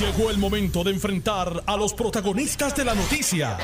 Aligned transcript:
Llegó 0.00 0.30
el 0.30 0.36
momento 0.36 0.84
de 0.84 0.90
enfrentar 0.90 1.62
a 1.64 1.74
los 1.74 1.94
protagonistas 1.94 2.76
de 2.76 2.84
la 2.84 2.94
noticia. 2.94 3.56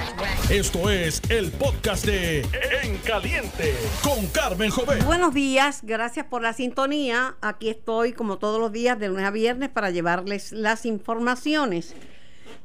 Esto 0.48 0.88
es 0.88 1.20
el 1.28 1.52
podcast 1.52 2.06
de 2.06 2.40
En 2.82 2.96
Caliente 3.04 3.74
con 4.02 4.26
Carmen 4.28 4.70
Jovet. 4.70 5.04
Buenos 5.04 5.34
días, 5.34 5.80
gracias 5.82 6.24
por 6.24 6.40
la 6.40 6.54
sintonía. 6.54 7.36
Aquí 7.42 7.68
estoy 7.68 8.14
como 8.14 8.38
todos 8.38 8.58
los 8.58 8.72
días 8.72 8.98
de 8.98 9.08
lunes 9.08 9.26
a 9.26 9.30
viernes 9.30 9.68
para 9.68 9.90
llevarles 9.90 10.52
las 10.52 10.86
informaciones. 10.86 11.94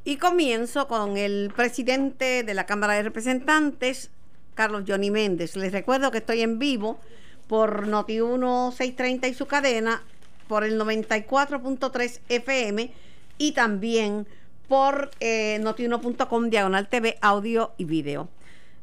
Y 0.05 0.15
comienzo 0.15 0.87
con 0.87 1.17
el 1.17 1.51
presidente 1.53 2.43
de 2.43 2.53
la 2.53 2.65
Cámara 2.65 2.93
de 2.93 3.03
Representantes, 3.03 4.11
Carlos 4.55 4.85
Johnny 4.87 5.11
Méndez. 5.11 5.57
Les 5.57 5.73
recuerdo 5.73 6.09
que 6.11 6.19
estoy 6.19 6.39
en 6.39 6.57
vivo 6.57 7.01
por 7.49 7.85
Noti1 7.85 8.71
630 8.71 9.27
y 9.27 9.33
su 9.33 9.45
cadena, 9.45 10.03
por 10.47 10.63
el 10.63 10.79
94.3 10.79 12.21
FM 12.29 13.06
y 13.37 13.53
también 13.53 14.27
por 14.67 15.11
eh, 15.19 15.59
notiuno.com 15.61 16.49
diagonal 16.49 16.87
TV, 16.87 17.17
audio 17.21 17.71
y 17.77 17.85
video. 17.85 18.27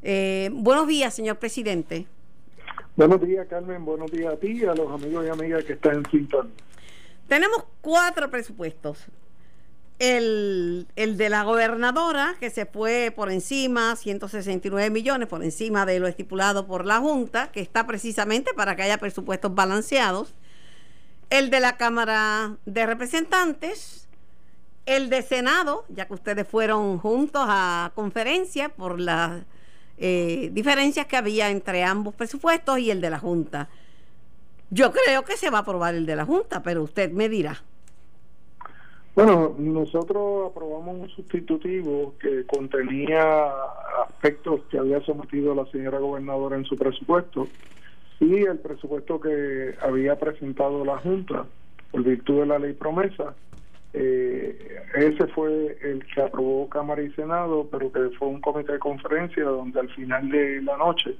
Eh, 0.01 0.49
buenos 0.53 0.87
días, 0.87 1.13
señor 1.13 1.37
presidente. 1.37 2.05
Buenos 2.95 3.21
días, 3.21 3.45
Carmen. 3.49 3.83
Buenos 3.83 4.11
días 4.11 4.33
a 4.33 4.37
ti 4.37 4.51
y 4.51 4.65
a 4.65 4.73
los 4.73 4.91
amigos 4.91 5.25
y 5.25 5.29
amigas 5.29 5.63
que 5.63 5.73
están 5.73 5.97
en 5.97 6.09
sintonía. 6.09 6.53
Tenemos 7.27 7.63
cuatro 7.81 8.29
presupuestos. 8.29 9.05
El, 9.97 10.87
el, 10.97 11.17
de 11.17 11.29
la 11.29 11.43
gobernadora, 11.43 12.35
que 12.39 12.49
se 12.49 12.65
fue 12.65 13.13
por 13.15 13.31
encima, 13.31 13.95
169 13.95 14.89
millones, 14.89 15.27
por 15.29 15.41
encima 15.41 15.85
de 15.85 15.99
lo 15.99 16.07
estipulado 16.07 16.67
por 16.67 16.85
la 16.85 16.99
Junta, 16.99 17.49
que 17.51 17.61
está 17.61 17.87
precisamente 17.87 18.53
para 18.53 18.75
que 18.75 18.83
haya 18.83 18.97
presupuestos 18.97 19.55
balanceados. 19.55 20.33
El 21.29 21.49
de 21.49 21.61
la 21.61 21.77
Cámara 21.77 22.57
de 22.65 22.85
Representantes, 22.85 24.04
el 24.85 25.09
de 25.09 25.21
Senado, 25.21 25.85
ya 25.89 26.05
que 26.07 26.13
ustedes 26.13 26.47
fueron 26.47 26.99
juntos 26.99 27.43
a 27.47 27.91
conferencia 27.95 28.69
por 28.69 28.99
las 28.99 29.43
eh, 29.97 30.49
diferencias 30.53 31.07
que 31.07 31.17
había 31.17 31.49
entre 31.49 31.83
ambos 31.83 32.13
presupuestos 32.13 32.79
y 32.79 32.91
el 32.91 33.01
de 33.01 33.09
la 33.09 33.19
Junta. 33.19 33.69
Yo 34.69 34.91
creo 34.91 35.23
que 35.23 35.37
se 35.37 35.49
va 35.49 35.59
a 35.59 35.61
aprobar 35.61 35.95
el 35.95 36.05
de 36.05 36.15
la 36.15 36.25
Junta, 36.25 36.61
pero 36.61 36.83
usted 36.83 37.11
me 37.11 37.29
dirá. 37.29 37.61
Bueno, 39.15 39.55
nosotros 39.57 40.51
aprobamos 40.51 40.99
un 40.99 41.09
sustitutivo 41.09 42.15
que 42.19 42.45
contenía 42.45 43.47
aspectos 44.05 44.61
que 44.69 44.77
había 44.77 44.99
sometido 45.05 45.55
la 45.55 45.65
señora 45.67 45.99
gobernadora 45.99 46.57
en 46.57 46.65
su 46.65 46.75
presupuesto 46.75 47.47
y 48.19 48.43
el 48.43 48.59
presupuesto 48.59 49.21
que 49.21 49.75
había 49.81 50.19
presentado 50.19 50.83
la 50.83 50.97
Junta 50.97 51.45
por 51.91 52.03
virtud 52.03 52.41
de 52.41 52.45
la 52.45 52.59
ley 52.59 52.73
promesa 52.73 53.33
eh, 53.97 54.83
ese 54.93 55.25
fue 55.27 55.77
el 55.81 56.05
que 56.05 56.21
aprobó 56.21 56.67
Cámara 56.67 57.01
y 57.01 57.11
Senado, 57.13 57.67
pero 57.71 57.91
que 57.93 58.09
fue 58.17 58.27
un 58.27 58.41
comité 58.41 58.73
de 58.73 58.79
conferencia 58.79 59.45
donde 59.45 59.79
al 59.79 59.89
final 59.89 60.29
de 60.29 60.61
la 60.61 60.75
noche 60.75 61.15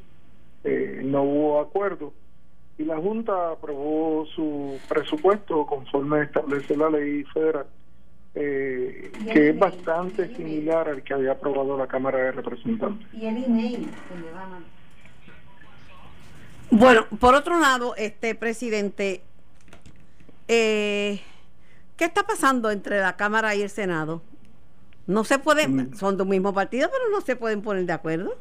eh, 0.66 1.02
no 1.06 1.24
hubo 1.24 1.62
acuerdo 1.62 2.12
y 2.78 2.84
la 2.84 2.98
Junta 2.98 3.52
aprobó 3.52 4.26
su 4.36 4.78
presupuesto 4.90 5.66
conforme 5.66 6.24
establece 6.24 6.76
la 6.76 6.90
ley 6.90 7.24
federal, 7.34 7.68
eh, 8.34 9.10
que 9.32 9.52
es 9.52 9.58
bastante 9.58 10.36
similar 10.36 10.90
al 10.90 11.02
que 11.02 11.14
había 11.14 11.32
aprobado 11.32 11.78
la 11.78 11.88
Cámara 11.88 12.18
de 12.18 12.32
Representantes. 12.34 13.08
Y 13.14 13.26
el 13.26 13.46
email 13.46 13.88
Bueno, 16.72 17.06
por 17.22 17.36
otro 17.36 17.58
lado, 17.58 17.96
este 17.96 18.36
presidente, 18.36 19.22
eh, 20.50 21.22
¿Qué 21.98 22.04
está 22.04 22.24
pasando 22.24 22.72
entre 22.72 23.00
la 23.00 23.16
Cámara 23.16 23.56
y 23.56 23.62
el 23.62 23.70
Senado? 23.70 24.22
No 25.08 25.24
se 25.24 25.40
pueden, 25.40 25.76
mm. 25.76 25.94
son 25.94 26.18
de 26.18 26.24
un 26.24 26.30
mismo 26.30 26.54
partido, 26.54 26.90
pero 26.92 27.10
no 27.10 27.22
se 27.22 27.36
pueden 27.36 27.62
poner 27.62 27.86
de 27.86 27.94
acuerdo. 27.94 28.36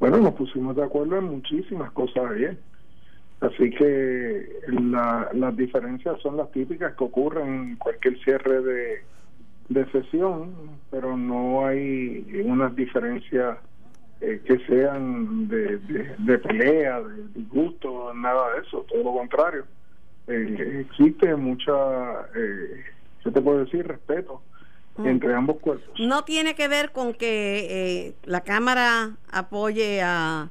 Bueno, 0.00 0.16
nos 0.18 0.34
pusimos 0.34 0.74
de 0.74 0.82
acuerdo 0.82 1.18
en 1.18 1.24
muchísimas 1.24 1.90
cosas 1.92 2.30
ayer. 2.32 2.58
Así 3.40 3.70
que 3.70 4.48
las 4.66 5.56
diferencias 5.56 6.20
son 6.20 6.36
las 6.36 6.50
típicas 6.50 6.94
que 6.96 7.04
ocurren 7.04 7.48
en 7.48 7.76
cualquier 7.76 8.18
cierre 8.24 8.62
de, 8.62 9.04
de 9.68 9.92
sesión, 9.92 10.52
pero 10.90 11.16
no 11.16 11.64
hay 11.64 12.42
unas 12.44 12.74
diferencias 12.74 13.58
eh, 14.20 14.42
que 14.44 14.58
sean 14.66 15.46
de, 15.46 15.78
de, 15.78 16.16
de 16.18 16.38
pelea, 16.38 17.00
de 17.00 17.28
disgusto, 17.34 18.12
nada 18.14 18.54
de 18.54 18.62
eso, 18.62 18.84
todo 18.88 19.04
lo 19.04 19.12
contrario 19.12 19.64
eh, 20.28 20.86
existe 20.88 21.34
mucha, 21.36 21.72
eh, 22.34 22.84
¿qué 23.24 23.30
te 23.30 23.40
puedo 23.40 23.64
decir? 23.64 23.86
Respeto 23.86 24.42
mm. 24.96 25.06
entre 25.06 25.34
ambos 25.34 25.58
cuerpos. 25.58 25.98
No 25.98 26.24
tiene 26.24 26.54
que 26.54 26.68
ver 26.68 26.92
con 26.92 27.14
que 27.14 28.06
eh, 28.08 28.14
la 28.24 28.42
Cámara 28.42 29.16
apoye 29.30 30.02
a, 30.02 30.50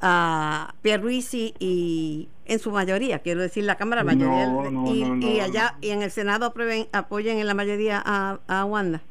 a 0.00 0.74
Pierluisi 0.82 1.54
y 1.58 2.28
en 2.46 2.58
su 2.58 2.70
mayoría, 2.70 3.20
quiero 3.20 3.42
decir 3.42 3.64
la 3.64 3.76
Cámara 3.76 4.02
mayoría 4.02 4.48
y, 4.86 5.40
allá 5.40 5.76
y 5.80 5.90
en 5.90 6.02
el 6.02 6.10
Senado 6.10 6.46
aprueben, 6.46 6.86
apoyen 6.92 7.38
en 7.38 7.46
la 7.46 7.54
mayoría 7.54 8.02
a, 8.04 8.40
a 8.48 8.64
Wanda. 8.64 9.02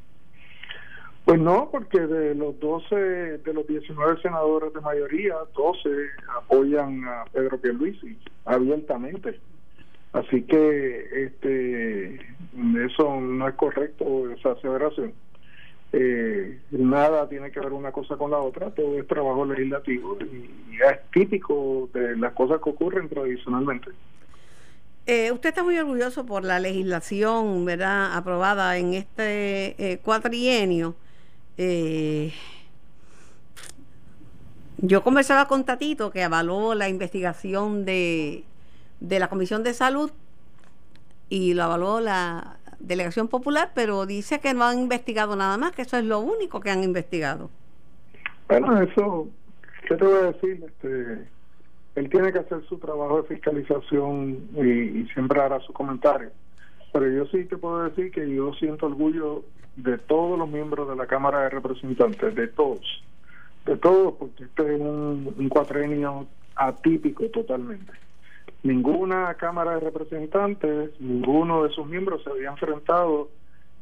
Pues 1.30 1.40
no, 1.40 1.70
porque 1.72 2.00
de 2.00 2.34
los 2.34 2.60
12, 2.60 2.96
de 2.96 3.54
los 3.54 3.68
19 3.68 4.20
senadores 4.20 4.74
de 4.74 4.82
mayoría, 4.82 5.36
12 5.56 5.90
apoyan 6.36 7.08
a 7.08 7.26
Pedro 7.32 7.60
Pierluisi 7.60 8.18
abiertamente. 8.46 9.40
Así 10.14 10.42
que 10.44 11.26
este 11.26 12.16
eso 12.88 13.22
no 13.22 13.48
es 13.48 13.56
correcto, 13.56 14.30
esa 14.32 14.52
aseveración. 14.52 15.14
Eh, 15.92 16.60
nada 16.72 17.28
tiene 17.28 17.52
que 17.52 17.60
ver 17.60 17.74
una 17.74 17.92
cosa 17.92 18.16
con 18.16 18.30
la 18.32 18.38
otra, 18.38 18.70
todo 18.72 19.00
es 19.00 19.08
trabajo 19.08 19.44
legislativo 19.46 20.18
y, 20.22 20.50
es 20.80 21.12
típico 21.12 21.90
de 21.94 22.16
las 22.16 22.34
cosas 22.34 22.62
que 22.64 22.70
ocurren 22.70 23.10
tradicionalmente. 23.10 23.90
Eh, 25.08 25.32
usted 25.32 25.50
está 25.50 25.64
muy 25.64 25.78
orgulloso 25.78 26.26
por 26.26 26.46
la 26.46 26.60
legislación, 26.60 27.66
¿verdad?, 27.66 28.16
aprobada 28.16 28.78
en 28.78 28.94
este 28.94 29.76
eh, 29.78 29.98
cuatrienio. 29.98 30.96
yo 34.78 35.04
conversaba 35.04 35.48
con 35.48 35.66
Tatito 35.66 36.12
que 36.12 36.24
avaló 36.24 36.76
la 36.76 36.88
investigación 36.88 37.84
de 37.84 38.46
de 39.00 39.20
la 39.20 39.28
Comisión 39.28 39.64
de 39.64 39.74
Salud 39.74 40.12
y 41.30 41.54
lo 41.54 41.64
avaló 41.64 42.00
la 42.00 42.58
Delegación 42.80 43.28
Popular, 43.28 43.72
pero 43.76 44.06
dice 44.06 44.40
que 44.40 44.54
no 44.54 44.64
han 44.64 44.80
investigado 44.80 45.36
nada 45.36 45.58
más, 45.58 45.74
que 45.74 45.84
eso 45.84 45.98
es 45.98 46.06
lo 46.06 46.20
único 46.20 46.60
que 46.60 46.72
han 46.72 46.84
investigado. 46.84 47.50
Bueno, 48.48 48.82
eso, 48.82 49.28
¿qué 49.88 49.96
te 49.96 50.06
voy 50.06 50.16
a 50.16 50.32
decir? 50.32 50.66
Este, 50.66 51.28
él 51.96 52.10
tiene 52.10 52.32
que 52.32 52.40
hacer 52.40 52.64
su 52.68 52.78
trabajo 52.80 53.22
de 53.22 53.28
fiscalización 53.28 54.50
y, 54.56 55.06
siempre 55.14 55.40
hará 55.40 55.60
su 55.60 55.74
comentario. 55.74 56.32
Pero 56.92 57.08
yo 57.10 57.26
sí 57.28 57.46
te 57.46 57.58
puedo 57.58 57.84
decir 57.84 58.12
que 58.12 58.28
yo 58.34 58.54
siento 58.54 58.88
orgullo 58.88 59.44
de 59.76 59.98
todos 59.98 60.40
los 60.40 60.50
miembros 60.50 60.90
de 60.90 60.96
la 60.96 61.06
Cámara 61.06 61.42
de 61.42 61.50
Representantes, 61.50 62.34
de 62.34 62.48
todos, 62.48 63.04
de 63.66 63.78
todos, 63.78 64.16
porque 64.16 64.46
este 64.46 64.76
es 64.76 64.82
un, 64.82 65.34
un 65.38 65.50
cuatrenio 65.50 66.26
atípico 66.56 67.26
totalmente 67.28 67.92
ninguna 68.64 69.34
Cámara 69.36 69.76
de 69.76 69.80
Representantes, 69.80 70.92
ninguno 71.00 71.64
de 71.64 71.70
sus 71.70 71.88
miembros 71.88 72.24
se 72.24 72.30
había 72.30 72.50
enfrentado 72.50 73.30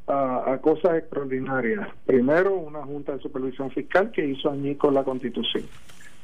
a, 0.08 0.58
cosas 0.62 1.00
extraordinarias. 1.00 1.88
Primero, 2.06 2.56
una 2.56 2.84
Junta 2.84 3.14
de 3.14 3.20
Supervisión 3.20 3.72
Fiscal 3.72 4.12
que 4.12 4.26
hizo 4.26 4.54
con 4.78 4.94
la 4.94 5.04
Constitución. 5.04 5.66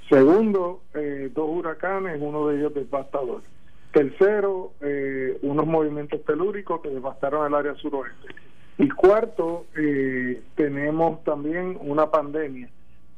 Segundo, 0.09 0.81
eh, 0.93 1.29
dos 1.33 1.49
huracanes, 1.49 2.17
uno 2.21 2.47
de 2.47 2.59
ellos 2.59 2.73
devastador. 2.73 3.41
Tercero, 3.91 4.71
eh, 4.81 5.37
unos 5.41 5.67
movimientos 5.67 6.23
telúricos 6.23 6.81
que 6.81 6.89
devastaron 6.89 7.45
el 7.45 7.53
área 7.53 7.75
suroeste. 7.75 8.27
Y 8.77 8.89
cuarto, 8.89 9.65
eh, 9.77 10.41
tenemos 10.55 11.23
también 11.23 11.77
una 11.81 12.09
pandemia 12.09 12.69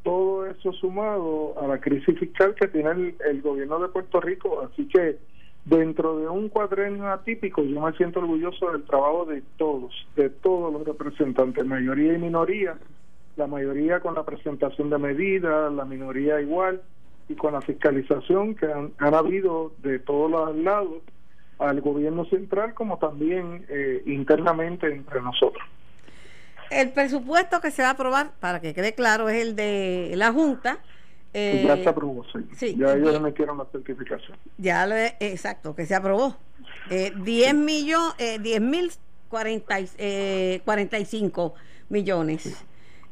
todo 0.06 0.46
eso 0.46 0.72
sumado 0.74 1.56
a 1.60 1.68
la 1.68 1.80
crisis 1.82 2.18
fiscal 2.20 2.54
que 2.54 2.68
tiene 2.68 3.16
el, 3.28 3.42
gobierno 3.42 3.80
de 3.80 3.90
Puerto 3.90 4.22
Rico. 4.22 4.62
Así 4.62 4.88
que 4.88 5.18
dentro 5.66 6.20
de 6.20 6.28
un 6.28 6.50
cuadrenio 6.50 7.12
atípico, 7.12 7.64
yo 7.64 7.82
me 7.82 7.92
siento 7.94 8.20
orgulloso 8.20 8.72
del 8.72 8.84
trabajo 8.84 9.26
de 9.26 9.44
todos, 9.58 9.94
de 10.16 10.30
todos 10.30 10.72
los 10.72 10.86
representantes, 10.86 11.66
mayoría 11.66 12.14
y 12.14 12.20
minoría, 12.20 12.78
la 13.36 13.48
mayoría 13.48 14.00
con 14.00 14.16
la 14.16 14.24
presentación 14.24 14.90
de 14.90 14.98
medidas, 14.98 15.74
la 15.74 15.84
minoría 15.84 16.40
igual, 16.40 16.82
y 17.28 17.36
con 17.36 17.54
la 17.54 17.62
fiscalización 17.62 18.56
que 18.56 18.68
han, 18.72 18.94
habido 19.00 19.74
de 19.82 20.00
todos 20.00 20.30
los 20.30 20.56
lados 20.58 21.02
al 21.58 21.82
gobierno 21.82 22.26
central 22.26 22.74
como 22.74 23.00
también 23.00 23.66
eh, 23.70 24.04
internamente 24.06 24.88
entre 24.88 25.22
nosotros. 25.22 25.64
El 26.70 26.92
presupuesto 26.92 27.62
que 27.62 27.72
se 27.72 27.82
va 27.82 27.90
a 27.90 27.92
aprobar, 27.92 28.32
para 28.40 28.60
que 28.60 28.74
quede 28.74 28.94
claro, 28.94 29.30
es 29.30 29.42
el 29.42 29.56
de 29.56 30.14
la 30.16 30.32
Junta. 30.32 30.80
Eh, 31.38 31.66
ya 31.68 31.76
se 31.76 31.90
aprobó, 31.90 32.24
sí. 32.54 32.78
ya 32.78 32.94
ellos 32.94 33.20
metieron 33.20 33.58
la 33.58 33.66
certificación. 33.66 34.38
Ya, 34.58 34.88
lo, 34.88 34.96
exacto, 34.96 35.76
que 35.76 35.86
se 35.86 35.94
aprobó. 35.94 36.38
Eh, 36.90 37.12
10 37.14 37.56
millones, 37.56 38.16
eh, 38.20 38.40
10 38.40 38.62
mil 38.62 38.90
40, 39.28 39.76
eh, 39.98 40.62
45 40.64 41.56
millones. 41.90 42.66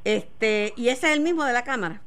Este, 0.05 0.71
y 0.77 0.87
ese 0.87 1.07
es 1.07 1.17
el 1.17 1.19
mismo 1.19 1.43
de 1.43 1.51
la 1.51 1.65
Cámara. 1.65 2.01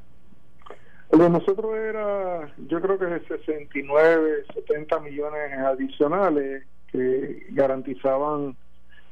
El 1.11 1.19
de 1.19 1.29
nosotros 1.29 1.75
era, 1.75 2.51
yo 2.67 2.81
creo 2.81 2.97
que 2.97 3.05
de 3.05 3.19
69, 3.27 4.45
70 4.55 4.99
millones 5.01 5.53
adicionales 5.59 6.63
que 6.91 7.45
garantizaban 7.51 8.57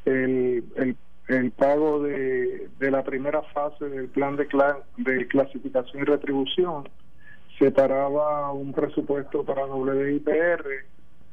el, 0.06 0.64
el, 0.76 0.98
el 1.28 1.52
pago 1.52 2.04
de, 2.04 2.70
de, 2.80 2.92
la 2.92 3.04
primera 3.04 3.42
fase 3.42 3.86
del 3.86 4.10
plan 4.10 4.36
de, 4.36 5.28
clasificación 5.28 6.02
y 6.02 6.06
retribución. 6.06 6.88
Separaba 7.58 8.52
un 8.52 8.74
presupuesto 8.74 9.44
para 9.44 9.66
WIPR 9.66 10.66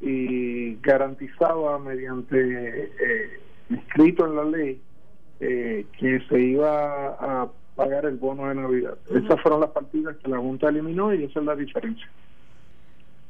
y 0.00 0.76
garantizaba 0.76 1.78
mediante 1.78 2.84
eh, 2.84 3.40
escrito 3.70 4.26
en 4.26 4.36
la 4.36 4.44
ley 4.44 4.80
eh, 5.40 5.86
que 5.98 6.20
se 6.28 6.40
iba 6.40 7.08
a 7.08 7.50
pagar 7.74 8.06
el 8.06 8.16
bono 8.16 8.48
de 8.48 8.54
Navidad. 8.54 8.96
Esas 9.10 9.40
fueron 9.42 9.60
las 9.60 9.70
partidas 9.70 10.16
que 10.16 10.30
la 10.30 10.38
Junta 10.38 10.68
eliminó 10.68 11.12
y 11.12 11.24
esa 11.24 11.40
es 11.40 11.46
la 11.46 11.56
diferencia. 11.56 12.08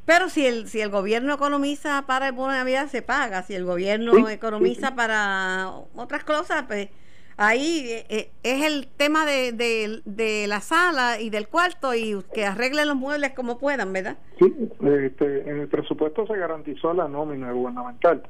Pero 0.04 0.28
si 0.28 0.46
el, 0.46 0.68
si 0.68 0.80
el 0.80 0.90
gobierno 0.90 1.34
economiza 1.34 2.04
para 2.06 2.28
el 2.28 2.32
bono 2.32 2.52
de 2.52 2.58
Navidad, 2.58 2.88
se 2.88 3.02
paga. 3.02 3.42
Si 3.42 3.54
el 3.54 3.64
gobierno 3.64 4.28
economiza 4.28 4.94
para 4.96 5.70
otras 5.94 6.24
cosas, 6.24 6.64
pues 6.66 6.88
ahí 7.36 7.86
eh, 7.88 8.06
eh, 8.08 8.30
es 8.42 8.64
el 8.64 8.88
tema 8.88 9.26
de, 9.26 9.52
de, 9.52 10.00
de, 10.04 10.46
la 10.48 10.60
sala 10.60 11.20
y 11.20 11.30
del 11.30 11.48
cuarto 11.48 11.94
y 11.94 12.16
que 12.34 12.44
arreglen 12.44 12.88
los 12.88 12.96
muebles 12.96 13.32
como 13.32 13.58
puedan, 13.58 13.92
¿verdad? 13.92 14.16
Sí, 14.38 14.52
este, 14.80 15.48
en 15.48 15.60
el 15.60 15.68
presupuesto 15.68 16.26
se 16.26 16.36
garantizó 16.36 16.92
la 16.92 17.08
nómina 17.08 17.52
gubernamental, 17.52 18.22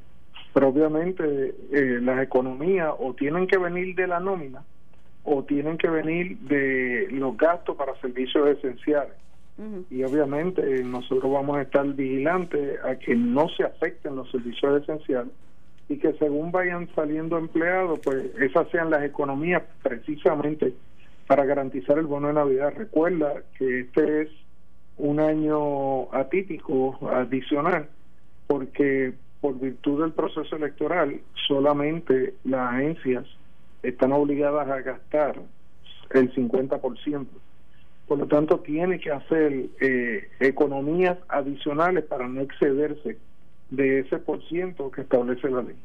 pero 0.53 0.69
obviamente 0.69 1.55
eh, 1.71 1.99
las 2.01 2.21
economías 2.21 2.93
o 2.99 3.13
tienen 3.13 3.47
que 3.47 3.57
venir 3.57 3.95
de 3.95 4.07
la 4.07 4.19
nómina 4.19 4.63
o 5.23 5.43
tienen 5.43 5.77
que 5.77 5.89
venir 5.89 6.37
de 6.39 7.07
los 7.11 7.37
gastos 7.37 7.75
para 7.77 7.99
servicios 8.01 8.47
esenciales. 8.57 9.13
Y 9.89 10.03
obviamente 10.03 10.83
nosotros 10.83 11.31
vamos 11.31 11.57
a 11.57 11.61
estar 11.61 11.85
vigilantes 11.93 12.83
a 12.83 12.95
que 12.95 13.15
no 13.15 13.47
se 13.49 13.63
afecten 13.63 14.15
los 14.15 14.29
servicios 14.31 14.81
esenciales 14.81 15.31
y 15.89 15.97
que 15.97 16.13
según 16.13 16.51
vayan 16.51 16.89
saliendo 16.95 17.37
empleados, 17.37 17.99
pues 18.03 18.33
esas 18.39 18.67
sean 18.69 18.89
las 18.89 19.03
economías 19.03 19.61
precisamente 19.83 20.73
para 21.27 21.45
garantizar 21.45 21.99
el 21.99 22.07
bono 22.07 22.29
de 22.29 22.33
Navidad. 22.33 22.73
Recuerda 22.75 23.43
que 23.57 23.81
este 23.81 24.23
es 24.23 24.29
un 24.97 25.19
año 25.19 26.13
atípico, 26.13 26.97
adicional, 27.11 27.89
porque 28.47 29.13
por 29.39 29.59
virtud 29.59 30.01
del 30.01 30.13
proceso 30.13 30.55
electoral 30.55 31.19
solamente 31.47 32.35
las 32.43 32.73
agencias 32.73 33.25
están 33.83 34.13
obligadas 34.13 34.67
a 34.67 34.81
gastar 34.81 35.35
el 36.11 36.33
50%. 36.33 37.25
Por 38.07 38.19
lo 38.19 38.27
tanto, 38.27 38.59
tiene 38.59 38.99
que 38.99 39.11
hacer 39.11 39.69
eh, 39.79 40.29
economías 40.39 41.17
adicionales 41.29 42.03
para 42.03 42.27
no 42.27 42.41
excederse 42.41 43.17
de 43.69 43.99
ese 43.99 44.17
por 44.17 44.43
ciento 44.47 44.91
que 44.91 45.01
establece 45.01 45.49
la 45.49 45.61
ley. 45.61 45.75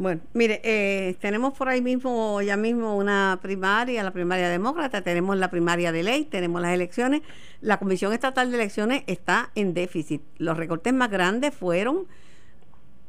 Bueno, 0.00 0.22
mire, 0.32 0.62
eh, 0.64 1.14
tenemos 1.20 1.52
por 1.58 1.68
ahí 1.68 1.82
mismo, 1.82 2.40
ya 2.40 2.56
mismo 2.56 2.96
una 2.96 3.38
primaria, 3.42 4.02
la 4.02 4.12
primaria 4.12 4.48
demócrata, 4.48 5.02
tenemos 5.02 5.36
la 5.36 5.50
primaria 5.50 5.92
de 5.92 6.02
ley, 6.02 6.24
tenemos 6.24 6.62
las 6.62 6.72
elecciones. 6.72 7.20
La 7.60 7.78
Comisión 7.78 8.14
Estatal 8.14 8.50
de 8.50 8.56
Elecciones 8.56 9.02
está 9.06 9.50
en 9.54 9.74
déficit. 9.74 10.22
Los 10.38 10.56
recortes 10.56 10.94
más 10.94 11.10
grandes 11.10 11.54
fueron 11.54 12.06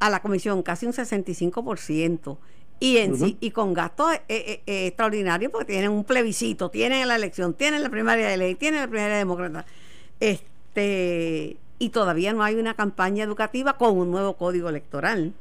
a 0.02 0.10
la 0.10 0.22
Comisión, 0.22 0.64
casi 0.64 0.86
un 0.86 0.92
65% 0.92 2.38
y 2.82 2.98
en 2.98 3.16
sí, 3.16 3.38
y 3.40 3.52
con 3.52 3.76
gastos 3.76 4.12
eh, 4.16 4.22
eh, 4.28 4.62
eh, 4.66 4.88
extraordinarios 4.88 5.52
porque 5.52 5.74
tienen 5.74 5.92
un 5.92 6.04
plebiscito, 6.04 6.72
tienen 6.72 7.08
la 7.08 7.16
elección, 7.16 7.54
tienen 7.54 7.84
la 7.84 7.90
primaria 7.90 8.28
de 8.28 8.38
ley, 8.38 8.56
tienen 8.56 8.82
la 8.82 8.88
primaria 8.88 9.18
demócrata. 9.18 9.68
Este, 10.20 11.58
y 11.78 11.90
todavía 11.90 12.34
no 12.34 12.42
hay 12.42 12.56
una 12.56 12.74
campaña 12.74 13.24
educativa 13.24 13.78
con 13.78 13.96
un 14.00 14.10
nuevo 14.10 14.36
código 14.36 14.68
electoral. 14.68 15.32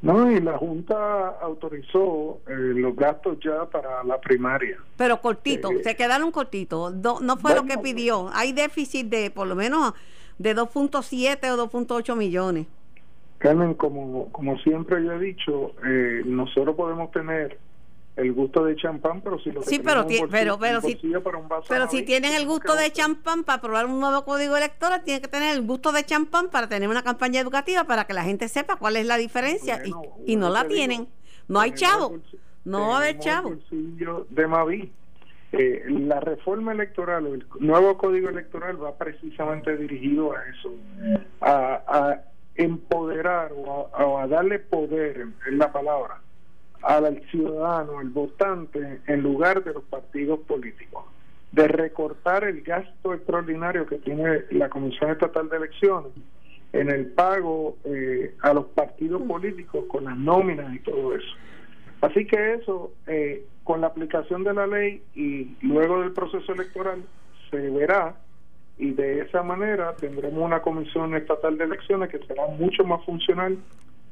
No, 0.00 0.30
y 0.30 0.40
la 0.40 0.56
Junta 0.56 1.28
autorizó 1.42 2.40
los 2.46 2.96
gastos 2.96 3.36
ya 3.44 3.66
para 3.66 4.02
la 4.04 4.18
primaria. 4.18 4.78
Pero 4.96 5.20
cortito, 5.20 5.68
se 5.82 5.94
quedaron 5.94 6.30
cortitos. 6.30 6.94
No, 6.94 7.20
no 7.20 7.36
fue 7.36 7.54
lo 7.54 7.64
que 7.64 7.76
pidió. 7.76 8.30
Hay 8.32 8.54
déficit 8.54 9.08
de 9.08 9.30
por 9.30 9.46
lo 9.46 9.56
menos 9.56 9.92
de 10.38 10.56
2.7 10.56 11.50
o 11.50 11.68
2.8 11.68 12.16
millones. 12.16 12.66
Carmen, 13.38 13.74
como, 13.74 14.30
como 14.32 14.58
siempre 14.58 15.04
yo 15.04 15.12
he 15.12 15.18
dicho, 15.18 15.72
eh, 15.86 16.22
nosotros 16.24 16.74
podemos 16.74 17.10
tener 17.10 17.58
el 18.16 18.32
gusto 18.32 18.64
de 18.64 18.76
champán, 18.76 19.20
pero 19.20 19.38
si 19.38 19.52
lo 19.52 19.62
sí, 19.62 19.78
pero, 19.78 20.06
pero, 20.30 20.58
pero, 20.58 20.80
si, 20.80 20.98
pero 21.68 21.86
si 21.88 22.02
tienen 22.02 22.32
el 22.32 22.46
gusto 22.46 22.74
de 22.74 22.90
champán 22.90 23.44
para 23.44 23.58
aprobar 23.58 23.86
un 23.86 24.00
nuevo 24.00 24.24
código 24.24 24.56
electoral, 24.56 25.04
tienen 25.04 25.20
que 25.20 25.28
tener 25.28 25.54
el 25.54 25.66
gusto 25.66 25.92
de 25.92 26.02
champán 26.04 26.48
para 26.48 26.66
tener 26.66 26.88
una 26.88 27.02
campaña 27.02 27.40
educativa 27.40 27.84
para 27.84 28.06
que 28.06 28.14
la 28.14 28.24
gente 28.24 28.48
sepa 28.48 28.76
cuál 28.76 28.96
es 28.96 29.04
la 29.04 29.18
diferencia 29.18 29.82
y, 29.84 30.32
y, 30.32 30.36
no 30.36 30.48
la 30.48 30.66
tienen. 30.66 31.08
No 31.46 31.60
hay 31.60 31.72
chavo, 31.72 32.18
no 32.64 32.88
va 32.88 32.94
a 32.94 32.98
haber 32.98 33.18
chavo. 33.18 33.54
De 34.30 34.46
Mavi. 34.46 34.90
Eh, 35.52 35.84
la 35.88 36.18
reforma 36.20 36.72
electoral, 36.72 37.26
el 37.26 37.46
nuevo 37.60 37.96
código 37.96 38.28
electoral 38.28 38.82
va 38.82 38.96
precisamente 38.96 39.76
dirigido 39.76 40.32
a 40.32 40.42
eso, 40.48 40.74
a, 41.40 41.82
a 41.86 42.20
empoderar 42.56 43.52
o 43.52 44.18
a, 44.18 44.26
darle 44.26 44.58
poder, 44.58 45.26
en 45.46 45.58
la 45.58 45.72
palabra, 45.72 46.20
al 46.82 47.20
ciudadano, 47.30 47.98
al 47.98 48.10
votante, 48.10 49.00
en 49.06 49.22
lugar 49.22 49.64
de 49.64 49.74
los 49.74 49.84
partidos 49.84 50.40
políticos, 50.40 51.04
de 51.52 51.68
recortar 51.68 52.44
el 52.44 52.62
gasto 52.62 53.14
extraordinario 53.14 53.86
que 53.86 53.98
tiene 53.98 54.44
la 54.50 54.68
Comisión 54.68 55.10
Estatal 55.10 55.48
de 55.48 55.56
Elecciones 55.56 56.12
en 56.72 56.90
el 56.90 57.06
pago 57.06 57.76
eh, 57.84 58.34
a 58.42 58.52
los 58.52 58.66
partidos 58.66 59.22
políticos 59.22 59.84
con 59.88 60.04
las 60.04 60.16
nóminas 60.16 60.74
y 60.74 60.80
todo 60.80 61.14
eso. 61.14 61.34
Así 62.00 62.26
que 62.26 62.54
eso, 62.54 62.92
eh, 63.06 63.44
con 63.64 63.80
la 63.80 63.88
aplicación 63.88 64.44
de 64.44 64.52
la 64.52 64.66
ley 64.66 65.02
y 65.14 65.56
luego 65.62 66.00
del 66.00 66.12
proceso 66.12 66.52
electoral, 66.52 67.02
se 67.50 67.70
verá 67.70 68.16
y 68.78 68.92
de 68.92 69.20
esa 69.22 69.42
manera 69.42 69.94
tendremos 69.96 70.42
una 70.42 70.60
comisión 70.60 71.14
estatal 71.14 71.56
de 71.56 71.64
elecciones 71.64 72.10
que 72.10 72.18
será 72.26 72.46
mucho 72.46 72.84
más 72.84 73.04
funcional 73.04 73.58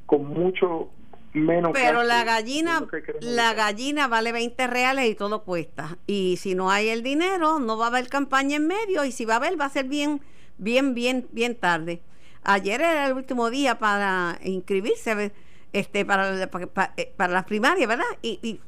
con 0.07 0.27
mucho 0.27 0.89
menos 1.35 1.73
pero 1.73 2.03
la 2.03 2.25
gallina 2.25 2.87
la 3.21 3.55
gallina 3.55 4.09
vale 4.09 4.33
20 4.33 4.67
reales 4.69 5.11
y 5.11 5.15
todo 5.15 5.43
cuesta. 5.43 5.99
Y 6.07 6.37
si 6.39 6.55
no 6.55 6.71
hay 6.71 6.89
el 6.89 7.03
dinero 7.03 7.59
no 7.59 7.77
va 7.77 7.87
a 7.87 7.89
haber 7.89 8.09
campaña 8.09 8.57
en 8.57 8.67
medio 8.67 9.05
y 9.05 9.13
si 9.13 9.25
va 9.25 9.35
a 9.35 9.37
haber 9.39 9.61
va 9.61 9.67
a 9.67 9.71
ser 9.71 9.87
bien 9.87 10.21
bien 10.59 10.95
bien 10.95 11.27
bien 11.33 11.57
tarde. 11.57 12.01
Ayer 12.45 12.81
era 12.81 13.07
el 13.07 13.15
último 13.15 13.51
día 13.51 13.79
para 13.79 14.39
inscribirse 14.45 15.33
este 15.73 16.05
para 16.05 16.47
para, 16.49 16.95
para, 17.17 17.33
las 17.33 17.45
primarias 17.45 17.89
verdad 17.89 18.05
y, 18.23 18.39
y 18.43 18.61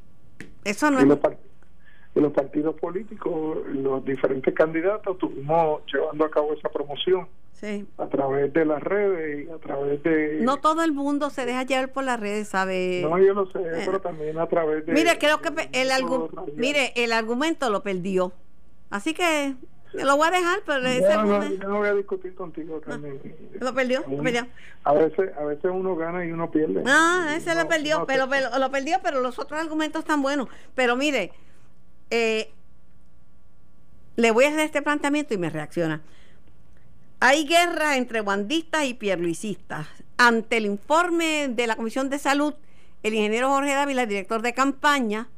eso 0.65 0.91
no 0.91 0.99
es 0.99 1.07
de 2.17 2.23
los 2.23 2.33
partidos 2.33 2.75
políticos, 2.77 3.59
los 3.75 4.03
diferentes 4.03 4.55
candidatos, 4.55 5.17
estuvimos 5.17 5.83
llevando 5.93 6.25
a 6.25 6.31
cabo 6.31 6.55
esa 6.55 6.71
promoción. 6.71 7.29
Sí. 7.53 7.87
A 7.99 8.07
través 8.07 8.55
de 8.55 8.65
las 8.65 8.83
redes 8.83 9.47
y 9.47 9.51
a 9.51 9.59
través 9.59 10.03
de... 10.03 10.39
No 10.41 10.57
todo 10.57 10.83
el 10.83 10.93
mundo 10.93 11.29
se 11.29 11.45
deja 11.45 11.65
llevar 11.65 11.93
por 11.93 12.05
las 12.05 12.19
redes, 12.19 12.49
¿sabe? 12.49 13.03
No, 13.03 13.19
yo 13.19 13.35
lo 13.35 13.51
sé, 13.53 13.59
eh, 13.59 13.83
pero 13.85 14.01
también 14.01 14.39
a 14.39 14.47
través 14.47 14.87
de... 14.87 14.95
Mire, 14.95 15.19
creo 15.19 15.43
que 15.43 15.51
el, 15.73 15.91
mire, 16.57 16.95
el 16.97 17.13
argumento 17.13 17.69
lo 17.69 17.83
perdió. 17.83 18.33
Así 18.89 19.13
que 19.13 19.55
lo 19.93 20.17
voy 20.17 20.29
a 20.29 20.31
dejar, 20.31 20.61
pero 20.65 20.81
no, 20.81 21.39
no, 21.39 21.49
yo 21.51 21.69
no 21.69 21.79
voy 21.79 21.89
a 21.89 21.95
discutir 21.95 22.35
contigo, 22.35 22.81
también. 22.81 23.21
Lo 23.61 23.75
perdió, 23.75 24.05
lo 24.09 24.23
perdió. 24.23 24.47
A 24.85 24.95
veces, 24.95 25.33
a 25.37 25.45
veces 25.45 25.71
uno 25.71 25.97
gana 25.97 26.25
y 26.25 26.33
uno 26.33 26.51
pierde. 26.51 26.83
Ah, 26.87 27.35
ese 27.37 27.55
lo 27.55 27.69
perdió, 27.69 28.07
pero, 28.07 28.27
pero, 28.29 28.59
lo 28.59 28.71
perdió, 28.71 28.97
pero 29.03 29.21
los 29.21 29.39
otros 29.39 29.61
argumentos 29.61 30.01
están 30.01 30.23
buenos. 30.23 30.49
Pero 30.75 30.97
mire, 30.97 31.33
eh, 32.11 32.53
le 34.17 34.31
voy 34.31 34.45
a 34.45 34.49
hacer 34.49 34.61
este 34.61 34.83
planteamiento 34.83 35.35
y 35.35 35.39
me 35.39 35.51
reacciona. 35.51 36.03
Hay 37.21 37.47
guerra 37.47 37.97
entre 37.97 38.21
guandistas 38.21 38.85
y 38.85 38.95
pierluisistas. 38.95 39.87
Ante 40.19 40.59
el 40.59 40.67
informe 40.67 41.49
de 41.49 41.67
la 41.67 41.77
Comisión 41.77 42.11
de 42.11 42.19
Salud, 42.19 42.55
el 43.03 43.15
ingeniero 43.15 43.49
Jorge 43.49 43.73
Dávila, 43.73 44.07
director 44.07 44.43
de 44.43 44.55
campaña, 44.55 45.29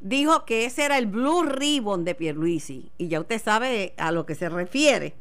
dijo 0.00 0.44
que 0.44 0.64
ese 0.64 0.84
era 0.84 0.98
el 0.98 1.06
Blue 1.06 1.42
Ribbon 1.44 2.04
de 2.04 2.14
Pierluisi. 2.14 2.90
Y 2.98 3.08
ya 3.08 3.20
usted 3.20 3.40
sabe 3.40 3.94
a 3.96 4.12
lo 4.12 4.26
que 4.26 4.34
se 4.34 4.48
refiere. 4.48 5.14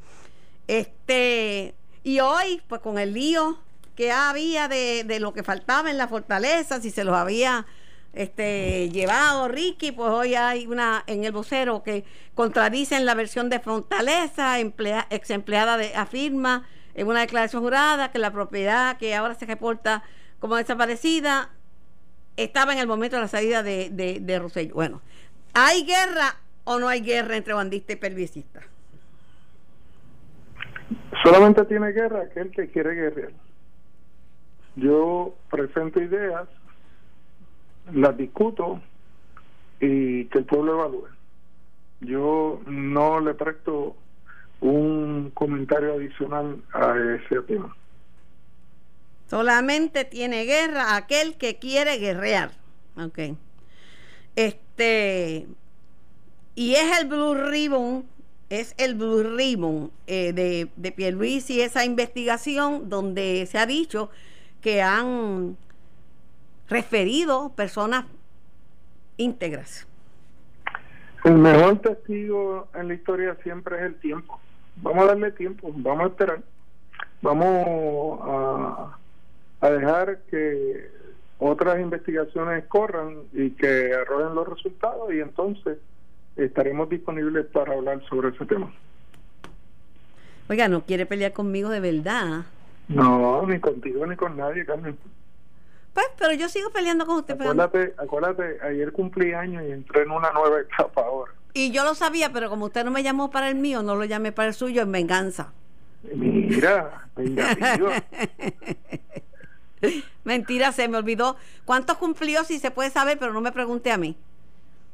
Este, 0.67 1.75
y 2.03 2.19
hoy, 2.19 2.61
pues 2.67 2.81
con 2.81 2.97
el 2.97 3.13
lío 3.13 3.57
que 3.95 4.11
había 4.11 4.67
de, 4.67 5.03
de 5.03 5.19
lo 5.19 5.33
que 5.33 5.43
faltaba 5.43 5.91
en 5.91 5.97
la 5.97 6.07
fortaleza, 6.07 6.81
si 6.81 6.91
se 6.91 7.03
los 7.03 7.15
había 7.15 7.65
este 8.13 8.89
llevado 8.89 9.47
Ricky, 9.47 9.91
pues 9.91 10.09
hoy 10.09 10.35
hay 10.35 10.67
una 10.67 11.03
en 11.07 11.23
el 11.23 11.31
vocero 11.31 11.81
que 11.83 12.03
contradicen 12.35 13.05
la 13.05 13.15
versión 13.15 13.49
de 13.49 13.59
Fortaleza, 13.59 14.59
emplea, 14.59 15.07
ex 15.09 15.29
empleada 15.29 15.77
de 15.77 15.95
afirma 15.95 16.67
en 16.93 17.07
una 17.07 17.21
declaración 17.21 17.63
jurada 17.63 18.11
que 18.11 18.19
la 18.19 18.31
propiedad 18.31 18.97
que 18.97 19.15
ahora 19.15 19.35
se 19.35 19.45
reporta 19.45 20.03
como 20.39 20.55
desaparecida 20.55 21.49
estaba 22.35 22.73
en 22.73 22.79
el 22.79 22.87
momento 22.87 23.15
de 23.15 23.21
la 23.21 23.27
salida 23.27 23.63
de, 23.63 23.89
de, 23.91 24.19
de. 24.19 24.71
Bueno, 24.73 25.01
¿hay 25.53 25.85
guerra 25.85 26.35
o 26.63 26.79
no 26.79 26.87
hay 26.87 27.01
guerra 27.01 27.37
entre 27.37 27.53
bandistas 27.53 27.95
y 27.95 27.99
pervisistas? 27.99 28.63
Solamente 31.23 31.63
tiene 31.65 31.91
guerra 31.91 32.23
aquel 32.23 32.51
que 32.51 32.69
quiere 32.69 32.93
guerrear. 32.93 33.31
Yo 34.75 35.35
presento 35.49 36.01
ideas, 36.01 36.47
las 37.93 38.17
discuto 38.17 38.81
y 39.79 40.25
que 40.25 40.39
el 40.39 40.45
pueblo 40.45 40.73
evalúe. 40.73 41.07
Yo 42.01 42.61
no 42.65 43.19
le 43.19 43.33
presto 43.33 43.95
un 44.59 45.31
comentario 45.33 45.93
adicional 45.93 46.61
a 46.73 46.95
ese 46.97 47.41
tema. 47.41 47.75
Solamente 49.27 50.05
tiene 50.05 50.45
guerra 50.45 50.95
aquel 50.95 51.37
que 51.37 51.57
quiere 51.57 51.97
guerrear. 51.97 52.51
Ok. 52.97 53.19
Este. 54.35 55.47
Y 56.53 56.73
es 56.75 56.99
el 56.99 57.07
Blue 57.07 57.33
Ribbon, 57.33 58.05
es 58.49 58.75
el 58.77 58.95
Blue 58.95 59.23
Ribbon 59.23 59.91
eh, 60.05 60.33
de, 60.33 60.67
de 60.75 60.91
Pierluisi, 60.91 61.61
esa 61.61 61.85
investigación 61.85 62.89
donde 62.89 63.47
se 63.49 63.57
ha 63.57 63.65
dicho 63.65 64.09
que 64.59 64.81
han 64.81 65.55
referido 66.71 67.49
personas 67.49 68.05
íntegras. 69.17 69.85
El 71.23 71.35
mejor 71.35 71.79
testigo 71.79 72.69
en 72.73 72.87
la 72.87 72.93
historia 72.95 73.37
siempre 73.43 73.75
es 73.75 73.83
el 73.83 73.95
tiempo. 73.95 74.39
Vamos 74.77 75.03
a 75.03 75.07
darle 75.07 75.31
tiempo, 75.33 75.71
vamos 75.75 76.05
a 76.05 76.07
esperar. 76.07 76.41
Vamos 77.21 78.19
a, 78.23 78.97
a 79.59 79.69
dejar 79.69 80.21
que 80.31 80.89
otras 81.37 81.79
investigaciones 81.79 82.65
corran 82.65 83.17
y 83.33 83.51
que 83.51 83.93
arrojen 83.93 84.33
los 84.33 84.47
resultados 84.47 85.13
y 85.13 85.19
entonces 85.19 85.77
estaremos 86.37 86.89
disponibles 86.89 87.45
para 87.47 87.73
hablar 87.73 88.01
sobre 88.09 88.29
ese 88.29 88.45
tema. 88.45 88.71
Oiga, 90.49 90.67
¿no 90.67 90.85
quiere 90.85 91.05
pelear 91.05 91.33
conmigo 91.33 91.69
de 91.69 91.79
verdad? 91.81 92.45
No, 92.87 93.45
ni 93.45 93.59
contigo 93.59 94.07
ni 94.07 94.15
con 94.15 94.37
nadie, 94.37 94.65
Carmen. 94.65 94.97
Pues, 95.93 96.07
pero 96.17 96.33
yo 96.33 96.47
sigo 96.47 96.69
peleando 96.69 97.05
con 97.05 97.17
usted. 97.17 97.33
Acuérdate, 97.33 97.93
acuérdate, 97.97 98.59
ayer 98.61 98.91
cumplí 98.91 99.33
años 99.33 99.63
y 99.67 99.71
entré 99.71 100.03
en 100.03 100.11
una 100.11 100.31
nueva 100.31 100.61
etapa 100.61 101.01
ahora. 101.01 101.33
Y 101.53 101.71
yo 101.71 101.83
lo 101.83 101.95
sabía, 101.95 102.31
pero 102.31 102.49
como 102.49 102.65
usted 102.65 102.85
no 102.85 102.91
me 102.91 103.03
llamó 103.03 103.29
para 103.29 103.49
el 103.49 103.55
mío, 103.55 103.83
no 103.83 103.95
lo 103.95 104.05
llamé 104.05 104.31
para 104.31 104.47
el 104.49 104.53
suyo 104.53 104.81
en 104.83 104.91
venganza. 104.91 105.51
Mira, 106.15 107.07
Mentira, 110.23 110.71
se 110.71 110.87
me 110.87 110.97
olvidó. 110.97 111.35
¿Cuántos 111.65 111.97
cumplió? 111.97 112.43
Si 112.43 112.59
se 112.59 112.71
puede 112.71 112.89
saber, 112.89 113.19
pero 113.19 113.33
no 113.33 113.41
me 113.41 113.51
pregunte 113.51 113.91
a 113.91 113.97
mí. 113.97 114.15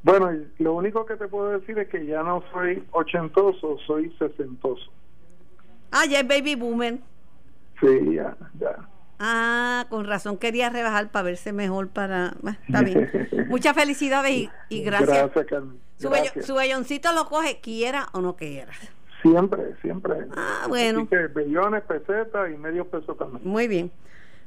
Bueno, 0.03 0.31
lo 0.59 0.73
único 0.73 1.05
que 1.05 1.15
te 1.15 1.27
puedo 1.27 1.49
decir 1.49 1.77
es 1.79 1.89
que 1.89 2.05
ya 2.05 2.23
no 2.23 2.43
soy 2.53 2.83
ochentoso, 2.91 3.77
soy 3.85 4.09
sesentoso. 4.17 4.89
Ah, 5.91 6.05
ya 6.05 6.21
es 6.21 6.27
baby 6.27 6.55
boomer. 6.55 6.99
Sí, 7.79 8.15
ya, 8.15 8.35
ya. 8.59 8.77
Ah, 9.19 9.85
con 9.89 10.05
razón 10.05 10.37
quería 10.37 10.69
rebajar 10.69 11.09
para 11.11 11.23
verse 11.23 11.51
mejor 11.51 11.89
para... 11.89 12.35
está 12.67 12.81
bien. 12.83 13.09
Muchas 13.49 13.75
felicidades 13.75 14.49
y, 14.69 14.83
gracias. 14.83 15.09
Gracias, 15.09 15.45
Carmen. 15.47 15.79
Su, 15.97 16.53
belloncito 16.55 17.11
lo 17.13 17.25
coge, 17.25 17.59
quiera 17.59 18.09
o 18.13 18.21
no 18.21 18.35
quiera. 18.35 18.71
Siempre, 19.23 19.75
siempre. 19.81 20.27
Ah, 20.35 20.65
bueno. 20.67 20.99
Así 20.99 21.07
que 21.09 21.27
billones, 21.27 21.83
pesetas 21.83 22.51
y 22.53 22.57
medio 22.57 22.85
peso 22.87 23.15
también. 23.15 23.41
Muy 23.43 23.67
bien. 23.67 23.91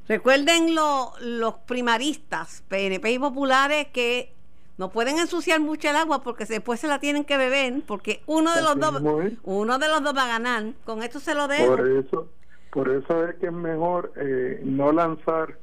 Recuerden 0.07 0.75
los 0.75 1.55
primaristas, 1.67 2.63
PNP 2.69 3.13
y 3.13 3.19
populares, 3.19 3.89
que 3.93 4.33
no 4.79 4.91
pueden 4.91 5.19
ensuciar 5.19 5.61
mucho 5.61 5.91
el 5.91 5.97
agua 5.97 6.23
porque 6.23 6.45
después 6.47 6.81
se 6.81 6.89
la 6.89 6.99
tienen 6.99 7.25
que 7.25 7.37
beber, 7.37 7.83
porque 7.87 8.23
uno 8.27 8.55
de 8.55 8.63
los 8.63 8.79
dos, 8.79 9.03
uno 9.43 9.79
de 9.79 9.89
los 9.89 10.03
dos 10.03 10.17
va 10.17 10.25
a 10.25 10.29
ganar. 10.29 10.73
Con 10.85 11.03
esto 11.03 11.21
se 11.21 11.35
lo 11.35 11.49
dejo. 11.49 11.77
Por 11.77 11.89
eso, 11.89 12.29
por 12.71 12.89
eso 12.89 13.27
es 13.27 13.35
que 13.37 13.47
es 13.47 13.53
mejor 13.53 14.13
eh, 14.17 14.61
no 14.65 14.93
lanzar 14.93 15.57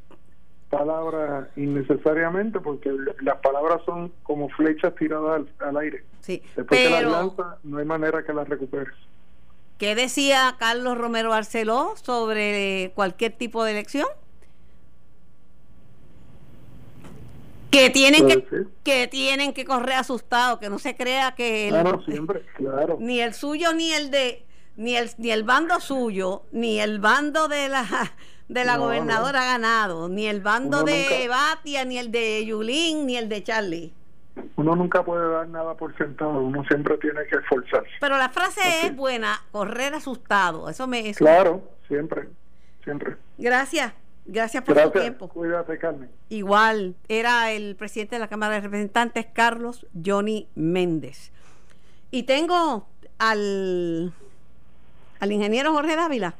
palabras 0.70 1.48
innecesariamente 1.56 2.60
porque 2.60 2.92
las 3.22 3.38
palabras 3.38 3.82
son 3.86 4.12
como 4.24 4.50
flechas 4.50 4.94
tiradas 4.96 5.44
al, 5.60 5.78
aire. 5.78 6.04
Sí, 6.22 6.42
Después 6.56 6.80
que 6.80 6.90
las 6.90 7.04
lanza, 7.04 7.58
no 7.64 7.78
hay 7.78 7.86
manera 7.86 8.24
que 8.24 8.34
las 8.34 8.48
recuperes. 8.50 8.94
¿Qué 9.78 9.96
decía 9.96 10.56
Carlos 10.60 10.98
Romero 10.98 11.30
Barceló 11.30 11.94
sobre 11.96 12.92
cualquier 12.96 13.32
tipo 13.34 13.64
de 13.64 13.72
elección? 13.72 14.08
que 17.70 17.90
tienen 17.90 18.28
que, 18.28 18.44
que 18.84 19.08
tienen 19.08 19.54
que 19.54 19.66
correr 19.66 19.96
asustados, 19.96 20.60
que 20.60 20.70
no 20.70 20.80
se 20.80 20.96
crea 20.96 21.36
que 21.36 21.70
siempre, 22.06 22.42
claro. 22.56 22.98
ni 23.00 23.20
el 23.20 23.34
suyo 23.34 23.74
ni 23.74 23.94
el 23.94 24.10
de 24.10 24.47
ni 24.78 24.96
el 24.96 25.10
ni 25.18 25.32
el 25.32 25.44
bando 25.44 25.80
suyo, 25.80 26.44
ni 26.52 26.80
el 26.80 27.00
bando 27.00 27.48
de 27.48 27.68
la 27.68 27.86
de 28.48 28.64
la 28.64 28.78
gobernadora 28.78 29.42
ha 29.42 29.58
ganado, 29.58 30.08
ni 30.08 30.28
el 30.28 30.42
bando 30.42 30.84
de 30.84 31.28
Batia, 31.28 31.84
ni 31.84 31.98
el 31.98 32.12
de 32.12 32.46
Yulín, 32.46 33.06
ni 33.06 33.18
el 33.18 33.28
de 33.28 33.44
Charlie. 33.44 33.94
Uno 34.56 34.76
nunca 34.76 35.04
puede 35.04 35.30
dar 35.30 35.48
nada 35.50 35.76
por 35.76 35.98
sentado, 35.98 36.40
uno 36.40 36.64
siempre 36.66 36.98
tiene 36.98 37.26
que 37.30 37.38
esforzarse. 37.38 37.90
Pero 38.00 38.18
la 38.18 38.30
frase 38.30 38.62
es 38.86 38.96
buena, 38.96 39.42
correr 39.52 39.94
asustado, 39.96 40.70
eso 40.70 40.88
me 40.88 41.14
Claro, 41.14 41.62
siempre, 41.88 42.30
siempre. 42.84 43.18
Gracias. 43.38 43.94
Gracias 44.30 44.62
por 44.62 44.78
su 44.78 44.92
tiempo. 44.92 45.30
Cuídate, 45.30 45.78
Carmen. 45.80 46.10
Igual, 46.28 46.96
era 47.08 47.52
el 47.52 47.78
presidente 47.78 48.18
de 48.18 48.20
la 48.20 48.28
Cámara 48.28 48.56
de 48.56 48.62
Representantes, 48.62 49.26
Carlos 49.32 49.88
Johnny 50.06 50.50
Méndez. 50.54 51.32
Y 52.12 52.24
tengo 52.24 52.90
al, 53.20 54.12
al 55.20 55.32
ingeniero 55.32 55.74
Jorge 55.74 55.96
Dávila. 55.96 56.34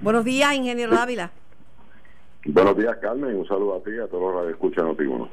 Buenos 0.00 0.24
días, 0.24 0.54
ingeniero 0.54 0.94
Dávila. 0.94 1.30
Buenos 2.44 2.76
días, 2.76 2.96
Carmen. 2.98 3.36
Un 3.36 3.46
saludo 3.46 3.76
a 3.76 3.80
ti 3.82 3.90
y 3.90 3.98
a 3.98 4.06
todos 4.08 4.34
los 4.34 4.44
que 4.46 4.50
escuchan 4.52 4.86
Notiuno. 4.86 5.28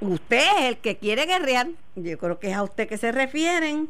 Usted 0.00 0.42
es 0.58 0.64
el 0.64 0.78
que 0.78 0.96
quiere 0.96 1.26
guerrear. 1.26 1.68
Yo 1.94 2.18
creo 2.18 2.38
que 2.38 2.50
es 2.50 2.56
a 2.56 2.62
usted 2.62 2.88
que 2.88 2.96
se 2.96 3.12
refieren. 3.12 3.88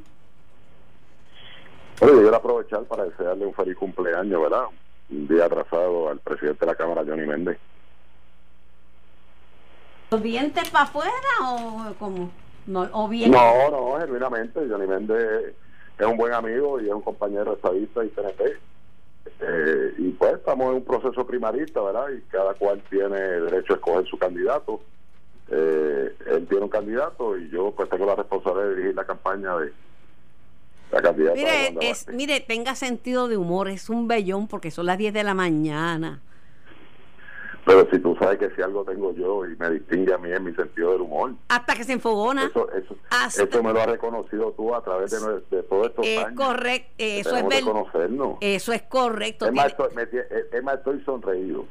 Oye, 2.00 2.12
yo 2.12 2.20
quiero 2.20 2.36
aprovechar 2.36 2.82
para 2.84 3.04
desearle 3.04 3.46
un 3.46 3.54
feliz 3.54 3.76
cumpleaños, 3.76 4.42
¿verdad? 4.42 4.64
un 5.10 5.28
día 5.28 5.44
atrasado 5.44 6.08
al 6.08 6.18
presidente 6.20 6.60
de 6.60 6.66
la 6.72 6.74
Cámara, 6.74 7.04
Johnny 7.06 7.26
Méndez. 7.26 7.58
¿Los 10.10 10.22
dientes 10.22 10.68
para 10.70 10.84
afuera 10.84 11.12
o 11.42 11.94
como 11.98 12.30
No, 12.66 12.88
o 12.92 13.08
bien... 13.08 13.30
no, 13.30 13.70
no, 13.70 14.00
genuinamente. 14.00 14.60
Johnny 14.68 14.86
Méndez 14.86 15.54
es 16.02 16.08
un 16.08 16.16
buen 16.16 16.32
amigo 16.32 16.80
y 16.80 16.86
es 16.86 16.92
un 16.92 17.02
compañero 17.02 17.54
estadista 17.54 18.04
y 18.04 18.08
PNP. 18.08 18.56
Eh, 19.40 19.94
y 19.98 20.10
pues 20.10 20.34
estamos 20.34 20.70
en 20.70 20.76
un 20.76 20.84
proceso 20.84 21.24
primarista, 21.26 21.80
¿verdad? 21.80 22.06
Y 22.10 22.20
cada 22.22 22.54
cual 22.54 22.82
tiene 22.90 23.18
derecho 23.18 23.74
a 23.74 23.76
escoger 23.76 24.06
su 24.06 24.18
candidato. 24.18 24.80
Eh, 25.48 26.14
él 26.26 26.46
tiene 26.48 26.64
un 26.64 26.70
candidato 26.70 27.36
y 27.36 27.48
yo 27.50 27.72
pues 27.72 27.88
tengo 27.88 28.06
la 28.06 28.16
responsabilidad 28.16 28.68
de 28.68 28.74
dirigir 28.74 28.94
la 28.96 29.04
campaña 29.04 29.56
de, 29.58 29.72
Mire, 31.34 31.74
es, 31.80 32.06
mire, 32.08 32.40
tenga 32.40 32.74
sentido 32.74 33.26
de 33.26 33.38
humor, 33.38 33.68
es 33.68 33.88
un 33.88 34.08
bellón 34.08 34.46
porque 34.46 34.70
son 34.70 34.84
las 34.84 34.98
10 34.98 35.14
de 35.14 35.24
la 35.24 35.32
mañana. 35.32 36.20
Pero 37.64 37.88
si 37.90 37.98
tú 38.00 38.16
sabes 38.16 38.38
que 38.38 38.50
si 38.56 38.62
algo 38.62 38.84
tengo 38.84 39.12
yo 39.14 39.46
y 39.46 39.54
me 39.56 39.70
distingue 39.70 40.12
a 40.12 40.18
mí 40.18 40.30
es 40.32 40.40
mi 40.40 40.52
sentido 40.54 40.92
del 40.92 41.02
humor. 41.02 41.32
Hasta 41.48 41.74
que 41.74 41.84
se 41.84 41.92
enfogona. 41.92 42.46
Eso, 42.46 42.68
eso, 42.72 43.62
me 43.62 43.72
lo 43.72 43.80
has 43.80 43.86
reconocido 43.86 44.52
tú 44.52 44.74
a 44.74 44.82
través 44.82 45.12
de, 45.12 45.18
de 45.56 45.62
todos 45.62 45.86
estos 45.88 46.06
es 46.06 46.24
años. 46.24 46.40
Correcto, 46.40 46.92
eso 46.98 47.36
es 47.36 47.48
verdad. 47.48 48.36
Eso 48.40 48.72
es 48.72 48.82
correcto. 48.82 49.46
Es 49.46 49.52
más, 49.52 49.66
estoy, 49.66 49.88
es 50.52 50.62
más, 50.64 50.74
estoy 50.74 51.00
sonreído. 51.04 51.64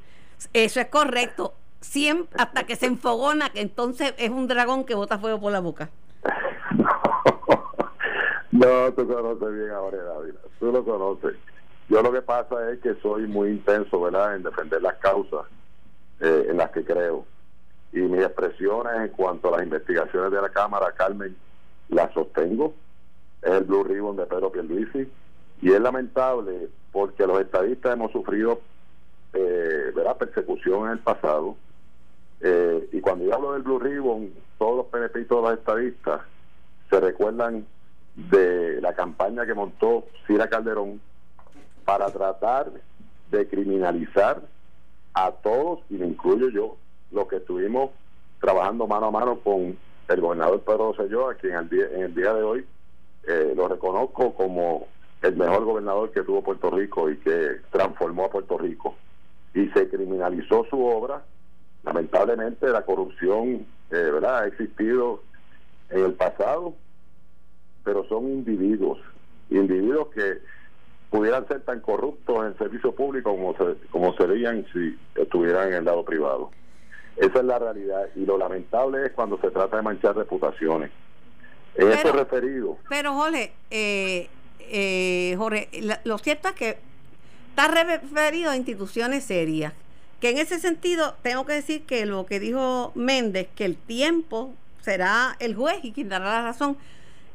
Eso 0.53 0.79
es 0.79 0.88
correcto. 0.88 1.53
Siempre, 1.81 2.41
hasta 2.41 2.63
que 2.63 2.75
se 2.75 2.86
enfogona, 2.86 3.50
que 3.50 3.60
entonces 3.60 4.13
es 4.17 4.29
un 4.29 4.48
dragón 4.48 4.86
que 4.86 4.95
bota 4.95 5.19
fuego 5.19 5.41
por 5.41 5.51
la 5.51 5.60
boca. 5.60 5.89
No, 8.53 8.91
tú 8.91 9.07
conoces 9.07 9.53
bien 9.55 9.71
a 9.71 9.77
Jorge 9.77 9.98
Dávila, 9.98 10.39
tú 10.60 10.74
lo 10.74 10.83
conoces. 10.83 11.38
Yo 11.88 12.01
lo 12.01 12.12
que 12.12 12.21
pasa 12.21 12.69
es 12.69 12.81
que 12.81 12.95
soy 12.95 13.25
muy 13.25 13.48
intenso, 13.48 14.01
¿verdad?, 14.01 14.36
en 14.36 14.43
defender 14.43 14.81
las 14.81 14.95
causas 14.95 15.45
eh, 16.21 16.47
en 16.49 16.57
las 16.57 16.71
que 16.71 16.83
creo. 16.85 17.25
Y 17.91 17.99
mis 17.99 18.21
expresiones 18.21 18.93
en 18.95 19.07
cuanto 19.09 19.49
a 19.49 19.57
las 19.57 19.63
investigaciones 19.63 20.31
de 20.31 20.41
la 20.41 20.49
Cámara, 20.49 20.93
Carmen, 20.93 21.35
las 21.89 22.13
sostengo. 22.13 22.73
Es 23.41 23.51
el 23.51 23.63
Blue 23.65 23.83
Ribbon 23.83 24.15
de 24.15 24.25
Pedro 24.25 24.51
Pierluisi. 24.51 25.11
Y 25.61 25.71
es 25.71 25.79
lamentable 25.81 26.69
porque 26.91 27.27
los 27.27 27.39
estadistas 27.41 27.93
hemos 27.93 28.11
sufrido, 28.11 28.61
eh, 29.33 29.91
persecución 30.21 30.85
en 30.85 30.91
el 30.91 30.99
pasado. 30.99 31.55
Eh, 32.41 32.89
y 32.91 33.01
cuando 33.01 33.25
yo 33.25 33.33
hablo 33.33 33.53
del 33.53 33.63
Blue 33.63 33.79
Ribbon, 33.79 34.31
todos 34.57 34.85
los 34.91 35.15
y 35.15 35.25
todos 35.25 35.43
los 35.43 35.59
estadistas 35.59 36.21
se 36.89 36.99
recuerdan 36.99 37.65
de 38.15 38.79
la 38.81 38.93
campaña 38.93 39.45
que 39.45 39.53
montó 39.53 40.05
Cira 40.27 40.47
Calderón 40.47 41.01
para 41.85 42.07
tratar 42.11 42.71
de 43.31 43.47
criminalizar 43.47 44.41
a 45.13 45.32
todos, 45.32 45.80
y 45.89 45.96
me 45.96 46.08
incluyo 46.08 46.50
yo, 46.50 46.77
los 47.12 47.27
que 47.27 47.38
estuvimos 47.38 47.91
trabajando 48.39 48.88
mano 48.88 49.08
a 49.08 49.12
mano 49.12 49.39
con 49.39 49.77
el 50.08 50.22
gobernador 50.22 50.62
Pedro 50.62 50.94
Rosselló, 50.94 51.30
a 51.30 51.36
quien 51.36 51.53
en 51.56 52.01
el 52.01 52.15
día 52.15 52.34
de 52.34 52.44
hoy 52.44 52.65
eh, 53.27 53.53
lo 53.56 53.68
reconozco 53.68 54.34
como 54.34 54.88
el 55.22 55.36
mejor 55.36 55.63
gobernador 55.65 56.12
que 56.12 56.24
tuvo 56.24 56.41
Puerto 56.41 56.72
Rico 56.72 57.10
y 57.10 57.18
que 57.18 57.58
transformó 57.72 58.25
a 58.25 58.32
Puerto 58.32 58.58
Rico. 58.58 58.96
Y 59.53 59.68
se 59.70 59.89
criminalizó 59.89 60.65
su 60.70 60.84
obra. 60.84 61.24
Lamentablemente 61.84 62.68
la 62.70 62.84
corrupción 62.84 63.65
eh, 63.91 64.10
¿verdad? 64.12 64.39
ha 64.39 64.48
existido 64.48 65.22
en 65.89 66.06
el 66.06 66.13
pasado, 66.13 66.74
pero 67.84 68.08
son 68.08 68.27
individuos, 68.30 69.00
individuos 69.50 70.08
que 70.10 70.39
pudieran 71.12 71.46
ser 71.48 71.62
tan 71.62 71.82
corruptos 71.82 72.38
en 72.39 72.46
el 72.46 72.58
servicio 72.58 72.96
público 72.96 73.32
como, 73.32 73.53
como 73.91 74.15
serían 74.15 74.65
si 74.74 74.98
estuvieran 75.15 75.68
en 75.68 75.74
el 75.75 75.86
lado 75.86 76.03
privado. 76.06 76.51
Esa 77.18 77.39
es 77.39 77.46
la 77.46 77.60
realidad 77.60 78.08
y 78.15 78.25
lo 78.25 78.38
lamentable 78.38 79.06
es 79.06 79.12
cuando 79.12 79.38
se 79.41 79.51
trata 79.51 79.75
de 79.75 79.82
manchar 79.84 80.15
reputaciones. 80.15 80.89
En 81.75 81.88
pero, 81.88 81.94
este 81.94 82.12
referido. 82.13 82.77
Pero 82.89 83.13
Jorge, 83.13 83.51
eh, 83.70 84.30
eh, 84.62 85.36
Jorge, 85.38 85.70
lo 86.06 86.18
cierto 86.18 86.48
es 86.48 86.56
que 86.56 86.77
está 87.50 87.68
referido 87.68 88.50
a 88.50 88.56
instituciones 88.56 89.25
serias. 89.25 89.74
Que 90.22 90.30
en 90.30 90.38
ese 90.38 90.60
sentido 90.60 91.15
tengo 91.24 91.46
que 91.46 91.53
decir 91.53 91.86
que 91.86 92.06
lo 92.06 92.25
que 92.25 92.39
dijo 92.39 92.94
Méndez, 92.96 93.50
que 93.56 93.65
el 93.65 93.75
tiempo 93.75 94.53
será 94.80 95.36
el 95.39 95.56
juez 95.56 95.80
y 95.84 95.91
quien 95.91 96.08
dará 96.08 96.25
la 96.25 96.41
razón, 96.44 96.77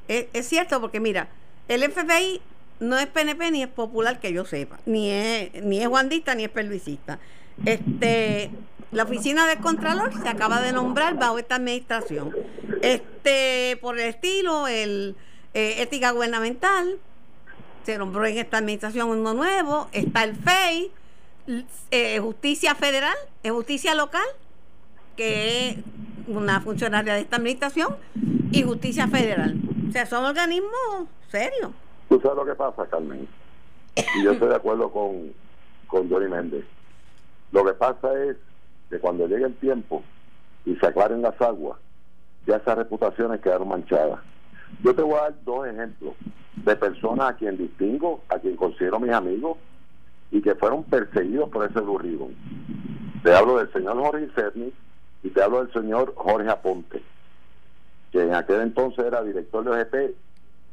es, 0.08 0.28
es 0.32 0.46
cierto 0.46 0.80
porque 0.80 1.00
mira, 1.00 1.28
el 1.68 1.82
FBI 1.90 2.40
no 2.80 2.98
es 2.98 3.06
PNP 3.06 3.50
ni 3.50 3.62
es 3.62 3.68
popular 3.68 4.20
que 4.20 4.32
yo 4.32 4.44
sepa, 4.44 4.78
ni 4.86 5.10
es, 5.10 5.64
ni 5.64 5.80
es 5.80 5.88
guandista 5.88 6.34
ni 6.34 6.44
es 6.44 6.50
pervisista. 6.50 7.18
Este, 7.64 8.50
la 8.92 9.04
oficina 9.04 9.46
del 9.46 9.58
Contralor 9.58 10.12
se 10.22 10.28
acaba 10.28 10.60
de 10.60 10.72
nombrar 10.72 11.18
bajo 11.18 11.38
esta 11.38 11.56
administración. 11.56 12.34
Este, 12.82 13.78
por 13.80 13.98
el 13.98 14.08
estilo, 14.08 14.68
el 14.68 15.16
eh, 15.54 15.82
ética 15.82 16.10
gubernamental 16.10 16.98
se 17.84 17.98
nombró 17.98 18.26
en 18.26 18.38
esta 18.38 18.58
administración 18.58 19.08
uno 19.08 19.32
nuevo, 19.32 19.88
está 19.92 20.24
el 20.24 20.34
FEI, 20.34 20.90
eh, 21.92 22.18
justicia 22.18 22.74
federal, 22.74 23.14
justicia 23.48 23.94
local, 23.94 24.26
que 25.16 25.68
es 25.68 25.76
una 26.26 26.60
funcionaria 26.60 27.14
de 27.14 27.20
esta 27.20 27.36
administración, 27.36 27.96
y 28.50 28.62
justicia 28.62 29.06
federal. 29.08 29.56
O 29.88 29.92
sea, 29.92 30.06
son 30.06 30.24
organismos 30.24 31.06
serios. 31.30 31.70
Tú 32.08 32.20
sabes 32.20 32.36
lo 32.36 32.44
que 32.44 32.54
pasa, 32.54 32.86
Carmen. 32.86 33.28
Y 34.16 34.24
yo 34.24 34.32
estoy 34.32 34.48
de 34.48 34.56
acuerdo 34.56 34.90
con, 34.90 35.32
con 35.86 36.08
Johnny 36.08 36.28
Méndez. 36.28 36.64
Lo 37.52 37.64
que 37.64 37.72
pasa 37.72 38.12
es 38.24 38.36
que 38.90 38.98
cuando 38.98 39.26
llegue 39.26 39.44
el 39.44 39.54
tiempo 39.56 40.02
y 40.64 40.76
se 40.76 40.86
aclaren 40.86 41.22
las 41.22 41.40
aguas, 41.40 41.78
ya 42.46 42.56
esas 42.56 42.78
reputaciones 42.78 43.40
quedaron 43.40 43.68
manchadas. 43.68 44.20
Yo 44.82 44.94
te 44.94 45.02
voy 45.02 45.14
a 45.14 45.22
dar 45.22 45.44
dos 45.44 45.66
ejemplos 45.66 46.14
de 46.56 46.76
personas 46.76 47.30
a 47.30 47.36
quien 47.36 47.56
distingo, 47.56 48.22
a 48.28 48.38
quien 48.38 48.56
considero 48.56 49.00
mis 49.00 49.12
amigos 49.12 49.58
y 50.30 50.42
que 50.42 50.54
fueron 50.54 50.84
perseguidos 50.84 51.48
por 51.50 51.68
ese 51.68 51.80
Blue 51.80 52.32
Te 53.22 53.34
hablo 53.34 53.58
del 53.58 53.72
señor 53.72 53.96
Jorge 53.98 54.28
Cerny 54.34 54.72
y 55.22 55.30
te 55.30 55.42
hablo 55.42 55.64
del 55.64 55.72
señor 55.72 56.14
Jorge 56.16 56.48
Aponte, 56.48 57.02
que 58.12 58.22
en 58.22 58.34
aquel 58.34 58.60
entonces 58.60 59.04
era 59.04 59.22
director 59.22 59.64
de 59.64 59.70
OGP 59.70 60.16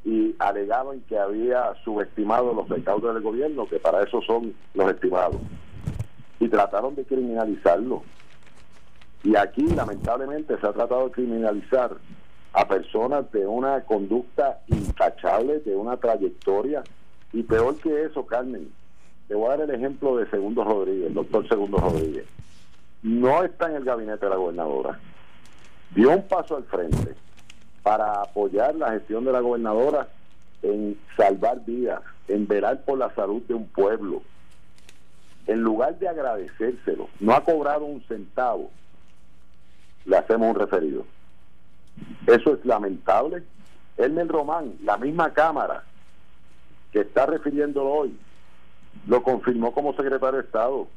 y 0.06 0.36
alegaban 0.40 1.02
que 1.02 1.18
había 1.18 1.74
subestimado 1.84 2.54
los 2.54 2.68
recaudos 2.68 3.14
del 3.14 3.24
gobierno, 3.24 3.68
que 3.68 3.80
para 3.80 4.04
eso 4.04 4.22
son 4.22 4.54
los 4.74 4.92
estimados. 4.92 5.38
Y 6.40 6.50
trataron 6.50 6.96
de 6.96 7.06
criminalizarlo. 7.06 8.04
Y 9.24 9.38
aquí, 9.38 9.66
lamentablemente, 9.68 10.60
se 10.60 10.68
ha 10.68 10.74
tratado 10.74 11.06
de 11.06 11.12
criminalizar 11.12 11.96
a 12.52 12.68
personas 12.68 13.32
de 13.32 13.48
una 13.48 13.82
conducta 13.82 14.60
intachable, 14.68 15.60
de 15.60 15.76
una 15.76 15.96
trayectoria. 15.96 16.84
Y 17.32 17.44
peor 17.44 17.78
que 17.78 18.04
eso, 18.04 18.26
Carmen, 18.26 18.70
te 19.30 19.36
voy 19.36 19.48
a 19.48 19.58
dar 19.58 19.62
el 19.62 19.76
ejemplo 19.76 20.18
de 20.18 20.30
Segundo 20.30 20.66
Rodríguez, 20.66 21.08
el 21.08 21.14
doctor 21.14 21.48
Segundo 21.48 21.78
Rodríguez. 21.78 22.26
No 23.02 23.44
está 23.44 23.70
en 23.70 23.78
el 23.78 23.86
gabinete 23.86 24.26
de 24.26 24.30
la 24.30 24.36
gobernadora. 24.36 25.00
Dio 25.96 26.12
un 26.12 26.28
paso 26.28 26.58
al 26.58 26.64
frente 26.66 27.16
para 27.84 28.22
apoyar 28.22 28.76
la 28.76 28.92
gestión 28.92 29.26
de 29.26 29.34
la 29.34 29.42
gobernadora 29.42 30.08
en 30.62 30.98
salvar 31.18 31.64
vidas, 31.66 32.02
en 32.30 32.48
velar 32.48 32.82
por 32.86 32.98
la 32.98 33.14
salud 33.14 33.42
de 33.44 33.54
un 33.54 33.68
pueblo. 33.68 34.24
En 35.46 35.62
lugar 35.62 36.00
de 36.00 36.08
agradecérselo, 36.08 37.10
no 37.20 37.34
ha 37.34 37.44
cobrado 37.44 37.84
un 37.84 38.02
centavo, 38.04 38.72
le 40.06 40.18
hacemos 40.18 40.50
un 40.50 40.56
referido. 40.56 41.06
Eso 42.26 42.54
es 42.54 42.66
lamentable. 42.66 43.44
Elmer 43.98 44.28
Román, 44.28 44.76
la 44.84 44.98
misma 44.98 45.34
Cámara 45.34 45.84
que 46.92 47.02
está 47.02 47.26
refiriéndolo 47.26 47.92
hoy, 47.92 48.18
lo 49.08 49.22
confirmó 49.24 49.74
como 49.74 49.94
secretario 49.94 50.40
de 50.40 50.46
Estado. 50.46 50.88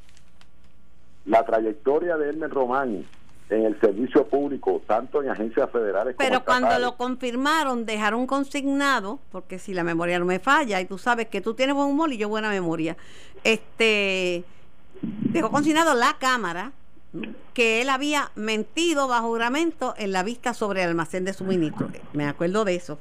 La 1.24 1.44
trayectoria 1.44 2.16
de 2.16 2.30
Elmer 2.30 2.50
Román 2.50 3.04
en 3.48 3.64
el 3.64 3.80
servicio 3.80 4.26
público, 4.26 4.82
tanto 4.86 5.22
en 5.22 5.30
agencias 5.30 5.70
federales 5.70 6.16
Pero 6.18 6.44
cuando 6.44 6.78
lo 6.78 6.96
confirmaron, 6.96 7.86
dejaron 7.86 8.26
consignado, 8.26 9.20
porque 9.30 9.58
si 9.58 9.72
la 9.72 9.84
memoria 9.84 10.18
no 10.18 10.24
me 10.24 10.40
falla, 10.40 10.80
y 10.80 10.86
tú 10.86 10.98
sabes 10.98 11.28
que 11.28 11.40
tú 11.40 11.54
tienes 11.54 11.76
buen 11.76 11.88
humor 11.88 12.12
y 12.12 12.16
yo 12.16 12.28
buena 12.28 12.50
memoria, 12.50 12.96
este 13.44 14.44
dejó 15.02 15.50
consignado 15.50 15.94
la 15.94 16.16
Cámara 16.18 16.72
que 17.54 17.80
él 17.80 17.88
había 17.88 18.30
mentido 18.34 19.08
bajo 19.08 19.28
juramento 19.28 19.94
en 19.96 20.12
la 20.12 20.22
vista 20.22 20.52
sobre 20.52 20.82
el 20.82 20.88
almacén 20.88 21.24
de 21.24 21.32
suministro. 21.32 21.88
Me 22.12 22.26
acuerdo 22.26 22.64
de 22.64 22.74
eso. 22.74 22.98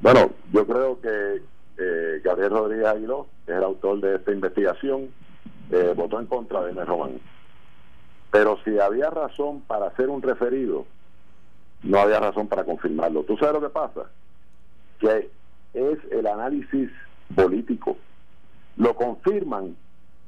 Bueno, 0.00 0.30
yo 0.52 0.66
creo 0.66 1.00
que 1.00 1.42
eh, 1.78 2.20
Gabriel 2.22 2.50
Rodríguez 2.50 2.86
Aguiló, 2.86 3.26
que 3.44 3.52
es 3.52 3.58
el 3.58 3.64
autor 3.64 4.00
de 4.00 4.16
esta 4.16 4.30
investigación, 4.30 5.08
eh, 5.70 5.94
votó 5.96 6.20
en 6.20 6.26
contra 6.26 6.62
de 6.62 6.70
M. 6.70 6.84
Román. 6.84 7.20
Pero 8.30 8.58
si 8.64 8.78
había 8.78 9.10
razón 9.10 9.60
para 9.62 9.86
hacer 9.86 10.08
un 10.08 10.22
referido, 10.22 10.86
no 11.82 11.98
había 11.98 12.20
razón 12.20 12.48
para 12.48 12.64
confirmarlo. 12.64 13.22
¿Tú 13.24 13.36
sabes 13.36 13.54
lo 13.54 13.60
que 13.60 13.72
pasa? 13.72 14.10
Que 14.98 15.30
es 15.74 15.98
el 16.10 16.26
análisis 16.26 16.90
político. 17.34 17.96
Lo 18.76 18.94
confirman 18.94 19.76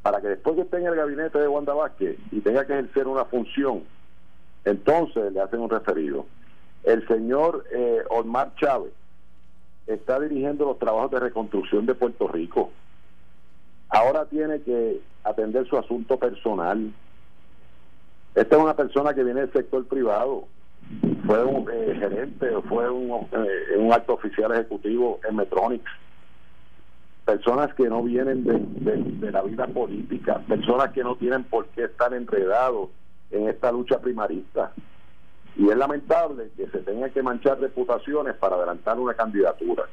para 0.02 0.20
que 0.20 0.28
después 0.28 0.56
que 0.56 0.62
esté 0.62 0.78
en 0.78 0.86
el 0.86 0.94
gabinete 0.94 1.38
de 1.38 1.48
Wanda 1.48 1.74
Vázquez 1.74 2.16
y 2.30 2.40
tenga 2.40 2.66
que 2.66 2.72
ejercer 2.74 3.06
una 3.08 3.24
función, 3.24 3.82
entonces 4.64 5.32
le 5.32 5.40
hacen 5.40 5.60
un 5.60 5.70
referido. 5.70 6.26
El 6.84 7.06
señor 7.08 7.64
eh, 7.72 8.02
Omar 8.10 8.54
Chávez 8.56 8.92
está 9.86 10.20
dirigiendo 10.20 10.66
los 10.66 10.78
trabajos 10.78 11.10
de 11.10 11.20
reconstrucción 11.20 11.86
de 11.86 11.94
Puerto 11.94 12.28
Rico. 12.28 12.70
Ahora 13.88 14.26
tiene 14.26 14.60
que 14.60 15.00
atender 15.24 15.66
su 15.66 15.76
asunto 15.76 16.18
personal 16.18 16.92
esta 18.38 18.56
es 18.56 18.62
una 18.62 18.76
persona 18.76 19.14
que 19.14 19.24
viene 19.24 19.40
del 19.40 19.52
sector 19.52 19.84
privado. 19.86 20.44
Fue 21.26 21.44
un 21.44 21.68
eh, 21.70 21.96
gerente, 21.98 22.48
fue 22.68 22.88
un, 22.88 23.26
eh, 23.32 23.76
un 23.76 23.92
alto 23.92 24.14
oficial 24.14 24.52
ejecutivo 24.52 25.18
en 25.28 25.36
Metronics. 25.36 25.90
Personas 27.24 27.74
que 27.74 27.88
no 27.88 28.02
vienen 28.02 28.44
de, 28.44 29.30
la 29.32 29.42
vida 29.42 29.66
política, 29.66 30.38
personas 30.48 30.92
que 30.92 31.02
no 31.02 31.16
tienen 31.16 31.44
por 31.44 31.66
qué 31.68 31.84
estar 31.84 32.14
enredados 32.14 32.90
en 33.32 33.48
esta 33.48 33.72
lucha 33.72 33.98
primarista. 34.00 34.72
Y 35.56 35.68
es 35.68 35.76
lamentable 35.76 36.50
que 36.56 36.68
se 36.68 36.78
tenga 36.78 37.10
que 37.10 37.22
manchar 37.22 37.60
reputaciones 37.60 38.36
para 38.36 38.54
adelantar 38.54 38.98
una 39.00 39.14
candidatura. 39.14 39.84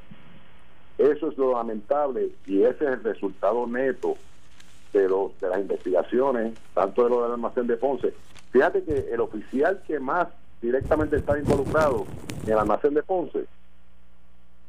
Eso 0.99 1.29
es 1.29 1.37
lo 1.37 1.53
lamentable 1.53 2.29
y 2.45 2.61
ese 2.61 2.85
es 2.85 2.91
el 2.91 3.03
resultado 3.03 3.65
neto 3.65 4.15
de, 4.99 5.09
los, 5.09 5.39
de 5.39 5.49
las 5.49 5.59
investigaciones, 5.59 6.53
tanto 6.73 7.03
de 7.03 7.09
lo 7.09 7.23
del 7.23 7.31
almacén 7.33 7.67
de 7.67 7.77
Ponce. 7.77 8.13
Fíjate 8.51 8.83
que 8.83 9.09
el 9.11 9.19
oficial 9.19 9.81
que 9.85 9.99
más 9.99 10.27
directamente 10.61 11.17
está 11.17 11.37
involucrado 11.37 12.05
en 12.45 12.53
el 12.53 12.59
almacén 12.59 12.93
de 12.93 13.03
Ponce 13.03 13.45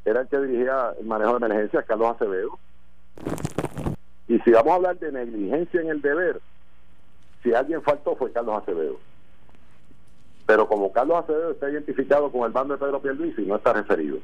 era 0.05 0.21
el 0.21 0.29
que 0.29 0.39
dirigía 0.39 0.95
el 0.99 1.07
manejo 1.07 1.39
de 1.39 1.47
emergencias, 1.47 1.85
Carlos 1.85 2.15
Acevedo. 2.15 2.59
Y 4.29 4.39
si 4.41 4.51
vamos 4.53 4.73
a 4.73 4.77
hablar 4.77 4.99
de 4.99 5.13
negligencia 5.13 5.81
en 5.81 5.89
el 5.89 6.01
deber, 6.01 6.41
si 7.43 7.53
alguien 7.53 7.83
faltó 7.83 8.15
fue 8.15 8.33
Carlos 8.33 8.63
Acevedo. 8.63 8.99
Pero 10.47 10.69
como 10.69 10.93
Carlos 10.93 11.19
Acevedo 11.19 11.51
está 11.51 11.69
identificado 11.69 12.31
con 12.31 12.43
el 12.47 12.53
bando 12.53 12.75
de 12.75 12.85
Pedro 12.85 13.03
Pierluisi, 13.03 13.43
no 13.43 13.57
está 13.57 13.73
referido. 13.73 14.19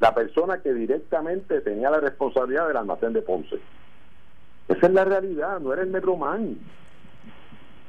La 0.00 0.14
persona 0.14 0.60
que 0.60 0.74
directamente 0.74 1.62
tenía 1.62 1.90
la 1.90 2.00
responsabilidad 2.00 2.68
del 2.68 2.76
almacén 2.76 3.14
de 3.14 3.22
Ponce. 3.22 3.58
Esa 4.68 4.86
es 4.86 4.92
la 4.92 5.04
realidad, 5.04 5.60
no 5.60 5.72
era 5.72 5.82
el 5.82 5.90
Metromán. 5.90 6.58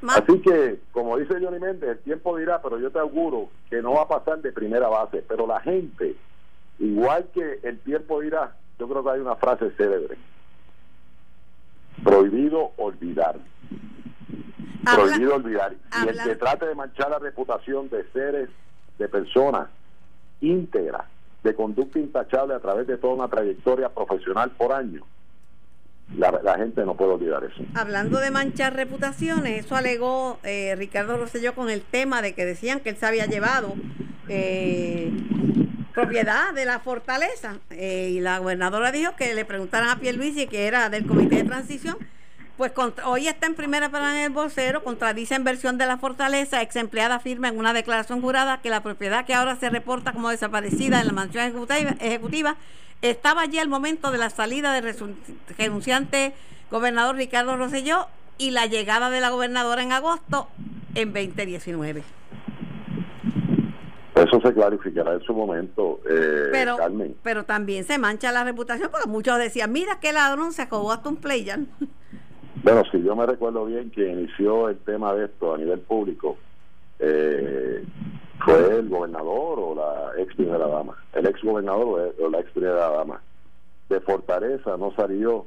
Así 0.08 0.40
que, 0.40 0.78
como 0.92 1.16
dice 1.16 1.34
Johnny 1.40 1.58
Méndez, 1.58 1.90
el 1.90 1.98
tiempo 2.00 2.36
dirá, 2.36 2.60
pero 2.60 2.78
yo 2.78 2.90
te 2.90 2.98
auguro 2.98 3.48
que 3.70 3.80
no 3.80 3.94
va 3.94 4.02
a 4.02 4.08
pasar 4.08 4.40
de 4.40 4.52
primera 4.52 4.88
base. 4.88 5.24
Pero 5.26 5.46
la 5.46 5.60
gente, 5.60 6.16
igual 6.78 7.26
que 7.32 7.60
el 7.62 7.78
tiempo 7.80 8.20
dirá, 8.20 8.54
yo 8.78 8.88
creo 8.88 9.02
que 9.02 9.10
hay 9.10 9.20
una 9.20 9.36
frase 9.36 9.70
célebre. 9.76 10.16
Prohibido 12.04 12.72
olvidar. 12.76 13.36
prohibido 14.84 15.34
olvidar. 15.34 15.74
Y 16.04 16.08
el 16.08 16.22
que 16.22 16.36
trate 16.36 16.66
de 16.66 16.74
manchar 16.74 17.10
la 17.10 17.18
reputación 17.18 17.88
de 17.88 18.04
seres, 18.12 18.50
de 18.98 19.08
personas 19.08 19.68
íntegras, 20.40 21.04
de 21.42 21.54
conducta 21.54 21.98
intachable 21.98 22.54
a 22.54 22.60
través 22.60 22.86
de 22.86 22.98
toda 22.98 23.14
una 23.14 23.28
trayectoria 23.28 23.88
profesional 23.88 24.50
por 24.50 24.72
año, 24.72 25.02
la, 26.14 26.56
gente 26.56 26.84
no 26.84 26.96
puede 26.96 27.12
olvidar 27.12 27.44
eso. 27.44 27.62
Hablando 27.74 28.18
de 28.20 28.30
manchar 28.30 28.74
reputaciones, 28.74 29.64
eso 29.64 29.76
alegó 29.76 30.38
eh, 30.44 30.74
Ricardo 30.76 31.16
Rosselló 31.16 31.54
con 31.54 31.68
el 31.68 31.82
tema 31.82 32.22
de 32.22 32.34
que 32.34 32.44
decían 32.44 32.80
que 32.80 32.90
él 32.90 32.96
se 32.96 33.06
había 33.06 33.26
llevado 33.26 33.74
eh, 34.28 35.10
propiedad 35.94 36.54
de 36.54 36.64
la 36.64 36.78
fortaleza. 36.78 37.58
Eh, 37.70 38.10
y 38.12 38.20
la 38.20 38.38
gobernadora 38.38 38.92
dijo 38.92 39.16
que 39.16 39.34
le 39.34 39.44
preguntaran 39.44 39.90
a 39.90 39.98
Pierluisi, 39.98 40.46
que 40.46 40.66
era 40.66 40.88
del 40.90 41.06
comité 41.06 41.36
de 41.36 41.44
transición, 41.44 41.96
pues 42.56 42.72
hoy 43.04 43.28
está 43.28 43.46
en 43.46 43.54
primera 43.54 43.90
para 43.90 44.24
el 44.24 44.30
vocero, 44.30 44.82
contradice 44.82 45.34
en 45.34 45.44
versión 45.44 45.76
de 45.76 45.86
la 45.86 45.98
fortaleza, 45.98 46.62
ex 46.62 46.76
empleada 46.76 47.20
firma 47.20 47.48
en 47.48 47.58
una 47.58 47.72
declaración 47.72 48.22
jurada 48.22 48.60
que 48.62 48.70
la 48.70 48.82
propiedad 48.82 49.26
que 49.26 49.34
ahora 49.34 49.56
se 49.56 49.68
reporta 49.68 50.12
como 50.12 50.30
desaparecida 50.30 51.00
en 51.00 51.06
la 51.08 51.12
mansión 51.12 51.44
ejecutiva, 52.00 52.56
estaba 53.02 53.42
allí 53.42 53.58
al 53.58 53.68
momento 53.68 54.10
de 54.10 54.18
la 54.18 54.30
salida 54.30 54.72
del 54.72 54.94
renunciante 55.58 56.32
gobernador 56.70 57.16
Ricardo 57.16 57.56
Rosselló 57.56 58.06
y 58.38 58.50
la 58.50 58.66
llegada 58.66 59.10
de 59.10 59.20
la 59.20 59.30
gobernadora 59.30 59.82
en 59.82 59.92
agosto 59.92 60.48
en 60.94 61.12
2019. 61.12 62.02
Eso 64.14 64.40
se 64.40 64.54
clarificará 64.54 65.12
en 65.12 65.20
su 65.20 65.34
momento, 65.34 66.00
eh, 66.08 66.48
pero, 66.50 66.78
Pero 67.22 67.44
también 67.44 67.84
se 67.84 67.98
mancha 67.98 68.32
la 68.32 68.44
reputación 68.44 68.90
porque 68.90 69.08
muchos 69.08 69.38
decían, 69.38 69.70
mira 69.72 70.00
qué 70.00 70.14
ladrón 70.14 70.54
se 70.54 70.62
acabó 70.62 70.90
hasta 70.90 71.10
un 71.10 71.16
play 71.16 71.44
Bueno, 72.66 72.82
si 72.90 73.00
yo 73.00 73.14
me 73.14 73.24
recuerdo 73.26 73.64
bien 73.64 73.92
que 73.92 74.10
inició 74.10 74.68
el 74.68 74.78
tema 74.78 75.14
de 75.14 75.26
esto 75.26 75.54
a 75.54 75.56
nivel 75.56 75.78
público, 75.78 76.36
eh, 76.98 77.84
fue 78.44 78.78
el 78.78 78.88
gobernador 78.88 79.60
o 79.60 79.74
la 79.76 80.20
ex 80.20 80.34
primera 80.34 80.66
dama, 80.66 80.96
el 81.12 81.26
ex 81.26 81.40
gobernador 81.44 82.12
o 82.18 82.28
la 82.28 82.40
ex 82.40 82.50
primera 82.50 82.90
dama. 82.90 83.22
De 83.88 84.00
Fortaleza 84.00 84.76
no 84.78 84.92
salió 84.96 85.46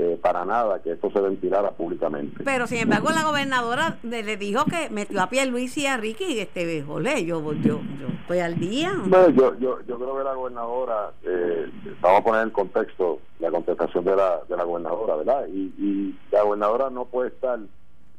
eh, 0.00 0.16
para 0.22 0.44
nada 0.44 0.80
que 0.80 0.92
esto 0.92 1.10
se 1.10 1.20
ventilara 1.20 1.72
públicamente. 1.72 2.44
Pero 2.44 2.68
sin 2.68 2.78
embargo 2.78 3.10
la 3.10 3.24
gobernadora 3.24 3.98
le, 4.04 4.36
dijo 4.36 4.64
que 4.64 4.88
metió 4.90 5.20
a 5.20 5.44
Luis 5.46 5.76
y 5.76 5.86
a 5.86 5.96
Ricky 5.96 6.34
y 6.34 6.38
este 6.38 6.82
jole, 6.84 7.24
yo, 7.24 7.42
yo, 7.54 7.80
yo 7.98 8.06
estoy 8.20 8.38
al 8.38 8.60
día. 8.60 8.92
Bueno, 9.06 9.30
yo, 9.30 9.58
yo, 9.58 9.80
yo 9.88 9.98
creo 9.98 10.16
que 10.16 10.22
la 10.22 10.34
gobernadora, 10.34 11.10
eh, 11.24 11.68
vamos 12.00 12.20
a 12.20 12.24
poner 12.24 12.42
en 12.44 12.50
contexto 12.50 13.18
la 13.40 13.50
contestación 13.50 14.04
de 14.04 14.14
la, 14.14 14.38
de 14.48 14.56
la 14.56 14.62
gobernadora, 14.62 15.16
¿verdad? 15.16 15.48
Y, 15.48 15.74
y 15.76 16.18
la 16.30 16.42
gobernadora 16.42 16.90
no 16.90 17.06
puede 17.06 17.30
estar 17.30 17.58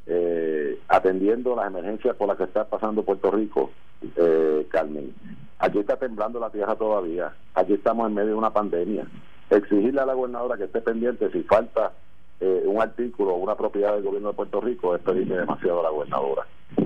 eh, 0.06 0.82
atendiendo 0.90 1.56
las 1.56 1.68
emergencias 1.68 2.14
por 2.18 2.28
las 2.28 2.36
que 2.36 2.44
está 2.44 2.66
pasando 2.66 3.04
Puerto 3.04 3.32
Rico, 3.32 3.72
eh, 4.18 4.68
Carmen. 4.70 5.14
Aquí 5.60 5.80
está 5.80 5.96
temblando 5.96 6.42
la 6.42 6.50
tierra 6.50 6.76
todavía, 6.76 7.34
aquí 7.54 7.72
estamos 7.72 8.10
en 8.10 8.16
medio 8.16 8.32
de 8.32 8.36
una 8.36 8.52
pandemia 8.52 9.08
exigirle 9.50 10.02
a 10.02 10.06
la 10.06 10.14
gobernadora 10.14 10.58
que 10.58 10.66
esté 10.66 10.82
pendiente 10.82 11.32
si 11.32 11.44
falta 11.44 11.94
eh, 12.40 12.64
un 12.66 12.82
artículo 12.82 13.34
o 13.34 13.38
una 13.38 13.56
propiedad 13.56 13.94
del 13.94 14.04
gobierno 14.04 14.30
de 14.30 14.36
Puerto 14.36 14.62
Rico 14.62 14.96
es 14.96 15.02
pedirle 15.02 15.38
demasiado 15.38 15.82
a 15.82 15.84
la 15.84 15.90
gobernadora. 15.90 16.46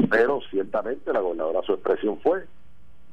Pero 0.09 0.39
ciertamente 0.49 1.13
la 1.13 1.19
gobernadora 1.19 1.61
su 1.63 1.73
expresión 1.73 2.19
fue 2.21 2.45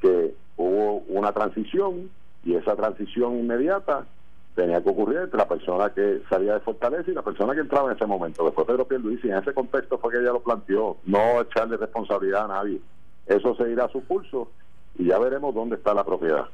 que 0.00 0.34
hubo 0.56 1.02
una 1.08 1.32
transición 1.32 2.10
y 2.44 2.54
esa 2.54 2.76
transición 2.76 3.38
inmediata 3.38 4.06
tenía 4.54 4.82
que 4.82 4.90
ocurrir 4.90 5.18
entre 5.18 5.38
la 5.38 5.48
persona 5.48 5.90
que 5.90 6.22
salía 6.28 6.54
de 6.54 6.60
Fortaleza 6.60 7.10
y 7.10 7.14
la 7.14 7.22
persona 7.22 7.54
que 7.54 7.60
entraba 7.60 7.90
en 7.90 7.96
ese 7.96 8.06
momento. 8.06 8.44
Después 8.44 8.66
Pedro 8.66 8.86
Pierluisi, 8.86 9.28
en 9.28 9.36
ese 9.36 9.52
contexto 9.52 9.98
fue 9.98 10.12
que 10.12 10.18
ella 10.18 10.32
lo 10.32 10.40
planteó, 10.40 10.96
no 11.06 11.40
echarle 11.40 11.76
responsabilidad 11.76 12.44
a 12.44 12.48
nadie. 12.48 12.80
Eso 13.26 13.54
se 13.54 13.70
irá 13.70 13.84
a 13.84 13.88
su 13.90 14.04
curso 14.06 14.50
y 14.98 15.06
ya 15.06 15.18
veremos 15.18 15.54
dónde 15.54 15.76
está 15.76 15.94
la 15.94 16.04
propiedad. 16.04 16.46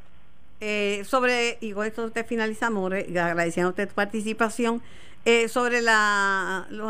Eh, 0.61 1.03
sobre, 1.05 1.59
y 1.61 1.73
con 1.73 1.87
esto 1.87 2.11
te 2.11 2.25
finalizamos, 2.25 2.92
agradeciendo 2.92 3.69
a 3.69 3.71
usted 3.71 3.88
tu 3.88 3.95
participación, 3.95 4.83
eh, 5.25 5.49
sobre 5.49 5.83
la, 5.83 6.66
los, 6.71 6.88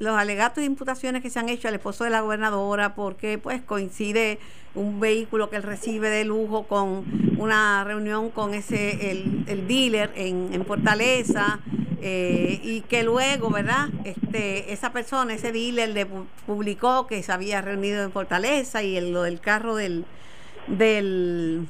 los 0.00 0.18
alegatos 0.18 0.56
de 0.56 0.64
imputaciones 0.64 1.22
que 1.22 1.30
se 1.30 1.38
han 1.38 1.48
hecho 1.48 1.68
al 1.68 1.74
esposo 1.74 2.02
de 2.02 2.10
la 2.10 2.20
gobernadora, 2.20 2.96
porque 2.96 3.38
pues 3.38 3.62
coincide 3.62 4.40
un 4.74 5.00
vehículo 5.00 5.50
que 5.50 5.56
él 5.56 5.62
recibe 5.62 6.10
de 6.10 6.24
lujo 6.24 6.64
con 6.64 7.04
una 7.38 7.84
reunión 7.84 8.30
con 8.30 8.54
ese 8.54 9.10
el, 9.10 9.66
dealer 9.66 10.12
en, 10.16 10.50
en 10.52 10.64
Fortaleza 10.66 11.60
eh, 12.02 12.60
y 12.62 12.82
que 12.82 13.02
luego 13.02 13.50
verdad 13.50 13.88
este 14.04 14.72
esa 14.72 14.92
persona 14.92 15.34
ese 15.34 15.50
dealer 15.50 15.88
le 15.88 16.06
publicó 16.46 17.06
que 17.06 17.22
se 17.22 17.32
había 17.32 17.62
reunido 17.62 18.02
en 18.02 18.12
Fortaleza 18.12 18.82
y 18.82 18.96
el, 18.96 19.12
lo 19.12 19.22
del 19.22 19.40
carro 19.40 19.76
del 19.76 20.04
del, 20.66 21.68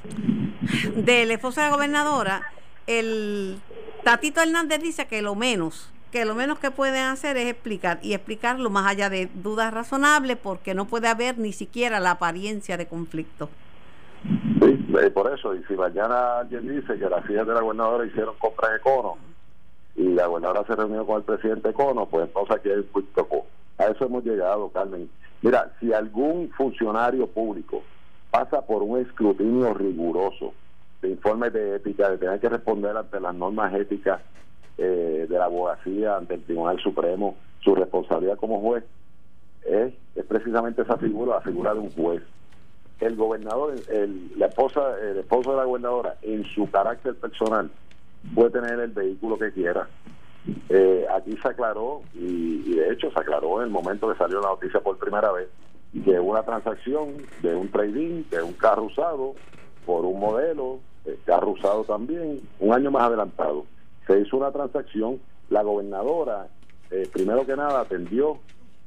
del 0.96 1.30
esposo 1.30 1.60
de 1.60 1.68
la 1.68 1.74
gobernadora, 1.74 2.42
el 2.86 3.58
Tatito 4.04 4.40
Hernández 4.40 4.80
dice 4.80 5.06
que 5.06 5.22
lo 5.22 5.34
menos, 5.34 5.92
que 6.12 6.24
lo 6.24 6.34
menos 6.34 6.58
que 6.58 6.70
pueden 6.70 7.04
hacer 7.04 7.36
es 7.36 7.46
explicar 7.48 7.98
y 8.02 8.14
explicarlo 8.14 8.70
más 8.70 8.86
allá 8.86 9.10
de 9.10 9.28
dudas 9.34 9.72
razonables 9.72 10.36
porque 10.36 10.74
no 10.74 10.86
puede 10.86 11.08
haber 11.08 11.38
ni 11.38 11.52
siquiera 11.52 12.00
la 12.00 12.12
apariencia 12.12 12.76
de 12.76 12.86
conflicto. 12.86 13.48
Sí, 14.22 14.86
eh, 15.00 15.10
por 15.10 15.32
eso, 15.32 15.54
y 15.54 15.62
si 15.64 15.74
mañana 15.74 16.38
alguien 16.38 16.68
dice 16.68 16.98
que 16.98 17.08
las 17.08 17.28
hijas 17.30 17.46
de 17.46 17.54
la 17.54 17.60
gobernadora 17.60 18.06
hicieron 18.06 18.34
compra 18.38 18.70
de 18.70 18.80
cono 18.80 19.18
y 19.96 20.04
la 20.14 20.26
gobernadora 20.26 20.64
se 20.66 20.76
reunió 20.76 21.06
con 21.06 21.16
el 21.16 21.22
presidente 21.22 21.72
Cono, 21.72 22.06
pues 22.06 22.26
entonces 22.26 22.56
aquí 22.56 22.68
hay 22.68 22.86
un 22.92 23.42
A 23.78 23.84
eso 23.86 24.04
hemos 24.04 24.24
llegado, 24.24 24.68
Carmen. 24.68 25.08
Mira, 25.42 25.72
si 25.80 25.92
algún 25.92 26.50
funcionario 26.50 27.26
público 27.26 27.82
pasa 28.30 28.62
por 28.62 28.82
un 28.82 28.98
escrutinio 28.98 29.74
riguroso 29.74 30.52
de 31.02 31.10
informes 31.10 31.52
de 31.52 31.76
ética, 31.76 32.10
de 32.10 32.18
tener 32.18 32.40
que 32.40 32.48
responder 32.48 32.96
ante 32.96 33.20
las 33.20 33.34
normas 33.34 33.72
éticas 33.74 34.20
eh, 34.78 35.26
de 35.28 35.38
la 35.38 35.46
abogacía, 35.46 36.16
ante 36.16 36.34
el 36.34 36.42
Tribunal 36.42 36.78
Supremo, 36.80 37.36
su 37.60 37.74
responsabilidad 37.74 38.36
como 38.38 38.60
juez 38.60 38.84
es, 39.66 39.92
precisamente 40.28 40.82
esa 40.82 40.96
figura, 40.96 41.36
la 41.36 41.40
figura 41.40 41.74
de 41.74 41.80
un 41.80 41.90
juez. 41.90 42.22
El 43.00 43.16
gobernador, 43.16 43.74
el, 43.88 44.32
la 44.38 44.46
esposa, 44.46 44.98
el 45.00 45.18
esposo 45.18 45.50
de 45.50 45.56
la 45.58 45.64
gobernadora, 45.64 46.16
en 46.22 46.44
su 46.44 46.70
carácter 46.70 47.14
personal, 47.16 47.70
puede 48.34 48.50
tener 48.50 48.80
el 48.80 48.92
vehículo 48.92 49.38
que 49.38 49.52
quiera. 49.52 49.88
Eh, 50.68 51.06
aquí 51.14 51.36
se 51.42 51.48
aclaró, 51.48 52.02
y 52.14 52.74
de 52.74 52.92
hecho 52.92 53.10
se 53.10 53.20
aclaró 53.20 53.60
en 53.60 53.66
el 53.66 53.70
momento 53.70 54.08
que 54.10 54.16
salió 54.16 54.40
la 54.40 54.48
noticia 54.48 54.80
por 54.80 54.96
primera 54.98 55.30
vez, 55.32 55.48
que 56.00 56.18
una 56.20 56.42
transacción 56.42 57.14
de 57.42 57.54
un 57.54 57.68
trading, 57.70 58.24
de 58.30 58.42
un 58.42 58.52
carro 58.54 58.84
usado, 58.84 59.34
por 59.84 60.04
un 60.04 60.18
modelo, 60.18 60.80
eh, 61.04 61.18
carro 61.24 61.50
usado 61.50 61.84
también, 61.84 62.40
un 62.58 62.74
año 62.74 62.90
más 62.90 63.04
adelantado. 63.04 63.64
Se 64.06 64.20
hizo 64.20 64.36
una 64.36 64.50
transacción, 64.50 65.20
la 65.48 65.62
gobernadora, 65.62 66.48
eh, 66.90 67.08
primero 67.12 67.46
que 67.46 67.56
nada, 67.56 67.80
atendió 67.80 68.38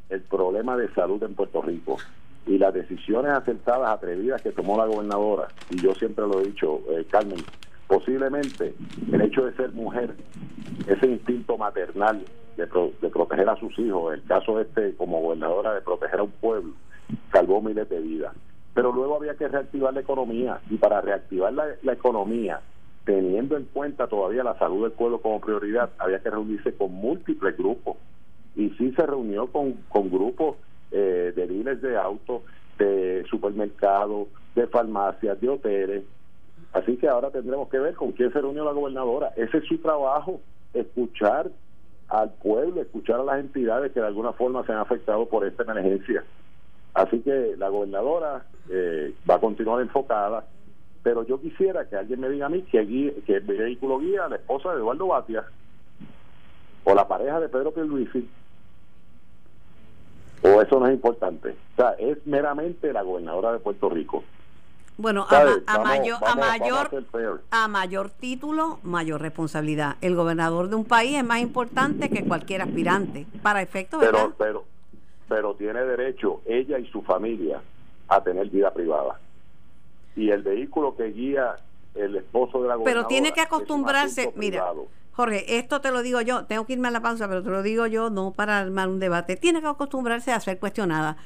el 0.10 0.22
problema 0.22 0.76
de 0.76 0.92
salud 0.94 1.22
en 1.24 1.36
Puerto 1.36 1.62
Rico 1.62 1.98
y 2.46 2.58
las 2.58 2.74
decisiones 2.74 3.32
acertadas, 3.32 3.90
atrevidas 3.90 4.42
que 4.42 4.52
tomó 4.52 4.78
la 4.78 4.86
gobernadora, 4.86 5.48
y 5.70 5.82
yo 5.82 5.94
siempre 5.94 6.26
lo 6.26 6.42
he 6.42 6.46
dicho, 6.46 6.82
eh, 6.90 7.06
Carmen, 7.10 7.40
posiblemente 7.88 8.74
el 9.12 9.22
hecho 9.22 9.46
de 9.46 9.56
ser 9.56 9.72
mujer, 9.72 10.16
ese 10.88 11.08
instinto 11.08 11.58
maternal 11.58 12.24
de, 12.58 12.66
de 13.02 13.10
proteger 13.10 13.50
a 13.50 13.56
sus 13.58 13.78
hijos, 13.80 14.14
el 14.14 14.24
caso 14.24 14.60
este 14.60 14.96
como 14.96 15.22
gobernadora 15.22 15.74
de 15.74 15.82
proteger 15.82 16.20
a 16.20 16.24
un 16.24 16.32
pueblo, 16.32 16.74
salvó 17.32 17.62
miles 17.62 17.90
de 17.90 18.00
vidas. 18.00 18.34
Pero 18.74 18.92
luego 18.92 19.18
había 19.18 19.36
que 19.36 19.48
reactivar 19.48 19.94
la 19.94 20.02
economía 20.02 20.60
y 20.70 20.78
para 20.78 21.02
reactivar 21.02 21.54
la, 21.54 21.94
economía, 21.94 22.62
teniendo 23.04 23.58
en 23.58 23.66
cuenta 23.66 24.08
todavía 24.08 24.44
la 24.44 24.58
salud 24.58 24.84
del 24.84 24.92
pueblo 24.92 25.22
como 25.22 25.42
prioridad, 25.42 25.90
había 25.98 26.20
que 26.20 26.30
reunirse 26.30 26.74
con 26.74 26.94
múltiples 26.94 27.58
grupos. 27.58 27.98
Y 28.56 28.70
sí 28.72 28.92
se 28.94 29.06
reunió 29.06 29.48
con, 29.48 29.74
con 29.90 30.10
grupos 30.10 30.58
eh, 30.92 31.34
de 31.36 31.48
dealers 31.48 31.82
de 31.82 31.98
autos, 31.98 32.44
de 32.78 33.26
supermercados, 33.30 34.28
de 34.56 34.68
farmacias, 34.68 35.40
de 35.42 35.50
hoteles. 35.50 36.04
Así 36.74 36.98
que 36.98 37.08
ahora 37.08 37.32
tendremos 37.32 37.70
que 37.70 37.80
ver 37.80 37.96
con 37.96 38.12
quién 38.12 38.32
se 38.32 38.42
reunió 38.42 38.64
la 38.64 38.72
gobernadora. 38.72 39.32
Ese 39.36 39.58
es 39.58 39.66
su 39.66 39.80
trabajo, 39.80 40.40
escuchar 40.74 41.50
al 42.10 42.32
pueblo, 42.34 42.82
escuchar 42.82 43.20
a 43.20 43.24
las 43.24 43.40
entidades 43.40 43.92
que 43.92 44.00
de 44.00 44.08
alguna 44.08 44.34
forma 44.34 44.66
se 44.66 44.72
han 44.72 44.80
afectado 44.80 45.28
por 45.28 45.46
esta 45.46 45.64
emergencia. 45.64 46.24
Así 46.94 47.20
que 47.20 47.56
la 47.58 47.70
gobernadora 47.70 48.46
eh, 48.70 49.14
va 49.30 49.36
a 49.36 49.40
continuar 49.40 49.82
enfocada, 49.82 50.46
pero 51.04 51.24
yo 51.26 51.40
quisiera 51.40 51.88
que 51.88 51.96
alguien 51.96 52.20
me 52.20 52.30
diga 52.30 52.48
a 52.48 52.50
mí 52.50 52.64
que, 52.64 53.24
que 53.26 53.36
el 53.36 53.42
vehículo 53.42 54.00
guía 54.00 54.26
a 54.26 54.30
la 54.30 54.36
esposa 54.36 54.72
de 54.72 54.78
Eduardo 54.78 55.08
Batia 55.08 55.46
o 56.84 56.94
la 56.94 57.08
pareja 57.08 57.40
de 57.40 57.50
Pedro 57.50 57.72
Pierluisi 57.72 58.28
o 60.42 60.62
eso 60.62 60.80
no 60.80 60.88
es 60.88 60.94
importante. 60.94 61.56
O 61.74 61.76
sea, 61.76 61.92
es 62.00 62.26
meramente 62.26 62.94
la 62.94 63.02
gobernadora 63.02 63.52
de 63.54 63.60
Puerto 63.60 63.90
Rico. 63.90 64.24
Bueno, 64.98 65.26
a, 65.30 65.80
mayor, 65.80 66.18
a, 66.26 66.36
mayor, 66.36 66.90
a 67.52 67.68
mayor 67.70 68.10
título, 68.10 68.80
mayor 68.84 69.22
responsabilidad. 69.22 69.96
El 70.02 70.16
gobernador 70.16 70.68
de 70.68 70.76
un 70.76 70.84
país 70.84 71.18
es 71.18 71.24
más 71.24 71.40
importante 71.40 72.10
que 72.10 72.26
cualquier 72.26 72.62
aspirante, 72.62 73.26
para 73.42 73.62
efectos, 73.62 74.02
Pero, 74.02 74.34
pero, 74.38 74.66
pero 75.30 75.54
tiene 75.54 75.86
derecho 75.86 76.42
ella 76.46 76.80
y 76.80 76.88
su 76.88 77.04
familia 77.04 77.62
a 78.10 78.22
tener 78.22 78.50
vida 78.50 78.74
privada. 78.74 79.20
Y 80.16 80.32
el 80.32 80.42
vehículo 80.42 80.96
que 80.98 81.06
guía 81.12 81.56
el 81.96 82.16
esposo 82.16 82.62
de 82.62 82.68
la 82.68 82.78
Pero 82.84 83.06
tiene 83.06 83.32
que 83.32 83.42
acostumbrarse, 83.42 84.34
mira, 84.36 84.66
Jorge, 85.14 85.58
esto 85.58 85.80
te 85.80 85.92
lo 85.92 86.02
digo 86.02 86.22
yo, 86.22 86.46
tengo 86.46 86.66
que 86.66 86.74
irme 86.74 86.88
a 86.88 86.92
la 86.92 87.02
pausa, 87.02 87.28
pero 87.28 87.44
te 87.44 87.50
lo 87.50 87.62
digo 87.62 87.88
yo 87.88 88.10
no 88.10 88.32
para 88.32 88.60
armar 88.60 88.90
un 88.90 89.00
debate. 89.00 89.38
Tiene 89.38 89.62
que 89.62 89.68
acostumbrarse 89.68 90.32
a 90.32 90.40
ser 90.40 90.60
cuestionada. 90.60 91.18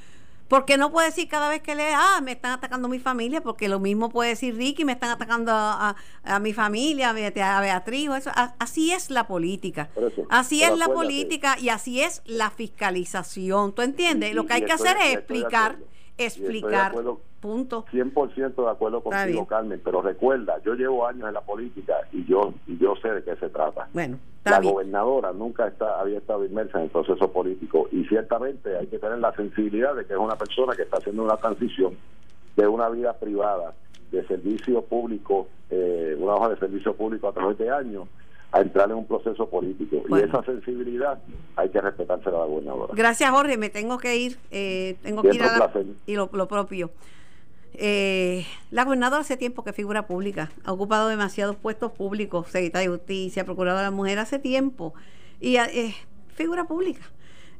Porque 0.53 0.77
no 0.77 0.91
puede 0.91 1.07
decir 1.07 1.27
cada 1.27 1.49
vez 1.49 1.63
que 1.63 1.73
lee, 1.73 1.95
ah, 1.95 2.21
me 2.21 2.33
están 2.33 2.51
atacando 2.51 2.85
a 2.87 2.91
mi 2.91 2.99
familia, 2.99 3.41
porque 3.41 3.67
lo 3.67 3.79
mismo 3.79 4.09
puede 4.09 4.29
decir 4.29 4.55
Ricky, 4.55 4.85
me 4.85 4.91
están 4.91 5.09
atacando 5.09 5.51
a, 5.51 5.95
mi 6.41 6.53
familia, 6.53 7.09
a 7.09 7.59
Beatriz, 7.59 8.11
eso. 8.15 8.29
así 8.59 8.91
es 8.91 9.09
la 9.09 9.25
política. 9.25 9.89
así 10.29 10.61
es 10.61 10.77
la 10.77 10.89
política 10.89 11.57
y 11.59 11.69
así 11.69 12.01
es 12.01 12.21
la 12.25 12.51
fiscalización. 12.51 13.73
¿Tú 13.73 13.81
entiendes? 13.81 14.35
lo 14.35 14.45
que 14.45 14.53
hay 14.53 14.61
que 14.63 14.73
hacer 14.73 14.95
es 14.97 15.15
explicar, 15.15 15.79
explicar. 16.19 16.93
Punto. 17.43 17.83
100% 17.91 18.55
de 18.55 18.71
acuerdo 18.71 19.03
contigo, 19.03 19.45
Carmen, 19.45 19.81
pero 19.83 20.01
recuerda, 20.01 20.61
yo 20.63 20.75
llevo 20.75 21.05
años 21.05 21.27
en 21.27 21.33
la 21.33 21.41
política 21.41 21.95
y 22.13 22.23
yo 22.23 22.53
y 22.67 22.77
yo 22.77 22.95
sé 23.01 23.09
de 23.09 23.21
qué 23.21 23.35
se 23.35 23.49
trata. 23.49 23.89
Bueno, 23.91 24.17
la 24.45 24.61
gobernadora 24.61 25.33
nunca 25.33 25.67
está, 25.67 25.99
había 25.99 26.19
estado 26.19 26.45
inmersa 26.45 26.77
en 26.77 26.85
el 26.85 26.89
proceso 26.89 27.33
político 27.33 27.89
y 27.91 28.05
ciertamente 28.05 28.77
hay 28.77 28.87
que 28.87 28.97
tener 28.97 29.19
la 29.19 29.35
sensibilidad 29.35 29.93
de 29.93 30.05
que 30.05 30.13
es 30.13 30.19
una 30.19 30.37
persona 30.37 30.73
que 30.73 30.83
está 30.83 30.99
haciendo 30.99 31.21
una 31.21 31.35
transición 31.35 31.97
de 32.55 32.65
una 32.65 32.87
vida 32.87 33.11
privada, 33.11 33.73
de 34.09 34.25
servicio 34.25 34.81
público, 34.83 35.49
eh, 35.69 36.15
una 36.17 36.35
hoja 36.35 36.47
de 36.47 36.59
servicio 36.59 36.95
público 36.95 37.27
a 37.27 37.33
través 37.33 37.57
de 37.57 37.69
años, 37.69 38.07
a 38.53 38.61
entrar 38.61 38.89
en 38.89 38.95
un 38.95 39.05
proceso 39.05 39.49
político. 39.49 40.01
Y 40.07 40.17
esa 40.21 40.41
sensibilidad 40.45 41.19
hay 41.57 41.67
que 41.67 41.81
respetársela 41.81 42.37
a 42.37 42.39
la 42.39 42.45
gobernadora. 42.45 42.93
Gracias, 42.95 43.29
Jorge. 43.31 43.57
Me 43.57 43.69
tengo 43.69 43.97
que 43.97 44.15
ir. 44.15 44.37
Eh, 44.49 44.95
tengo 45.03 45.23
que 45.23 45.35
ir 45.35 45.43
a 45.43 45.69
y 46.05 46.15
lo 46.15 46.47
propio. 46.47 46.89
Eh, 47.75 48.45
la 48.69 48.83
gobernadora 48.83 49.21
hace 49.21 49.35
tiempo 49.35 49.63
que 49.63 49.73
figura 49.73 50.05
pública, 50.05 50.51
ha 50.63 50.71
ocupado 50.71 51.07
demasiados 51.07 51.55
puestos 51.55 51.91
públicos, 51.91 52.47
secretaria 52.49 52.89
de 52.89 52.95
Justicia, 52.95 53.45
procuradora 53.45 53.83
de 53.83 53.87
la 53.87 53.95
Mujer, 53.95 54.19
hace 54.19 54.39
tiempo, 54.39 54.93
y 55.39 55.55
es 55.55 55.67
eh, 55.69 55.95
figura 56.35 56.65
pública. 56.65 57.01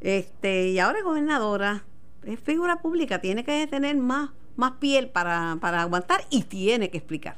Este, 0.02 0.69
y 0.69 0.80
ahora 0.80 0.99
es 0.99 1.04
gobernadora, 1.04 1.84
es 2.26 2.39
figura 2.39 2.82
pública, 2.82 3.21
tiene 3.21 3.43
que 3.43 3.65
tener 3.67 3.97
más, 3.97 4.30
más 4.56 4.73
piel 4.73 5.10
para, 5.10 5.58
para 5.60 5.82
aguantar 5.82 6.26
y 6.30 6.43
tiene 6.43 6.89
que 6.89 6.99
explicar. 6.99 7.38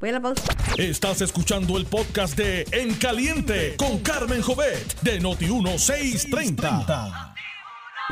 Voy 0.00 0.10
a 0.10 0.12
la 0.12 0.20
pausa. 0.20 0.42
Estás 0.76 1.20
escuchando 1.22 1.76
el 1.76 1.84
podcast 1.84 2.36
de 2.36 2.64
En 2.70 2.94
Caliente 2.94 3.74
con 3.76 3.98
Carmen 3.98 4.42
Jovet 4.42 5.00
de 5.00 5.20
Noti1630. 5.20 7.34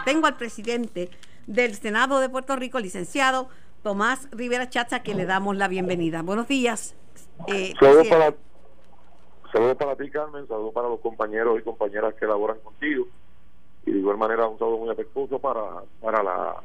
Tengo 0.05 0.27
al 0.27 0.37
presidente 0.37 1.11
del 1.47 1.77
Senado 1.77 2.19
de 2.19 2.29
Puerto 2.29 2.57
Rico, 2.57 2.81
licenciado 2.81 3.49
Tomás 3.83 4.29
Rivera 4.33 4.69
Chacha, 4.69 5.03
que 5.03 5.15
le 5.15 5.27
damos 5.27 5.57
la 5.57 5.69
bienvenida. 5.69 6.23
Buenos 6.23 6.49
días. 6.49 6.95
Eh, 7.47 7.75
saludos, 7.79 8.09
para, 8.09 8.35
saludos 9.53 9.77
para 9.77 9.97
ti, 9.97 10.11
Carmen, 10.11 10.47
saludos 10.49 10.73
para 10.75 10.89
los 10.89 11.01
compañeros 11.01 11.59
y 11.59 11.63
compañeras 11.63 12.15
que 12.15 12.27
laboran 12.27 12.59
contigo. 12.61 13.07
Y 13.85 13.93
de 13.93 13.99
igual 13.99 14.17
manera, 14.17 14.47
un 14.49 14.59
saludo 14.59 14.79
muy 14.79 14.91
afectuoso 14.91 15.39
para, 15.39 15.83
para, 16.01 16.23
la, 16.23 16.57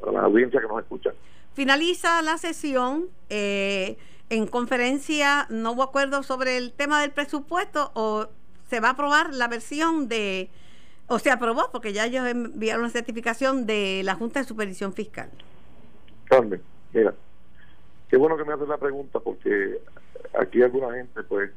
para 0.00 0.12
la 0.12 0.22
audiencia 0.22 0.60
que 0.60 0.66
nos 0.66 0.80
escucha. 0.80 1.10
Finaliza 1.54 2.22
la 2.22 2.38
sesión. 2.38 3.08
Eh, 3.28 3.98
en 4.30 4.46
conferencia 4.46 5.46
no 5.50 5.72
hubo 5.72 5.82
acuerdo 5.82 6.22
sobre 6.22 6.56
el 6.56 6.72
tema 6.72 7.00
del 7.00 7.10
presupuesto 7.10 7.90
o 7.94 8.28
se 8.68 8.78
va 8.78 8.88
a 8.88 8.92
aprobar 8.92 9.34
la 9.34 9.48
versión 9.48 10.08
de, 10.08 10.48
o 11.08 11.18
se 11.18 11.32
aprobó 11.32 11.68
porque 11.72 11.92
ya 11.92 12.06
ellos 12.06 12.24
enviaron 12.26 12.84
la 12.84 12.90
certificación 12.90 13.66
de 13.66 14.02
la 14.04 14.14
Junta 14.14 14.38
de 14.38 14.46
Supervisión 14.46 14.92
Fiscal. 14.92 15.30
Carmen, 16.30 16.62
mira, 16.92 17.12
qué 18.08 18.16
bueno 18.16 18.36
que 18.36 18.44
me 18.44 18.52
haces 18.52 18.68
la 18.68 18.78
pregunta 18.78 19.18
porque 19.18 19.82
aquí 20.38 20.62
alguna 20.62 20.94
gente 20.94 21.24
pues 21.24 21.50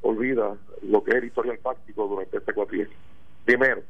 olvida 0.00 0.56
lo 0.82 1.04
que 1.04 1.10
es 1.10 1.16
el 1.18 1.24
historial 1.24 1.58
fáctico 1.58 2.08
durante 2.08 2.38
este 2.38 2.54
cuatrienio. 2.54 2.96
Primero, 3.44 3.82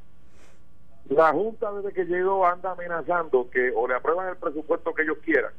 la 1.08 1.32
Junta 1.32 1.72
desde 1.72 1.92
que 1.92 2.04
llegó 2.04 2.44
anda 2.44 2.72
amenazando 2.72 3.48
que 3.48 3.70
o 3.70 3.86
le 3.86 3.94
aprueban 3.94 4.28
el 4.28 4.36
presupuesto 4.36 4.92
que 4.92 5.02
ellos 5.02 5.18
quieran 5.24 5.52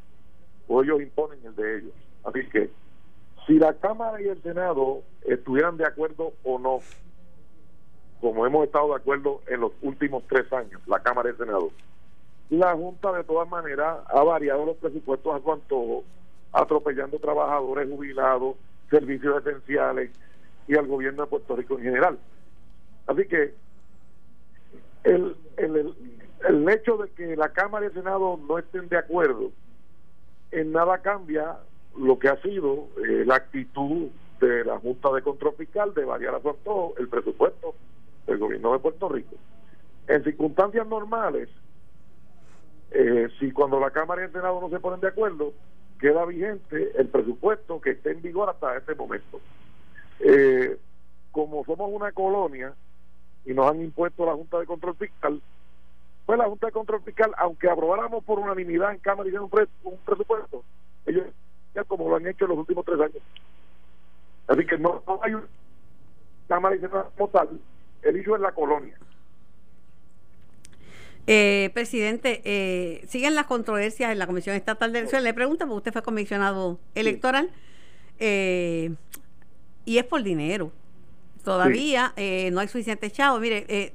o 0.68 0.84
ellos 0.84 1.02
imponen 1.02 1.40
el 1.46 1.56
de 1.56 1.78
ellos. 1.78 1.94
Así 2.26 2.46
que 2.50 2.70
si 3.48 3.58
la 3.60 3.74
Cámara 3.76 4.22
y 4.22 4.28
el 4.28 4.44
Senado 4.44 5.04
estuvieran 5.26 5.78
de 5.78 5.86
acuerdo 5.86 6.34
o 6.44 6.60
no, 6.60 6.80
como 8.20 8.46
hemos 8.46 8.66
estado 8.66 8.90
de 8.90 8.96
acuerdo 8.96 9.40
en 9.48 9.62
los 9.62 9.72
últimos 9.82 10.24
tres 10.28 10.52
años, 10.52 10.82
la 10.86 11.00
Cámara 11.00 11.30
y 11.30 11.32
el 11.32 11.38
Senado, 11.38 11.72
la 12.50 12.74
Junta 12.74 13.12
de 13.14 13.24
todas 13.24 13.48
maneras 13.48 14.00
ha 14.08 14.24
variado 14.24 14.66
los 14.66 14.78
presupuestos 14.78 15.36
a 15.36 15.40
cuanto 15.40 16.04
atropellando 16.52 17.20
trabajadores 17.20 17.90
jubilados, 17.90 18.56
servicios 18.90 19.46
esenciales 19.46 20.12
y 20.68 20.76
al 20.76 20.88
gobierno 20.88 21.24
de 21.24 21.30
Puerto 21.30 21.56
Rico 21.56 21.78
en 21.78 21.84
general. 21.84 22.20
Así 23.06 23.26
que 23.28 23.54
el, 25.04 25.36
el, 25.58 25.94
el, 26.48 26.70
hecho 26.70 26.98
de 26.98 27.10
que 27.12 27.36
la 27.36 27.50
Cámara 27.50 27.86
y 27.86 27.90
el 27.90 27.94
Senado 27.94 28.40
no 28.48 28.58
estén 28.58 28.90
de 28.90 28.98
acuerdo 28.98 29.52
en 30.52 30.72
nada 30.72 30.98
cambia 31.00 31.58
lo 31.98 32.18
que 32.18 32.30
ha 32.30 32.42
sido 32.42 32.88
eh, 32.98 33.24
la 33.26 33.36
actitud 33.36 34.08
de 34.40 34.64
la 34.64 34.80
Junta 34.80 35.12
de 35.12 35.22
Control 35.22 35.54
Fiscal 35.56 35.94
de 35.94 36.06
variar 36.06 36.36
a 36.36 36.40
todo 36.40 36.94
el 36.98 37.08
presupuesto 37.08 37.76
del 38.26 38.40
gobierno 38.40 38.74
de 38.74 38.80
Puerto 38.80 39.10
Rico. 39.10 39.36
En 40.08 40.24
circunstancias 40.24 40.88
normales, 40.88 41.50
eh, 42.92 43.30
si 43.40 43.52
cuando 43.52 43.80
la 43.80 43.92
Cámara 43.92 44.22
y 44.22 44.26
el 44.26 44.32
Senado 44.32 44.60
no 44.60 44.70
se 44.70 44.80
ponen 44.80 45.00
de 45.00 45.10
acuerdo, 45.10 45.54
queda 46.00 46.26
vigente 46.26 46.92
el 46.98 47.08
presupuesto 47.08 47.82
que 47.82 47.92
esté 47.92 48.12
en 48.12 48.22
vigor 48.22 48.50
hasta 48.50 48.78
este 48.78 48.96
momento. 48.96 49.40
Eh, 50.20 50.78
como 51.32 51.64
somos 51.66 51.92
una 51.92 52.12
colonia 52.12 52.74
y 53.46 53.54
nos 53.54 53.70
han 53.70 53.82
impuesto 53.82 54.26
la 54.26 54.34
Junta 54.34 54.60
de 54.60 54.66
Control 54.66 54.96
Fiscal, 54.96 55.42
pues 56.26 56.40
la 56.40 56.46
Junta 56.46 56.68
de 56.68 56.74
Control 56.74 57.02
Fiscal, 57.04 57.32
aunque 57.38 57.70
aprobáramos 57.70 58.24
por 58.24 58.40
unanimidad 58.40 58.92
en 58.92 59.00
Cámara 59.00 59.28
y 59.28 59.32
Senado 59.32 59.50
un, 59.84 59.98
presupuesto, 59.98 60.64
ellos 61.06 61.26
ya 61.76 61.84
como 61.84 62.10
lo 62.10 62.16
han 62.16 62.28
hecho 62.28 62.46
en 62.46 62.50
los 62.50 62.60
últimos 62.60 62.86
tres 62.86 63.00
años. 63.00 63.24
Así 64.48 64.66
que 64.66 64.78
no, 64.78 65.04
hay 65.22 65.36
un 65.36 65.46
Cámara 66.48 66.76
y 66.76 66.80
Senado 66.80 67.12
como 67.16 67.30
tal, 67.30 67.60
el 68.02 68.18
hizo 68.18 68.36
en 68.36 68.42
la 68.42 68.52
colonia. 68.52 68.98
Eh, 71.32 71.70
presidente, 71.76 72.42
eh, 72.44 73.06
siguen 73.08 73.36
las 73.36 73.46
controversias 73.46 74.12
en 74.12 74.18
la 74.18 74.26
Comisión 74.26 74.56
Estatal 74.56 74.92
de 74.92 74.98
Elecciones. 74.98 75.24
Le 75.24 75.36
pregunto, 75.36 75.68
porque 75.68 75.78
usted 75.78 75.94
fue 75.94 76.02
comisionado 76.02 76.80
electoral 76.96 77.52
eh, 78.18 78.96
y 79.86 80.00
es 80.00 80.06
por 80.06 80.24
dinero. 80.24 80.72
Todavía 81.44 82.14
eh, 82.16 82.50
no 82.52 82.62
hay 82.62 82.68
suficiente 82.68 83.12
chavo. 83.12 83.40
Mire, 83.40 83.94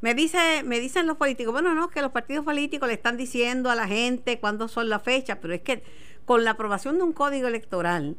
me 0.00 0.14
dice, 0.14 0.62
me 0.64 0.80
dicen 0.80 1.06
los 1.06 1.18
políticos, 1.18 1.52
bueno, 1.52 1.74
no, 1.74 1.90
que 1.90 2.00
los 2.00 2.10
partidos 2.10 2.46
políticos 2.46 2.88
le 2.88 2.94
están 2.94 3.18
diciendo 3.18 3.68
a 3.68 3.74
la 3.74 3.86
gente 3.86 4.40
cuándo 4.40 4.66
son 4.66 4.88
las 4.88 5.02
fechas, 5.02 5.36
pero 5.42 5.52
es 5.52 5.60
que 5.60 5.82
con 6.24 6.42
la 6.42 6.52
aprobación 6.52 6.96
de 6.96 7.02
un 7.02 7.12
código 7.12 7.48
electoral, 7.48 8.16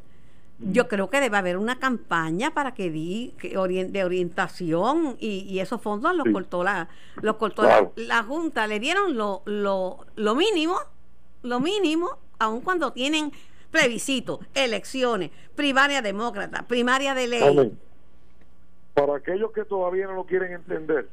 yo 0.59 0.87
creo 0.87 1.09
que 1.09 1.19
debe 1.19 1.37
haber 1.37 1.57
una 1.57 1.77
campaña 1.79 2.51
para 2.51 2.73
que 2.73 2.89
di 2.89 3.33
de 3.41 4.03
orientación 4.03 5.15
y, 5.19 5.59
esos 5.59 5.81
fondos 5.81 6.15
los 6.15 6.27
cortó 6.31 6.63
la 6.63 6.87
los 7.21 7.35
cortó 7.35 7.63
la, 7.95 8.23
junta. 8.23 8.67
Le 8.67 8.79
dieron 8.79 9.15
lo, 9.15 9.43
lo, 9.45 9.99
lo 10.15 10.35
mínimo 10.35 10.77
lo 11.43 11.59
mínimo 11.59 12.17
aun 12.39 12.61
cuando 12.61 12.91
tienen 12.91 13.31
plebiscito 13.71 14.39
elecciones 14.53 15.31
primaria 15.55 16.01
demócrata 16.01 16.63
primaria 16.67 17.13
de 17.13 17.27
ley. 17.27 17.77
Para 18.93 19.17
aquellos 19.17 19.51
que 19.51 19.63
todavía 19.63 20.07
no 20.07 20.13
lo 20.13 20.25
quieren 20.25 20.53
entender 20.53 21.07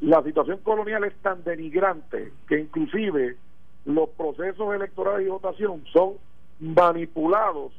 la 0.00 0.22
situación 0.22 0.58
colonial 0.58 1.04
es 1.04 1.14
tan 1.16 1.42
denigrante 1.44 2.32
que 2.48 2.60
inclusive 2.60 3.36
los 3.84 4.08
procesos 4.10 4.74
electorales 4.74 5.26
y 5.26 5.30
votación 5.30 5.84
son 5.92 6.14
manipulados 6.60 7.72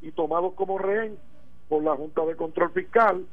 y 0.00 0.12
tomados 0.12 0.54
como 0.54 0.78
rehén 0.78 1.18
por 1.68 1.82
la 1.82 1.94
Junta 1.94 2.24
de 2.24 2.36
Control 2.36 2.70
Fiscal, 2.72 3.26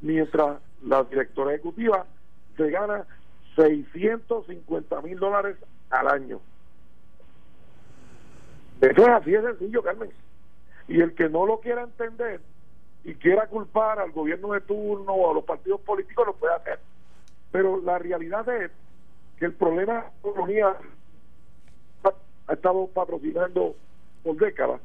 mientras 0.00 0.58
la 0.82 1.04
directora 1.04 1.54
ejecutiva 1.54 2.06
se 2.56 2.70
gana 2.70 3.06
650 3.56 5.00
mil 5.02 5.18
dólares 5.18 5.56
al 5.90 6.08
año. 6.08 6.40
Eso 8.80 9.02
es 9.02 9.08
así 9.08 9.30
de 9.30 9.42
sencillo, 9.42 9.82
Carmen. 9.82 10.10
Y 10.88 11.00
el 11.00 11.14
que 11.14 11.28
no 11.28 11.46
lo 11.46 11.60
quiera 11.60 11.82
entender 11.82 12.40
y 13.04 13.14
quiera 13.14 13.46
culpar 13.46 13.98
al 14.00 14.12
gobierno 14.12 14.52
de 14.52 14.60
turno 14.60 15.12
o 15.12 15.30
a 15.30 15.34
los 15.34 15.44
partidos 15.44 15.80
políticos 15.80 16.26
lo 16.26 16.34
puede 16.34 16.54
hacer. 16.54 16.80
Pero 17.50 17.80
la 17.80 17.98
realidad 17.98 18.48
es 18.48 18.70
que 19.38 19.46
el 19.46 19.54
problema 19.54 19.94
de 19.94 20.00
la 20.00 20.12
economía 20.20 20.76
ha 22.48 22.52
estado 22.52 22.86
patrocinando 22.88 23.76
por 24.22 24.36
décadas 24.36 24.80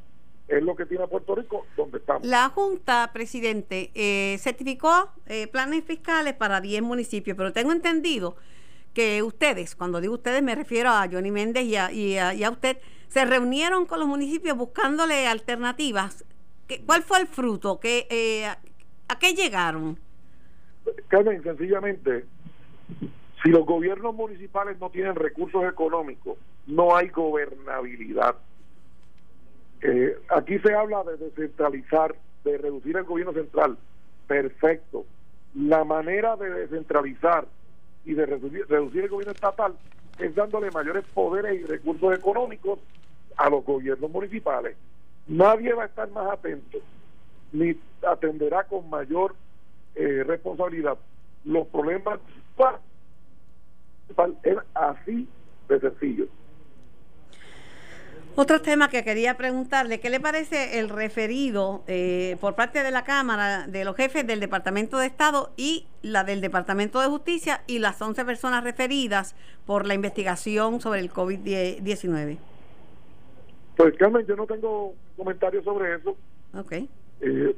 es 0.48 0.62
lo 0.62 0.74
que 0.74 0.86
tiene 0.86 1.06
Puerto 1.06 1.34
Rico 1.34 1.66
donde 1.76 1.98
estamos. 1.98 2.26
La 2.26 2.48
Junta, 2.48 3.10
presidente, 3.12 3.90
eh, 3.94 4.38
certificó 4.38 5.10
eh, 5.26 5.46
planes 5.46 5.84
fiscales 5.84 6.34
para 6.34 6.60
10 6.60 6.82
municipios, 6.82 7.36
pero 7.36 7.52
tengo 7.52 7.72
entendido 7.72 8.36
que 8.94 9.22
ustedes, 9.22 9.76
cuando 9.76 10.00
digo 10.00 10.14
ustedes 10.14 10.42
me 10.42 10.54
refiero 10.54 10.88
a 10.90 11.06
Johnny 11.10 11.30
Méndez 11.30 11.64
y 11.64 11.76
a, 11.76 11.92
y 11.92 12.16
a, 12.16 12.32
y 12.34 12.44
a 12.44 12.50
usted, 12.50 12.78
se 13.08 13.24
reunieron 13.24 13.86
con 13.86 14.00
los 14.00 14.08
municipios 14.08 14.56
buscándole 14.56 15.26
alternativas. 15.26 16.24
¿Qué, 16.66 16.82
¿Cuál 16.84 17.02
fue 17.02 17.20
el 17.20 17.26
fruto? 17.26 17.78
¿Qué, 17.78 18.06
eh, 18.10 18.46
a, 18.46 18.58
¿A 19.08 19.18
qué 19.18 19.34
llegaron? 19.34 19.98
Carmen, 21.08 21.42
sencillamente, 21.42 22.24
si 23.42 23.50
los 23.50 23.66
gobiernos 23.66 24.14
municipales 24.14 24.78
no 24.80 24.88
tienen 24.90 25.14
recursos 25.14 25.62
económicos, 25.64 26.38
no 26.66 26.96
hay 26.96 27.08
gobernabilidad. 27.08 28.36
Eh, 29.82 30.18
aquí 30.30 30.58
se 30.58 30.74
habla 30.74 31.04
de 31.04 31.16
descentralizar, 31.16 32.14
de 32.44 32.58
reducir 32.58 32.96
el 32.96 33.04
gobierno 33.04 33.32
central. 33.32 33.78
Perfecto. 34.26 35.04
La 35.54 35.84
manera 35.84 36.36
de 36.36 36.50
descentralizar 36.50 37.46
y 38.04 38.14
de 38.14 38.26
reducir, 38.26 38.64
el 38.70 39.08
gobierno 39.08 39.32
estatal 39.32 39.74
es 40.18 40.34
dándole 40.34 40.70
mayores 40.70 41.04
poderes 41.14 41.60
y 41.60 41.64
recursos 41.64 42.16
económicos 42.16 42.80
a 43.36 43.48
los 43.48 43.64
gobiernos 43.64 44.10
municipales. 44.10 44.76
Nadie 45.26 45.72
va 45.74 45.84
a 45.84 45.86
estar 45.86 46.10
más 46.10 46.30
atento 46.32 46.78
ni 47.52 47.74
atenderá 48.06 48.64
con 48.64 48.88
mayor 48.90 49.34
eh, 49.94 50.22
responsabilidad 50.26 50.98
los 51.44 51.66
problemas. 51.68 52.20
Es 54.42 54.56
así 54.74 55.28
de 55.68 55.80
sencillo. 55.80 56.26
Otro 58.40 58.62
tema 58.62 58.88
que 58.88 59.02
quería 59.02 59.36
preguntarle, 59.36 59.98
¿qué 59.98 60.10
le 60.10 60.20
parece 60.20 60.78
el 60.78 60.90
referido 60.90 61.82
eh, 61.88 62.36
por 62.40 62.54
parte 62.54 62.84
de 62.84 62.92
la 62.92 63.02
Cámara 63.02 63.66
de 63.66 63.84
los 63.84 63.96
jefes 63.96 64.24
del 64.24 64.38
Departamento 64.38 64.96
de 64.96 65.06
Estado 65.06 65.50
y 65.56 65.88
la 66.02 66.22
del 66.22 66.40
Departamento 66.40 67.00
de 67.00 67.08
Justicia 67.08 67.62
y 67.66 67.80
las 67.80 68.00
11 68.00 68.24
personas 68.24 68.62
referidas 68.62 69.34
por 69.66 69.88
la 69.88 69.94
investigación 69.94 70.80
sobre 70.80 71.00
el 71.00 71.10
COVID-19? 71.10 72.38
Pues 73.76 73.96
Carmen, 73.96 74.24
yo 74.24 74.36
no 74.36 74.46
tengo 74.46 74.94
comentarios 75.16 75.64
sobre 75.64 75.96
eso. 75.96 76.16
Ok. 76.54 76.74
Eh, 77.20 77.56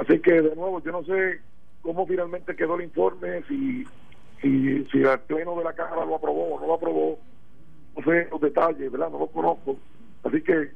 así 0.00 0.20
que, 0.20 0.42
de 0.42 0.54
nuevo, 0.54 0.80
yo 0.80 0.92
no 0.92 1.02
sé 1.06 1.40
cómo 1.82 2.06
finalmente 2.06 2.54
quedó 2.54 2.76
el 2.76 2.84
informe, 2.84 3.42
si, 3.48 3.84
si, 4.40 4.84
si 4.92 4.98
el 5.02 5.18
Pleno 5.26 5.56
de 5.56 5.64
la 5.64 5.72
Cámara 5.72 6.04
lo 6.04 6.14
aprobó 6.14 6.54
o 6.54 6.60
no 6.60 6.68
lo 6.68 6.74
aprobó. 6.74 7.18
No 7.96 8.04
sé 8.04 8.28
los 8.30 8.40
detalles, 8.40 8.92
¿verdad? 8.92 9.10
No 9.10 9.18
los 9.18 9.30
conozco. 9.30 9.76
Así 10.24 10.42
que, 10.42 10.70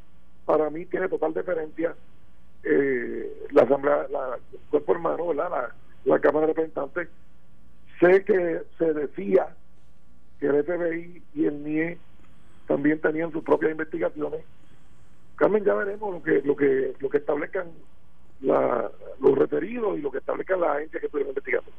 para 0.44 0.70
mí, 0.70 0.86
tiene 0.86 1.08
total 1.08 1.34
deferencia 1.34 1.94
eh, 2.64 3.46
la 3.50 3.62
Asamblea, 3.62 4.06
la, 4.10 4.38
el 4.52 4.58
cuerpo 4.70 4.92
hermano, 4.92 5.28
¿verdad? 5.28 5.50
La, 5.50 5.74
la 6.04 6.20
Cámara 6.20 6.46
de 6.46 6.52
Representantes. 6.52 7.08
Sé 8.00 8.24
que 8.24 8.62
se 8.78 8.92
decía 8.92 9.48
que 10.40 10.46
el 10.46 10.64
FBI 10.64 11.22
y 11.34 11.46
el 11.46 11.62
NIE 11.62 11.98
también 12.66 13.00
tenían 13.00 13.32
sus 13.32 13.44
propias 13.44 13.72
investigaciones. 13.72 14.40
Carmen, 15.36 15.64
ya 15.64 15.74
veremos 15.74 16.14
lo 16.14 16.22
que 16.22 16.42
lo 16.42 16.56
que 16.56 16.94
lo 16.98 17.08
que 17.08 17.18
establezcan 17.18 17.66
la, 18.40 18.90
los 19.20 19.38
referidos 19.38 19.98
y 19.98 20.02
lo 20.02 20.10
que 20.10 20.18
establezcan 20.18 20.60
la 20.60 20.74
agencia 20.74 21.00
que 21.00 21.06
estuvieron 21.06 21.30
investigando. 21.30 21.70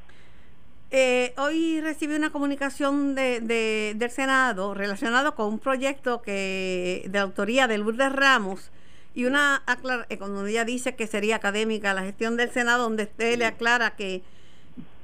Eh, 0.92 1.34
hoy 1.38 1.82
recibí 1.82 2.16
una 2.16 2.30
comunicación 2.30 3.16
de, 3.16 3.42
de, 3.42 3.94
del 3.96 4.12
Senado 4.12 4.74
relacionado 4.74 5.36
con 5.36 5.48
un 5.48 5.60
proyecto 5.60 6.22
que 6.22 7.06
de 7.10 7.20
autoría 7.20 7.68
de 7.68 7.80
Lourdes 7.80 8.14
Ramos 8.14 8.72
y 9.14 9.26
una 9.26 9.64
eh, 10.10 10.18
cuando 10.18 10.46
ella 10.46 10.64
dice 10.64 10.96
que 10.96 11.08
sería 11.08 11.38
académica 11.38 11.94
la 11.94 12.04
gestión 12.04 12.38
del 12.38 12.52
Senado, 12.52 12.84
donde 12.84 13.04
usted 13.04 13.38
le 13.38 13.46
aclara 13.46 13.96
que, 13.96 14.22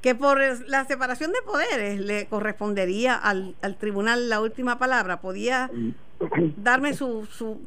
que 0.00 0.14
por 0.14 0.38
la 0.68 0.84
separación 0.84 1.32
de 1.32 1.42
poderes 1.42 1.98
le 1.98 2.26
correspondería 2.26 3.16
al, 3.16 3.56
al 3.60 3.76
tribunal 3.76 4.28
la 4.28 4.40
última 4.40 4.78
palabra. 4.78 5.20
¿Podía 5.20 5.70
darme 6.56 6.94
su, 6.94 7.26
su 7.26 7.60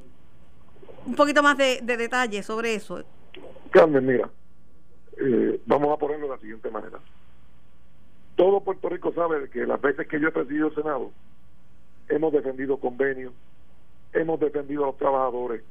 un 1.05 1.15
poquito 1.15 1.43
más 1.43 1.57
de, 1.57 1.81
de 1.83 1.97
detalle 1.97 2.41
sobre 2.43 2.75
eso? 2.75 3.03
Carmen, 3.71 4.05
mira, 4.05 4.29
eh, 5.17 5.59
vamos 5.65 5.93
a 5.93 5.97
ponerlo 5.97 6.27
de 6.27 6.35
la 6.35 6.39
siguiente 6.39 6.71
manera. 6.71 6.99
Todo 8.35 8.61
Puerto 8.61 8.89
Rico 8.89 9.13
sabe 9.13 9.49
que 9.49 9.65
las 9.65 9.81
veces 9.81 10.07
que 10.07 10.19
yo 10.19 10.27
he 10.27 10.31
presidido 10.31 10.67
el 10.67 10.75
Senado, 10.75 11.11
hemos 12.09 12.33
defendido 12.33 12.77
convenios, 12.77 13.33
hemos 14.13 14.39
defendido 14.39 14.83
a 14.83 14.87
los 14.87 14.97
trabajadores, 14.97 15.63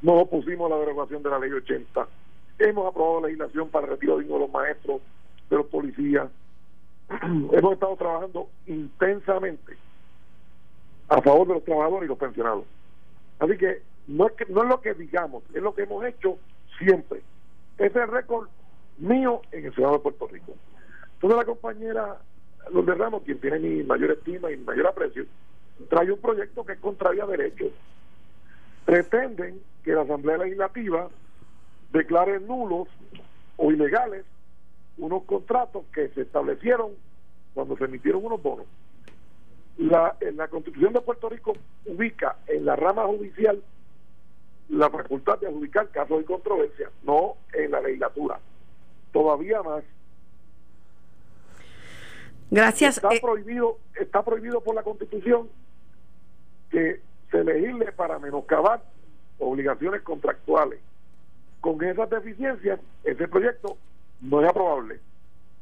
nos 0.00 0.22
opusimos 0.22 0.70
a 0.70 0.74
la 0.74 0.80
derogación 0.80 1.22
de 1.22 1.30
la 1.30 1.38
ley 1.38 1.52
80, 1.52 2.08
hemos 2.58 2.86
aprobado 2.86 3.22
legislación 3.22 3.68
para 3.68 3.86
el 3.86 3.92
retiro 3.92 4.18
digno 4.18 4.34
de 4.34 4.40
los 4.40 4.50
maestros, 4.50 5.02
de 5.50 5.56
los 5.56 5.66
policías, 5.66 6.30
hemos 7.22 7.72
estado 7.74 7.96
trabajando 7.96 8.48
intensamente 8.66 9.76
a 11.08 11.20
favor 11.20 11.46
de 11.46 11.54
los 11.54 11.64
trabajadores 11.64 12.06
y 12.06 12.08
los 12.08 12.18
pensionados. 12.18 12.64
Así 13.38 13.56
que 13.58 13.82
no 14.06 14.26
es, 14.26 14.32
que, 14.32 14.46
no 14.46 14.62
es 14.62 14.68
lo 14.68 14.80
que 14.80 14.94
digamos, 14.94 15.42
es 15.52 15.62
lo 15.62 15.74
que 15.74 15.82
hemos 15.82 16.04
hecho 16.04 16.38
siempre. 16.78 17.20
Ese 17.76 17.86
es 17.86 17.96
el 17.96 18.08
récord 18.08 18.48
mío 18.98 19.42
en 19.52 19.66
el 19.66 19.74
Senado 19.74 19.94
de 19.94 19.98
Puerto 20.00 20.26
Rico. 20.28 20.54
Entonces 21.22 21.38
la 21.38 21.44
compañera 21.44 22.16
Lourdes 22.72 22.98
Ramos, 22.98 23.22
quien 23.22 23.38
tiene 23.38 23.60
mi 23.60 23.82
mayor 23.84 24.10
estima 24.10 24.50
y 24.50 24.56
mayor 24.56 24.88
aprecio, 24.88 25.24
trae 25.88 26.10
un 26.10 26.18
proyecto 26.18 26.64
que 26.64 26.72
es 26.72 26.80
contrario 26.80 27.22
a 27.22 27.28
derechos. 27.28 27.70
Pretenden 28.84 29.60
que 29.84 29.92
la 29.92 30.02
Asamblea 30.02 30.38
Legislativa 30.38 31.08
declare 31.92 32.40
nulos 32.40 32.88
o 33.56 33.70
ilegales 33.70 34.24
unos 34.98 35.22
contratos 35.24 35.84
que 35.94 36.08
se 36.08 36.22
establecieron 36.22 36.90
cuando 37.54 37.76
se 37.76 37.84
emitieron 37.84 38.24
unos 38.24 38.42
bonos. 38.42 38.66
La 39.78 40.16
Constitución 40.50 40.92
de 40.92 41.00
Puerto 41.02 41.28
Rico 41.28 41.52
ubica 41.86 42.36
en 42.48 42.64
la 42.64 42.74
rama 42.74 43.04
judicial 43.04 43.62
la 44.68 44.90
facultad 44.90 45.38
de 45.38 45.46
adjudicar 45.46 45.88
casos 45.90 46.18
de 46.18 46.24
controversia, 46.24 46.90
no 47.04 47.36
en 47.52 47.70
la 47.70 47.80
legislatura. 47.80 48.40
Todavía 49.12 49.62
más. 49.62 49.84
Gracias. 52.52 52.98
Está 52.98 53.14
eh, 53.14 53.20
prohibido, 53.22 53.78
está 53.98 54.22
prohibido 54.22 54.60
por 54.60 54.74
la 54.74 54.82
Constitución 54.82 55.48
que 56.70 57.00
se 57.30 57.42
legisle 57.42 57.92
para 57.92 58.18
menoscabar 58.18 58.82
obligaciones 59.38 60.02
contractuales. 60.02 60.78
Con 61.62 61.82
esas 61.82 62.10
deficiencias, 62.10 62.78
ese 63.04 63.26
proyecto 63.26 63.78
no 64.20 64.42
es 64.42 64.50
aprobable. 64.50 65.00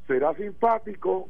Será 0.05 0.33
simpático, 0.33 1.29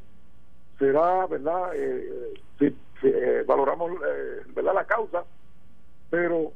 será, 0.80 1.28
¿verdad? 1.28 1.74
Eh, 1.76 2.34
si, 2.58 2.76
eh, 3.04 3.44
valoramos, 3.46 3.92
eh, 3.92 4.42
¿verdad? 4.56 4.74
La 4.74 4.86
causa, 4.86 5.24
pero 6.10 6.54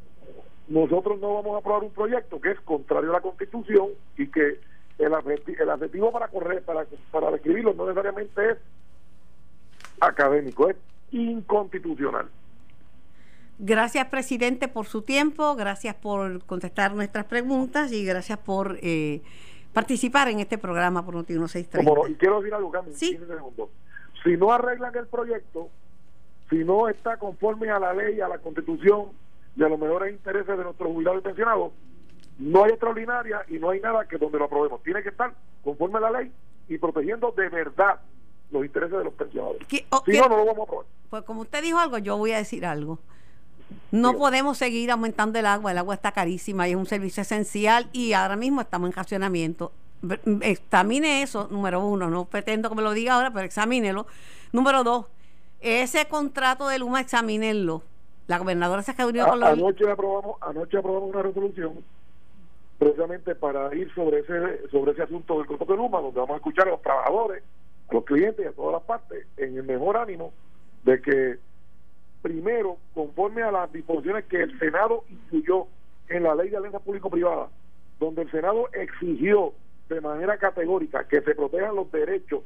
nosotros 0.68 1.20
no 1.20 1.36
vamos 1.36 1.54
a 1.54 1.60
aprobar 1.60 1.84
un 1.84 1.92
proyecto 1.92 2.42
que 2.42 2.50
es 2.50 2.60
contrario 2.62 3.12
a 3.12 3.14
la 3.14 3.22
Constitución 3.22 3.90
y 4.18 4.32
que 4.32 4.60
el 4.98 5.14
adjetivo, 5.14 5.58
el 5.62 5.70
adjetivo 5.70 6.12
para 6.12 6.28
correr, 6.28 6.64
para, 6.64 6.88
para 7.12 7.30
describirlo 7.30 7.76
no 7.76 7.86
necesariamente 7.86 8.50
es 8.50 8.58
académico, 10.00 10.70
es 10.70 10.76
inconstitucional. 11.12 12.30
Gracias, 13.58 14.08
presidente, 14.08 14.68
por 14.68 14.86
su 14.86 15.02
tiempo, 15.02 15.56
gracias 15.56 15.96
por 15.96 16.44
contestar 16.46 16.94
nuestras 16.94 17.26
preguntas 17.26 17.92
y 17.94 18.04
gracias 18.06 18.38
por 18.38 18.78
eh, 18.82 19.22
participar 19.74 20.28
en 20.28 20.42
este 20.42 20.58
programa 20.58 21.06
por 21.06 21.16
Noti 21.16 21.34
1630. 21.34 21.90
Como 21.90 22.08
y 22.08 22.16
quiero 22.16 22.40
decir 22.40 22.54
algo, 22.54 22.72
Carmen, 22.72 22.94
Sí. 22.94 23.12
15 23.12 23.28
segundos. 23.28 23.70
Si 24.24 24.36
no 24.36 24.52
arreglan 24.52 24.96
el 24.98 25.08
proyecto, 25.08 25.70
si 26.50 26.64
no 26.66 26.90
está 26.90 27.18
conforme 27.18 27.70
a 27.70 27.80
la 27.80 27.94
ley, 27.94 28.20
a 28.20 28.28
la 28.28 28.40
Constitución 28.40 29.10
y 29.56 29.64
a 29.64 29.70
los 29.70 29.80
mejores 29.80 30.14
intereses 30.14 30.58
de 30.58 30.64
nuestros 30.64 30.92
jubilados 30.92 31.22
y 31.22 31.24
pensionados, 31.24 31.72
no 32.38 32.66
hay 32.66 32.72
extraordinaria 32.72 33.46
y 33.48 33.58
no 33.58 33.70
hay 33.70 33.80
nada 33.80 34.06
que 34.06 34.18
donde 34.18 34.38
lo 34.38 34.46
aprobemos. 34.46 34.84
Tiene 34.84 35.02
que 35.02 35.10
estar 35.10 35.34
conforme 35.64 35.98
a 36.00 36.02
la 36.02 36.12
ley 36.12 36.32
y 36.68 36.78
protegiendo 36.78 37.34
de 37.38 37.48
verdad 37.48 38.02
los 38.56 38.66
intereses 38.66 38.98
de 38.98 39.04
los 39.04 39.14
pensionados. 39.14 39.58
¿Qué- 39.68 39.86
o- 39.90 40.04
Si 40.06 40.12
no, 40.18 40.28
no 40.30 40.38
lo 40.38 40.46
vamos 40.46 40.60
a 40.60 40.64
aprobar. 40.64 40.86
Pues 41.10 41.24
como 41.24 41.42
usted 41.42 41.62
dijo 41.62 41.78
algo, 41.80 41.98
yo 42.00 42.18
voy 42.18 42.32
a 42.32 42.38
decir 42.38 42.66
algo. 42.66 43.00
No 43.92 44.14
podemos 44.18 44.58
seguir 44.58 44.92
aumentando 44.92 45.40
el 45.40 45.46
agua, 45.46 45.72
el 45.72 45.78
agua 45.78 45.96
está 45.96 46.12
carísima 46.12 46.68
y 46.68 46.72
es 46.72 46.78
un 46.78 46.86
servicio 46.86 47.22
esencial 47.22 47.88
y 47.94 48.14
ahora 48.14 48.36
mismo 48.36 48.62
estamos 48.62 48.90
en 48.90 48.94
racionamiento. 48.96 49.72
Examine 50.42 51.22
eso, 51.24 51.48
número 51.50 51.80
uno, 51.86 52.10
no 52.10 52.26
pretendo 52.26 52.70
que 52.70 52.76
me 52.76 52.82
lo 52.82 52.92
diga 52.92 53.16
ahora, 53.16 53.32
pero 53.32 53.46
examínelo. 53.46 54.06
Número 54.52 54.84
dos, 54.84 55.06
ese 55.62 56.08
contrato 56.08 56.68
de 56.68 56.78
Luma, 56.80 57.02
examínenlo. 57.02 57.82
La 58.28 58.38
gobernadora 58.38 58.82
se 58.84 58.94
reunió 58.94 59.26
A- 59.26 59.30
con 59.30 59.40
los... 59.40 59.50
anoche 59.50 59.90
aprobamos 59.90 60.38
anoche 60.42 60.78
aprobamos 60.78 61.10
una 61.10 61.22
resolución 61.24 61.74
precisamente 62.78 63.36
para 63.36 63.74
ir 63.76 63.92
sobre 63.94 64.20
ese 64.20 64.68
sobre 64.70 64.92
ese 64.92 65.04
asunto 65.04 65.38
del 65.38 65.46
contrato 65.48 65.72
de 65.74 65.78
Luma 65.78 66.02
donde 66.02 66.20
vamos 66.20 66.34
a 66.34 66.38
escuchar 66.38 66.68
a 66.68 66.72
los 66.72 66.82
trabajadores 66.82 67.44
a 67.90 67.94
los 67.94 68.06
clientes 68.06 68.46
y 68.46 68.48
a 68.48 68.52
todas 68.52 68.74
las 68.74 68.84
partes 68.84 69.28
en 69.38 69.58
el 69.58 69.64
mejor 69.64 69.98
ánimo 69.98 70.34
de 70.84 71.02
que 71.02 71.38
primero 72.22 72.78
conforme 72.94 73.44
a 73.44 73.52
las 73.52 73.72
disposiciones 73.72 74.26
que 74.26 74.42
el 74.42 74.58
Senado 74.60 75.04
incluyó 75.10 75.68
en 76.10 76.24
la 76.24 76.36
ley 76.36 76.50
de 76.50 76.58
alianza 76.58 76.80
público-privada, 76.80 77.50
donde 78.00 78.24
el 78.24 78.32
Senado 78.32 78.70
exigió 78.74 79.54
de 79.90 80.02
manera 80.02 80.38
categórica 80.38 81.08
que 81.08 81.22
se 81.22 81.36
protejan 81.36 81.76
los 81.76 81.92
derechos 81.92 82.42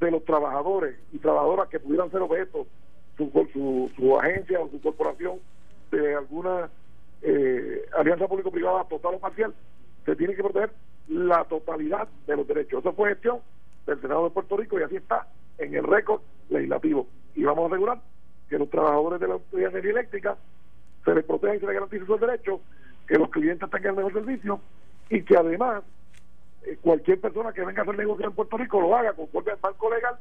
de 0.00 0.10
los 0.10 0.24
trabajadores 0.24 0.96
y 1.12 1.18
trabajadoras 1.18 1.68
que 1.68 1.80
pudieran 1.80 2.10
ser 2.10 2.22
objeto 2.22 2.66
su, 3.16 3.30
su, 3.52 3.90
su 3.96 4.18
agencia 4.18 4.60
o 4.60 4.70
su 4.70 4.80
corporación 4.80 5.38
de 5.90 6.14
alguna 6.14 6.70
eh, 7.22 7.84
alianza 7.98 8.26
público-privada 8.26 8.84
total 8.84 9.16
o 9.16 9.18
parcial, 9.18 9.54
se 10.06 10.16
tiene 10.16 10.34
que 10.34 10.42
proteger 10.42 10.70
la 11.08 11.44
totalidad 11.44 12.08
de 12.26 12.36
los 12.36 12.46
derechos. 12.46 12.80
Eso 12.80 12.92
fue 12.94 13.10
gestión 13.10 13.40
del 13.90 14.00
Senado 14.00 14.24
de 14.24 14.30
Puerto 14.30 14.56
Rico 14.56 14.78
y 14.78 14.82
así 14.82 14.96
está 14.96 15.26
en 15.58 15.74
el 15.74 15.84
récord 15.84 16.22
legislativo. 16.48 17.06
Y 17.34 17.44
vamos 17.44 17.64
a 17.64 17.74
asegurar 17.74 18.00
que 18.48 18.58
los 18.58 18.70
trabajadores 18.70 19.20
de 19.20 19.28
la 19.28 19.34
Autoridad 19.34 19.72
de 19.72 19.78
Energía 19.78 20.00
Eléctrica 20.00 20.36
se 21.04 21.14
les 21.14 21.24
proteja 21.24 21.56
y 21.56 21.60
se 21.60 21.66
les 21.66 21.74
garantice 21.74 22.06
sus 22.06 22.20
derechos, 22.20 22.60
que 23.06 23.16
los 23.16 23.30
clientes 23.30 23.68
tengan 23.70 23.90
el 23.90 24.04
mejor 24.04 24.12
servicio 24.12 24.60
y 25.08 25.22
que 25.22 25.36
además 25.36 25.82
eh, 26.64 26.78
cualquier 26.80 27.20
persona 27.20 27.52
que 27.52 27.64
venga 27.64 27.80
a 27.80 27.82
hacer 27.82 27.96
negocio 27.96 28.26
en 28.26 28.32
Puerto 28.32 28.56
Rico 28.56 28.80
lo 28.80 28.96
haga 28.96 29.12
conforme 29.12 29.52
al 29.52 29.58
marco 29.62 29.92
legal 29.92 30.16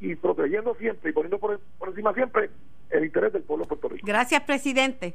y 0.00 0.14
protegiendo 0.16 0.74
siempre 0.74 1.10
y 1.10 1.12
poniendo 1.12 1.38
por, 1.38 1.60
encima 1.86 2.12
siempre 2.12 2.50
el 2.90 3.04
interés 3.04 3.32
del 3.32 3.42
pueblo 3.42 3.64
de 3.64 3.68
Puerto 3.68 3.88
Rico. 3.88 4.06
Gracias, 4.06 4.42
presidente. 4.42 5.14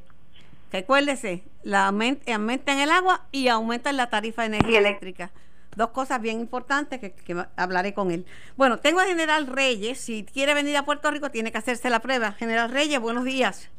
Recuérdese, 0.72 1.44
la 1.64 1.88
aumenten 1.88 2.80
el 2.80 2.90
agua 2.90 3.26
y 3.32 3.50
aumentan 3.50 3.98
la 3.98 4.10
tarifa 4.10 4.44
de 4.44 4.48
energía 4.56 4.80
eléctrica. 4.80 5.32
Dos 5.76 5.90
cosas 5.90 6.22
bien 6.22 6.40
importantes 6.40 7.00
que, 7.00 7.12
que, 7.12 7.46
hablaré 7.56 7.94
con 7.94 8.12
él. 8.12 8.26
Bueno, 8.58 8.78
tengo 8.80 9.00
a 9.00 9.06
General 9.06 9.48
Reyes. 9.48 10.00
Si 10.00 10.26
quiere 10.26 10.54
venir 10.54 10.76
a 10.78 10.84
Puerto 10.84 11.10
Rico, 11.12 11.32
tiene 11.32 11.52
que 11.52 11.58
hacerse 11.58 11.90
la 11.90 12.00
prueba. 12.00 12.34
General 12.34 12.70
Reyes, 12.70 13.00
buenos 13.00 13.24
días. 13.24 13.70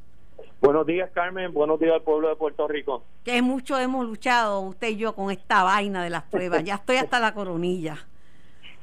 Buenos 0.63 0.87
días, 0.87 1.11
Carmen. 1.13 1.53
Buenos 1.53 1.81
días 1.81 1.95
al 1.95 2.03
pueblo 2.03 2.29
de 2.29 2.37
Puerto 2.37 2.69
Rico. 2.69 3.05
Que 3.25 3.43
mucho 3.43 3.79
hemos 3.79 4.07
luchado, 4.07 4.61
usted 4.61 4.91
y 4.91 4.97
yo, 4.97 5.15
con 5.15 5.31
esta 5.31 5.65
vaina 5.65 6.05
de 6.05 6.11
las 6.11 6.23
pruebas. 6.23 6.63
Ya 6.63 6.77
estoy 6.77 6.97
hasta 6.97 7.19
la 7.19 7.35
coronilla. 7.35 7.99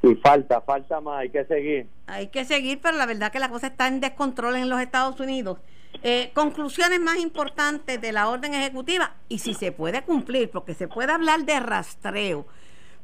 Y 0.02 0.16
falta, 0.16 0.62
falta 0.62 1.00
más, 1.02 1.22
hay 1.22 1.30
que 1.30 1.46
seguir. 1.46 1.88
Hay 2.08 2.28
que 2.28 2.46
seguir, 2.46 2.80
pero 2.82 2.98
la 2.98 3.06
verdad 3.06 3.32
que 3.32 3.40
la 3.40 3.50
cosa 3.50 3.68
está 3.68 3.88
en 3.88 4.02
descontrol 4.02 4.56
en 4.56 4.70
los 4.70 4.82
Estados 4.82 5.20
Unidos. 5.20 5.60
Eh, 6.04 6.32
conclusiones 6.34 7.00
más 7.00 7.18
importantes 7.18 8.00
de 8.00 8.12
la 8.12 8.30
orden 8.30 8.54
ejecutiva 8.54 9.16
y 9.28 9.40
si 9.40 9.54
se 9.54 9.72
puede 9.72 10.04
cumplir, 10.04 10.50
porque 10.50 10.74
se 10.74 10.88
puede 10.88 11.12
hablar 11.12 11.46
de 11.46 11.60
rastreo, 11.60 12.46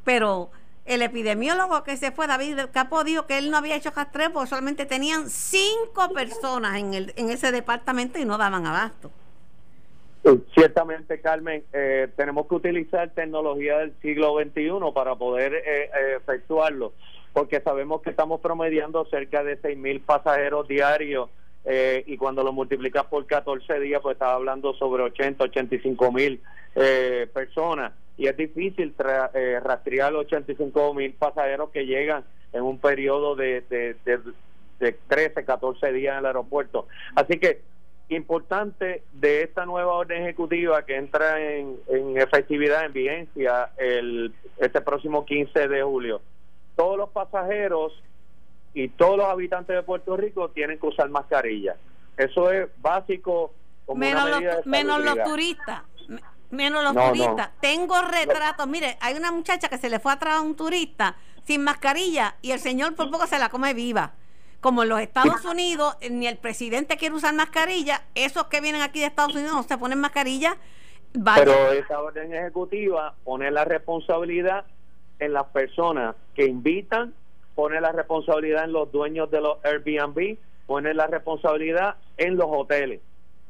pero 0.05 0.49
el 0.85 1.01
epidemiólogo 1.01 1.83
que 1.83 1.97
se 1.97 2.11
fue, 2.11 2.27
David 2.27 2.59
Capo, 2.71 3.03
dijo 3.03 3.25
que 3.25 3.37
él 3.37 3.51
no 3.51 3.57
había 3.57 3.75
hecho 3.75 3.91
rastreo 3.93 4.31
porque 4.31 4.49
solamente 4.49 4.85
tenían 4.85 5.29
cinco 5.29 6.13
personas 6.13 6.77
en, 6.77 6.93
el, 6.93 7.13
en 7.17 7.29
ese 7.29 7.51
departamento 7.51 8.19
y 8.19 8.25
no 8.25 8.37
daban 8.37 8.65
abasto. 8.65 9.11
Ciertamente, 10.55 11.19
Carmen, 11.19 11.63
eh, 11.73 12.07
tenemos 12.15 12.47
que 12.47 12.55
utilizar 12.55 13.09
tecnología 13.11 13.79
del 13.79 13.93
siglo 14.01 14.39
XXI 14.39 14.71
para 14.93 15.15
poder 15.15 15.53
eh, 15.53 15.89
efectuarlo, 16.15 16.93
porque 17.33 17.59
sabemos 17.61 18.01
que 18.01 18.11
estamos 18.11 18.39
promediando 18.41 19.05
cerca 19.05 19.43
de 19.43 19.57
seis 19.57 19.77
mil 19.77 20.01
pasajeros 20.01 20.67
diarios 20.67 21.29
eh, 21.65 22.03
y 22.05 22.15
cuando 22.17 22.43
lo 22.43 22.53
multiplicas 22.53 23.05
por 23.05 23.25
14 23.25 23.79
días, 23.79 24.01
pues 24.01 24.13
estaba 24.13 24.35
hablando 24.35 24.73
sobre 24.75 25.03
80, 25.03 25.43
85 25.45 26.11
mil 26.11 26.41
eh, 26.75 27.27
personas. 27.33 27.91
Y 28.17 28.27
es 28.27 28.37
difícil 28.37 28.93
eh, 29.33 29.59
rastrear 29.63 30.11
los 30.13 30.25
85 30.25 30.93
mil 30.93 31.13
pasajeros 31.13 31.69
que 31.71 31.85
llegan 31.85 32.23
en 32.53 32.63
un 32.63 32.79
periodo 32.79 33.35
de, 33.35 33.61
de, 33.69 33.95
de, 34.79 34.93
13, 35.07 35.43
14 35.43 35.91
días 35.91 36.13
en 36.13 36.19
el 36.19 36.25
aeropuerto. 36.27 36.87
Así 37.15 37.37
que 37.37 37.61
importante 38.09 39.03
de 39.13 39.41
esta 39.41 39.65
nueva 39.65 39.93
orden 39.93 40.23
ejecutiva 40.23 40.85
que 40.85 40.95
entra 40.95 41.41
en, 41.41 41.77
en 41.87 42.17
efectividad, 42.17 42.85
en 42.85 42.93
vigencia, 42.93 43.71
el, 43.77 44.33
este 44.57 44.81
próximo 44.81 45.25
15 45.25 45.67
de 45.67 45.83
julio. 45.83 46.21
Todos 46.75 46.97
los 46.97 47.09
pasajeros 47.09 47.93
y 48.73 48.89
todos 48.89 49.17
los 49.17 49.25
habitantes 49.27 49.75
de 49.75 49.83
Puerto 49.83 50.15
Rico 50.15 50.49
tienen 50.49 50.79
que 50.79 50.87
usar 50.87 51.09
mascarilla. 51.09 51.75
Eso 52.17 52.51
es 52.51 52.69
básico. 52.81 53.53
Como 53.85 53.99
menos, 53.99 54.29
los, 54.29 54.65
menos 54.65 55.03
los 55.03 55.23
turistas. 55.23 55.81
Menos 56.55 56.83
los 56.83 56.93
turistas. 56.93 57.49
Tengo 57.59 58.01
retratos. 58.01 58.67
Mire, 58.67 58.97
hay 59.01 59.15
una 59.15 59.31
muchacha 59.31 59.69
que 59.69 59.77
se 59.77 59.89
le 59.89 59.99
fue 59.99 60.13
atrás 60.13 60.37
a 60.37 60.41
un 60.41 60.55
turista 60.55 61.15
sin 61.43 61.63
mascarilla 61.63 62.35
y 62.41 62.51
el 62.51 62.59
señor 62.59 62.95
por 62.95 63.11
poco 63.11 63.27
se 63.27 63.37
la 63.37 63.49
come 63.49 63.73
viva. 63.73 64.13
Como 64.61 64.83
en 64.83 64.89
los 64.89 64.99
Estados 64.99 65.45
Unidos 65.51 65.97
ni 66.09 66.27
el 66.27 66.37
presidente 66.37 66.97
quiere 66.97 67.15
usar 67.15 67.33
mascarilla, 67.33 68.01
esos 68.15 68.45
que 68.45 68.61
vienen 68.61 68.81
aquí 68.81 68.99
de 68.99 69.07
Estados 69.07 69.35
Unidos 69.35 69.53
no 69.53 69.63
se 69.63 69.77
ponen 69.77 69.99
mascarilla. 69.99 70.57
Pero 71.13 71.71
esa 71.71 72.01
orden 72.01 72.33
ejecutiva 72.33 73.15
pone 73.23 73.49
la 73.51 73.63
responsabilidad 73.63 74.65
en 75.19 75.33
las 75.33 75.45
personas 75.45 76.15
que 76.33 76.45
invitan 76.45 77.13
pone 77.55 77.79
la 77.79 77.93
responsabilidad 77.93 78.65
en 78.65 78.73
los 78.73 78.91
dueños 78.91 79.31
de 79.31 79.41
los 79.41 79.57
Airbnb, 79.63 80.37
pone 80.67 80.93
la 80.93 81.07
responsabilidad 81.07 81.95
en 82.17 82.35
los 82.35 82.47
hoteles. 82.49 83.01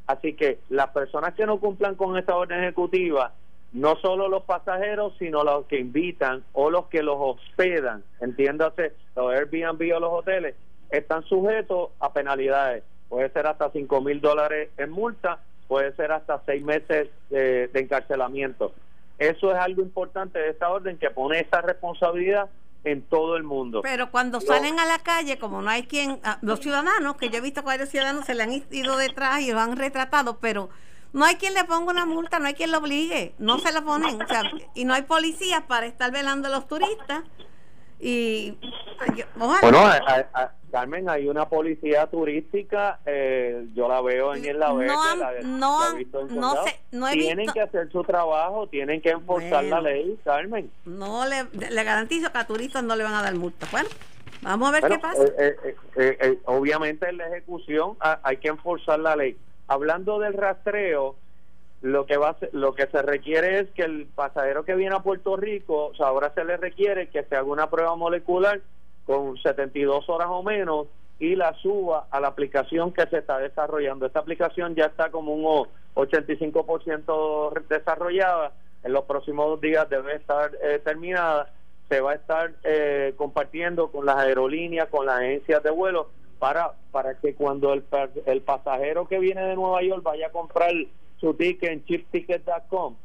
Así 0.08 0.34
que 0.34 0.60
las 0.70 0.89
personas 0.89 1.34
que 1.34 1.45
no 1.45 1.60
cumplan 1.60 1.95
con 1.95 2.18
esta 2.18 2.36
orden 2.36 2.64
ejecutiva, 2.64 3.34
no 3.74 3.95
solo 3.97 4.30
los 4.30 4.43
pasajeros, 4.43 5.14
sino 5.18 5.43
los 5.43 5.66
que 5.66 5.80
invitan 5.80 6.43
o 6.53 6.70
los 6.70 6.86
que 6.88 7.03
los 7.03 7.18
hospedan, 7.20 8.03
entiéndase, 8.22 8.93
los 9.16 9.34
Airbnb 9.34 9.95
o 9.95 9.99
los 9.99 10.14
hoteles, 10.14 10.56
están 10.89 11.24
sujetos 11.24 11.89
a 11.99 12.14
penalidades. 12.14 12.84
Puede 13.10 13.30
ser 13.30 13.47
hasta 13.47 13.72
5 13.72 14.01
mil 14.01 14.22
dólares 14.22 14.70
en 14.78 14.91
multa, 14.91 15.39
puede 15.68 15.93
ser 15.95 16.12
hasta 16.12 16.41
seis 16.45 16.64
meses 16.64 17.10
de 17.30 17.70
encarcelamiento. 17.74 18.72
Eso 19.18 19.51
es 19.51 19.58
algo 19.58 19.82
importante 19.82 20.39
de 20.39 20.49
esta 20.49 20.70
orden 20.70 20.97
que 20.97 21.10
pone 21.10 21.39
esa 21.39 21.62
responsabilidad 21.62 22.49
en 22.86 23.01
todo 23.01 23.36
el 23.36 23.43
mundo. 23.43 23.81
Pero 23.81 24.11
cuando 24.11 24.39
salen 24.39 24.79
a 24.79 24.86
la 24.86 24.99
calle, 24.99 25.38
como 25.38 25.61
no 25.61 25.69
hay 25.69 25.83
quien, 25.83 26.19
ah, 26.23 26.38
los 26.41 26.59
ciudadanos, 26.61 27.17
que 27.17 27.29
yo 27.29 27.38
he 27.38 27.41
visto 27.41 27.61
que 27.61 27.67
varios 27.67 27.89
ciudadanos 27.89 28.25
se 28.25 28.36
le 28.36 28.43
han 28.43 28.63
ido 28.71 28.95
detrás 28.95 29.41
y 29.41 29.51
lo 29.51 29.59
han 29.59 29.75
retratado, 29.75 30.38
pero 30.39 30.69
no 31.11 31.25
hay 31.25 31.36
quien 31.36 31.53
le 31.53 31.63
ponga 31.63 31.91
una 31.91 32.05
multa, 32.05 32.39
no 32.39 32.47
hay 32.47 32.53
quien 32.53 32.71
lo 32.71 32.77
obligue, 32.77 33.33
no 33.39 33.57
se 33.59 33.71
la 33.71 33.81
ponen, 33.81 34.21
o 34.21 34.27
sea, 34.27 34.43
y 34.75 34.86
no 34.86 34.93
hay 34.93 35.01
policías 35.01 35.63
para 35.63 35.88
estar 35.88 36.11
velando 36.11 36.47
a 36.47 36.51
los 36.51 36.67
turistas. 36.67 37.23
Y 38.08 38.56
bueno, 39.36 39.80
Carmen, 40.72 41.10
hay 41.10 41.28
una 41.28 41.49
policía 41.49 42.06
turística, 42.06 42.99
eh, 43.03 43.66
yo 43.74 43.88
la 43.88 43.99
veo 44.01 44.36
en 44.36 44.45
el 44.45 44.60
la 44.60 44.68
no, 44.68 44.84
no, 45.41 45.95
no, 46.30 46.64
sé, 46.64 46.80
no 46.91 47.10
Tienen 47.10 47.51
que 47.51 47.62
hacer 47.62 47.91
su 47.91 48.03
trabajo, 48.03 48.68
tienen 48.68 49.01
que 49.01 49.10
enforzar 49.10 49.64
la 49.64 49.82
ley, 49.82 50.20
Carmen. 50.24 50.70
No 50.86 51.26
le, 51.26 51.45
le 51.51 51.84
garantizo 51.84 52.32
que 52.32 52.38
a 52.38 52.45
turistas 52.45 52.84
no 52.84 52.95
le 52.95 53.03
van 53.03 53.16
a 53.16 53.24
dar 53.24 53.34
multa. 53.34 53.66
Bueno, 53.72 53.89
vamos 54.43 54.70
a 54.70 54.72
ver 54.74 54.84
qué 54.84 54.99
pasa. 54.99 55.24
Eh, 55.39 55.76
eh, 55.95 56.39
obviamente 56.45 57.10
en 57.10 57.18
la 57.18 57.28
ejecución 57.30 57.97
hay 58.22 58.38
que 58.38 58.49
enforzar 58.49 58.99
la 58.99 59.16
ley. 59.16 59.36
Hablando 59.68 60.20
del 60.20 60.34
rastreo, 60.34 61.16
lo 61.86 62.07
que 62.07 62.17
va 62.17 62.36
lo 62.51 62.73
que 62.73 62.88
se 62.88 62.99
requiere 63.03 63.59
es 63.59 63.69
que 63.71 63.83
el 63.83 64.07
pasajero 64.07 64.65
que 64.65 64.73
viene 64.73 64.95
a 64.95 65.03
Puerto 65.03 65.38
Rico, 65.38 65.88
o 65.88 65.95
sea, 65.95 66.07
ahora 66.07 66.33
se 66.33 66.43
le 66.43 66.57
requiere 66.57 67.09
que 67.09 67.23
se 67.23 67.36
haga 67.36 67.43
una 67.43 67.69
prueba 67.69 67.95
molecular 67.95 68.59
con 69.05 69.38
72 69.38 70.09
horas 70.09 70.27
o 70.31 70.41
menos 70.41 70.88
y 71.19 71.36
la 71.36 71.53
suba 71.53 72.07
a 72.09 72.19
la 72.19 72.29
aplicación 72.29 72.91
que 72.91 73.05
se 73.05 73.19
está 73.19 73.38
desarrollando. 73.38 74.07
Esta 74.07 74.19
aplicación 74.19 74.73
ya 74.73 74.86
está 74.86 75.11
como 75.11 75.36
un 75.36 75.67
85% 75.93 77.67
desarrollada. 77.69 78.53
En 78.83 78.91
los 78.91 79.05
próximos 79.05 79.61
días 79.61 79.88
debe 79.88 80.15
estar 80.15 80.51
eh, 80.63 80.81
terminada. 80.83 81.53
Se 81.88 82.01
va 82.01 82.13
a 82.13 82.15
estar 82.15 82.51
eh, 82.63 83.13
compartiendo 83.15 83.91
con 83.91 84.07
las 84.07 84.17
aerolíneas, 84.17 84.89
con 84.89 85.05
las 85.05 85.19
agencias 85.19 85.61
de 85.61 85.69
vuelo, 85.69 86.09
para, 86.39 86.71
para 86.91 87.13
que 87.19 87.36
cuando 87.36 87.73
el, 87.73 87.83
el 88.25 88.41
pasajero 88.41 89.07
que 89.07 89.19
viene 89.19 89.43
de 89.43 89.55
Nueva 89.55 89.83
York 89.83 90.01
vaya 90.01 90.27
a 90.27 90.31
comprar 90.31 90.71
su 91.20 91.34
ticket 91.34 91.72
en 91.72 91.86
chipticket.com, 91.86 92.95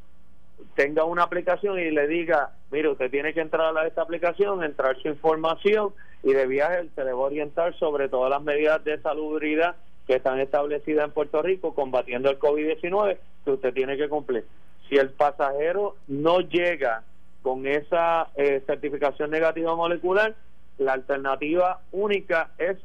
tenga 0.75 1.05
una 1.05 1.23
aplicación 1.23 1.79
y 1.79 1.91
le 1.91 2.07
diga, 2.07 2.53
mire, 2.71 2.89
usted 2.89 3.11
tiene 3.11 3.33
que 3.33 3.41
entrar 3.41 3.77
a 3.77 3.87
esta 3.87 4.03
aplicación, 4.03 4.63
entrar 4.63 4.97
su 5.01 5.09
información 5.09 5.93
y 6.23 6.33
de 6.33 6.47
viaje 6.47 6.89
se 6.95 7.05
le 7.05 7.13
va 7.13 7.21
a 7.21 7.27
orientar 7.27 7.75
sobre 7.79 8.09
todas 8.09 8.31
las 8.31 8.43
medidas 8.43 8.85
de 8.85 9.01
salubridad 9.01 9.77
que 10.07 10.17
están 10.17 10.41
establecidas 10.41 11.07
en 11.07 11.13
Puerto 11.13 11.41
Rico 11.43 11.75
combatiendo 11.75 12.31
el 12.31 12.39
COVID-19 12.39 13.19
que 13.45 13.51
usted 13.51 13.73
tiene 13.73 13.97
que 13.97 14.09
cumplir. 14.09 14.45
Si 14.89 14.97
el 14.97 15.11
pasajero 15.11 15.97
no 16.09 16.41
llega 16.41 17.05
con 17.43 17.67
esa 17.67 18.29
eh, 18.37 18.63
certificación 18.67 19.31
negativa 19.31 19.75
molecular, 19.77 20.35
la 20.79 20.95
alternativa 20.95 21.81
única 21.93 22.51
es 22.59 22.77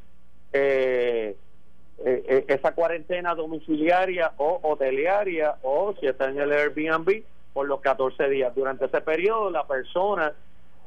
eh, 0.54 1.36
eh, 2.04 2.46
esa 2.50 2.74
cuarentena 2.74 3.36
domiciliaria 3.36 4.34
o 4.38 4.60
hoteliaria 4.64 5.56
o 5.64 5.96
si 6.00 6.08
está 6.08 6.30
en 6.30 6.40
el 6.40 6.52
Airbnb 6.52 7.24
por 7.54 7.68
los 7.68 7.80
14 7.82 8.28
días. 8.30 8.54
Durante 8.54 8.86
ese 8.86 9.02
periodo 9.02 9.50
la 9.50 9.66
persona 9.66 10.34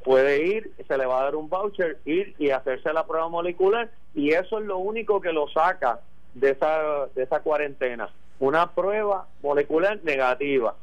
puede 0.03 0.45
ir, 0.45 0.71
se 0.87 0.97
le 0.97 1.05
va 1.05 1.21
a 1.21 1.23
dar 1.23 1.35
un 1.35 1.49
voucher, 1.49 1.97
ir 2.05 2.35
y 2.37 2.51
hacerse 2.51 2.93
la 2.93 3.05
prueba 3.05 3.27
molecular 3.27 3.89
y 4.13 4.31
eso 4.33 4.59
es 4.59 4.65
lo 4.65 4.77
único 4.77 5.19
que 5.19 5.33
lo 5.33 5.47
saca 5.49 5.99
de 6.35 6.51
esa, 6.51 7.07
de 7.15 7.23
esa 7.23 7.39
cuarentena. 7.39 8.09
Una 8.39 8.71
prueba 8.71 9.27
molecular 9.41 9.99
negativa. 10.03 10.75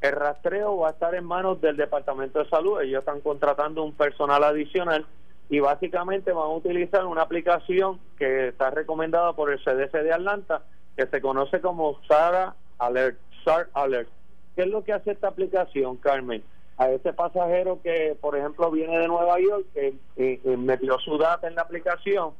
el 0.00 0.12
rastreo 0.12 0.78
va 0.78 0.88
a 0.88 0.92
estar 0.92 1.14
en 1.14 1.24
manos 1.24 1.60
del 1.60 1.76
Departamento 1.76 2.38
de 2.38 2.48
Salud. 2.48 2.80
Ellos 2.80 3.00
están 3.00 3.20
contratando 3.20 3.82
un 3.82 3.92
personal 3.92 4.44
adicional 4.44 5.04
y 5.50 5.58
básicamente 5.58 6.32
van 6.32 6.44
a 6.44 6.54
utilizar 6.54 7.04
una 7.04 7.22
aplicación 7.22 7.98
que 8.16 8.48
está 8.48 8.70
recomendada 8.70 9.32
por 9.32 9.50
el 9.50 9.58
CDC 9.58 9.92
de 10.04 10.12
Atlanta 10.12 10.62
que 10.96 11.06
se 11.06 11.20
conoce 11.20 11.60
como 11.60 12.00
SARA 12.06 12.54
Alert. 12.78 13.18
SAR 13.44 13.68
Alert. 13.74 14.08
¿Qué 14.54 14.62
es 14.62 14.68
lo 14.68 14.84
que 14.84 14.92
hace 14.92 15.10
esta 15.10 15.28
aplicación, 15.28 15.96
Carmen? 15.96 16.44
A 16.76 16.88
ese 16.90 17.12
pasajero 17.12 17.80
que, 17.82 18.16
por 18.20 18.36
ejemplo, 18.36 18.70
viene 18.70 18.96
de 18.98 19.08
Nueva 19.08 19.38
York, 19.40 19.66
que 19.74 20.40
metió 20.56 20.98
su 20.98 21.18
data 21.18 21.48
en 21.48 21.56
la 21.56 21.62
aplicación, 21.62 22.32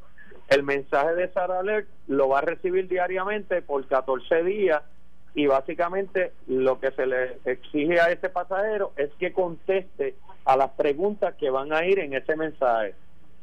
el 0.49 0.63
mensaje 0.63 1.15
de 1.15 1.33
SAR 1.33 1.51
Alert 1.51 1.89
lo 2.07 2.29
va 2.29 2.39
a 2.39 2.43
recibir 2.43 2.89
diariamente 2.89 3.61
por 3.61 3.87
14 3.87 4.45
días 4.45 4.83
y 5.35 5.47
básicamente 5.47 6.33
lo 6.47 6.79
que 6.79 6.91
se 6.93 7.07
le 7.07 7.39
exige 7.45 8.01
a 8.01 8.11
ese 8.11 8.29
pasajero 8.29 8.93
es 8.97 9.11
que 9.19 9.33
conteste 9.33 10.15
a 10.45 10.57
las 10.57 10.71
preguntas 10.71 11.35
que 11.35 11.51
van 11.51 11.73
a 11.73 11.85
ir 11.85 11.99
en 11.99 12.15
ese 12.15 12.37
mensaje. 12.37 12.95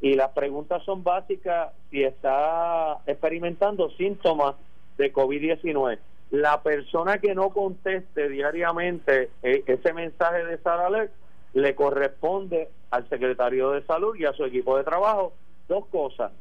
Y 0.01 0.13
las 0.13 0.29
preguntas 0.31 0.83
son 0.83 1.03
básicas 1.03 1.71
si 1.89 2.03
está 2.03 2.99
experimentando 3.07 3.89
síntomas 3.91 4.55
de 4.97 5.11
COVID-19. 5.13 5.97
La 6.31 6.61
persona 6.61 7.19
que 7.19 7.33
no 7.33 7.49
conteste 7.49 8.29
diariamente 8.29 9.29
eh, 9.41 9.63
ese 9.65 9.93
mensaje 9.93 10.43
de 10.45 10.59
Alert 10.65 11.11
le 11.53 11.73
corresponde 11.73 12.69
al 12.91 13.07
secretario 13.09 13.71
de 13.71 13.83
salud 13.83 14.15
y 14.15 14.25
a 14.25 14.33
su 14.33 14.45
equipo 14.45 14.77
de 14.77 14.83
trabajo 14.83 15.33
dos 15.67 15.85
cosas 15.87 16.31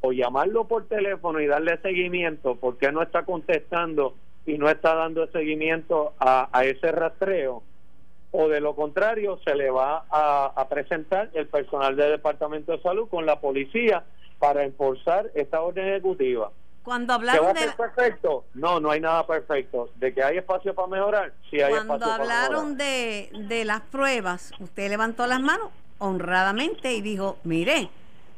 o 0.00 0.12
llamarlo 0.12 0.64
por 0.64 0.86
teléfono 0.86 1.40
y 1.40 1.46
darle 1.46 1.78
seguimiento 1.78 2.56
porque 2.56 2.92
no 2.92 3.02
está 3.02 3.24
contestando 3.24 4.14
y 4.44 4.58
no 4.58 4.68
está 4.68 4.94
dando 4.94 5.26
seguimiento 5.28 6.12
a, 6.20 6.48
ese 6.64 6.92
rastreo 6.92 7.62
o 8.36 8.48
de 8.48 8.60
lo 8.60 8.74
contrario 8.74 9.38
se 9.44 9.54
le 9.54 9.70
va 9.70 10.04
a, 10.10 10.66
presentar 10.68 11.30
el 11.34 11.46
personal 11.46 11.94
del 11.94 12.10
Departamento 12.10 12.72
de 12.72 12.82
Salud 12.82 13.08
con 13.08 13.24
la 13.26 13.38
policía 13.38 14.02
para 14.40 14.64
enforzar 14.64 15.30
esta 15.34 15.60
orden 15.60 15.86
ejecutiva. 15.86 16.50
Cuando 16.82 17.14
hablaron 17.14 17.54
de 17.54 17.70
perfecto, 17.76 18.44
no, 18.54 18.80
no 18.80 18.90
hay 18.90 19.00
nada 19.00 19.24
perfecto. 19.24 19.88
De 19.94 20.12
que 20.12 20.22
hay 20.22 20.38
espacio 20.38 20.74
para 20.74 20.88
mejorar, 20.88 21.32
sí 21.48 21.60
hay 21.60 21.72
Cuando 21.72 21.94
espacio 21.94 22.12
hablaron 22.12 22.76
de, 22.76 23.30
de 23.48 23.64
las 23.64 23.82
pruebas, 23.82 24.50
usted 24.58 24.88
levantó 24.90 25.28
las 25.28 25.40
manos 25.40 25.68
honradamente 25.98 26.92
y 26.92 27.02
dijo, 27.02 27.38
mire, 27.44 27.88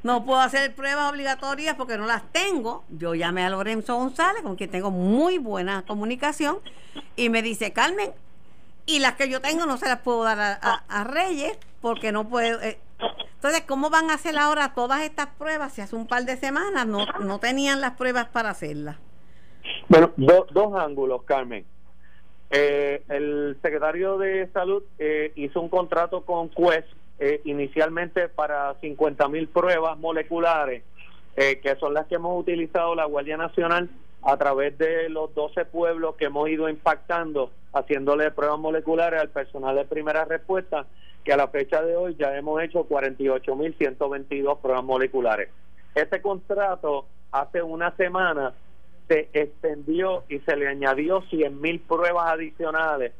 no 0.03 0.27
puedo 0.27 0.41
hacer 0.41 0.75
pruebas 0.75 1.11
obligatorias 1.11 1.75
porque 1.75 1.97
no 1.97 2.05
las 2.05 2.23
tengo. 2.33 2.85
Yo 2.91 3.15
llamé 3.15 3.47
a 3.47 3.51
Lorenzo 3.51 3.97
González, 3.97 4.43
con 4.43 4.57
quien 4.57 4.71
tengo 4.71 4.91
muy 4.91 5.39
buena 5.39 5.85
comunicación, 5.87 6.59
y 7.17 7.31
me 7.31 7.41
dice, 7.41 7.73
Carmen, 7.73 8.13
y 8.87 9.01
las 9.01 9.15
que 9.15 9.29
yo 9.29 9.41
tengo 9.41 9.67
no 9.67 9.77
se 9.77 9.87
las 9.87 10.01
puedo 10.01 10.23
dar 10.25 10.59
a, 10.63 11.05
Reyes 11.05 11.59
porque 11.81 12.13
no 12.13 12.29
puedo. 12.29 12.61
Eh". 12.63 12.79
Entonces, 13.35 13.63
¿cómo 13.67 13.91
van 13.91 14.11
a 14.11 14.15
hacer 14.15 14.39
ahora 14.39 14.73
todas 14.75 15.03
estas 15.03 15.27
pruebas 15.27 15.73
si 15.73 15.83
hace 15.83 15.95
un 15.95 16.07
par 16.07 16.25
de 16.25 16.37
semanas 16.37 16.87
no, 16.87 17.05
no 17.21 17.39
tenían 17.39 17.81
las 17.81 17.93
pruebas 17.93 18.27
para 18.29 18.51
hacerlas? 18.51 18.97
Bueno, 19.89 20.13
dos 20.17 20.75
ángulos, 20.75 21.23
Carmen. 21.25 21.65
Eh, 22.51 23.03
el 23.09 23.59
secretario 23.61 24.19
de 24.19 24.49
Salud 24.53 24.83
eh, 24.99 25.33
hizo 25.35 25.61
un 25.61 25.69
contrato 25.69 26.25
con 26.25 26.49
Quest 26.49 26.89
eh, 27.19 27.41
inicialmente 27.45 28.29
para 28.29 28.75
50 28.81 29.29
mil 29.29 29.49
pruebas 29.49 29.99
moleculares, 29.99 30.83
eh, 31.35 31.61
que 31.61 31.75
son 31.77 31.95
las 31.95 32.07
que 32.07 32.17
hemos 32.17 32.39
utilizado 32.39 32.95
la 32.95 33.07
Guardia 33.07 33.37
Nacional 33.37 33.89
a 34.27 34.37
través 34.37 34.77
de 34.77 35.09
los 35.09 35.35
12 35.35 35.65
pueblos 35.67 36.17
que 36.17 36.27
hemos 36.27 36.49
ido 36.49 36.69
impactando, 36.69 37.51
haciéndole 37.73 38.31
pruebas 38.31 38.59
moleculares 38.59 39.21
al 39.21 39.31
personal 39.31 39.77
de 39.77 39.85
primera 39.85 40.25
respuesta, 40.25 40.87
que 41.25 41.33
a 41.33 41.37
la 41.37 41.49
fecha 41.49 41.83
de 41.83 41.97
hoy 41.97 42.17
ya 42.19 42.37
hemos 42.37 42.63
hecho 42.63 42.85
48 42.85 43.57
mil 43.57 43.75
122 43.77 44.59
pruebas 44.59 44.85
moleculares. 44.85 45.49
Este 45.95 46.21
contrato 46.21 47.07
hace 47.33 47.63
una 47.63 47.95
semana 47.97 48.53
se 49.09 49.29
extendió 49.33 50.25
y 50.29 50.41
se 50.41 50.57
le 50.57 50.69
añadió 50.69 51.23
100 51.23 51.61
mil 51.61 51.81
pruebas 51.81 52.29
adicionales 52.29 53.13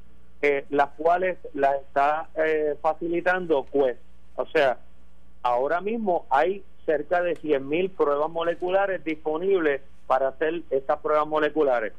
las 0.71 0.89
cuales 0.91 1.39
la 1.55 1.77
está 1.77 2.29
eh, 2.37 2.77
facilitando 2.81 3.67
Quest. 3.73 4.01
O 4.37 4.47
sea, 4.47 4.79
ahora 5.43 5.81
mismo 5.81 6.27
hay 6.31 6.63
cerca 6.87 7.21
de 7.21 7.37
100.000 7.37 7.91
pruebas 7.91 8.31
moleculares 8.31 9.05
disponibles 9.05 9.83
para 10.07 10.29
hacer 10.29 10.63
estas 10.71 11.01
pruebas 11.01 11.27
moleculares. 11.27 11.93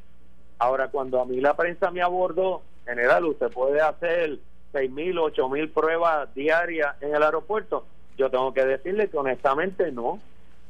Ahora, 0.58 0.88
cuando 0.88 1.20
a 1.20 1.24
mí 1.24 1.40
la 1.40 1.54
prensa 1.54 1.90
me 1.90 2.02
abordó, 2.02 2.62
general, 2.84 3.26
usted 3.26 3.50
puede 3.50 3.80
hacer 3.80 4.38
6.000, 4.72 5.34
8.000 5.34 5.72
pruebas 5.72 6.34
diarias 6.34 6.96
en 7.00 7.14
el 7.14 7.22
aeropuerto. 7.22 7.84
Yo 8.16 8.30
tengo 8.30 8.52
que 8.52 8.64
decirle 8.64 9.08
que 9.08 9.18
honestamente 9.18 9.92
no, 9.92 10.18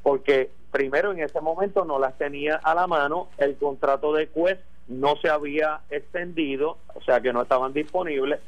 porque 0.02 0.50
primero 0.70 1.12
en 1.12 1.20
ese 1.20 1.40
momento 1.40 1.84
no 1.84 1.98
las 1.98 2.18
tenía 2.18 2.56
a 2.56 2.74
la 2.74 2.86
mano, 2.86 3.28
el 3.38 3.56
contrato 3.56 4.12
de 4.12 4.28
Quest 4.28 4.60
no 4.88 5.16
se 5.16 5.28
había 5.28 5.80
extendido, 5.90 6.78
o 6.94 7.00
sea 7.02 7.20
que 7.20 7.32
no 7.32 7.42
estaban 7.42 7.72
disponibles. 7.72 8.40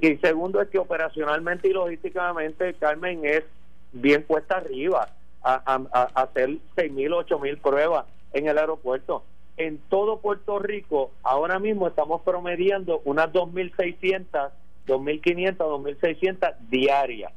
Y 0.00 0.16
segundo 0.16 0.60
es 0.60 0.68
que 0.68 0.78
operacionalmente 0.78 1.68
y 1.68 1.72
logísticamente, 1.72 2.74
Carmen, 2.74 3.24
es 3.24 3.44
bien 3.94 4.22
puesta 4.22 4.58
arriba 4.58 5.08
a, 5.42 5.62
a, 5.64 6.22
hacer 6.22 6.50
6.000, 6.76 7.26
8.000 7.26 7.60
pruebas 7.60 8.06
en 8.32 8.48
el 8.48 8.58
aeropuerto. 8.58 9.24
En 9.56 9.78
todo 9.88 10.18
Puerto 10.18 10.58
Rico, 10.58 11.12
ahora 11.22 11.58
mismo 11.58 11.86
estamos 11.86 12.22
promediando 12.22 13.00
unas 13.04 13.32
2.600, 13.32 14.50
2.500, 14.86 15.56
2.600 15.56 16.56
diarias. 16.68 17.32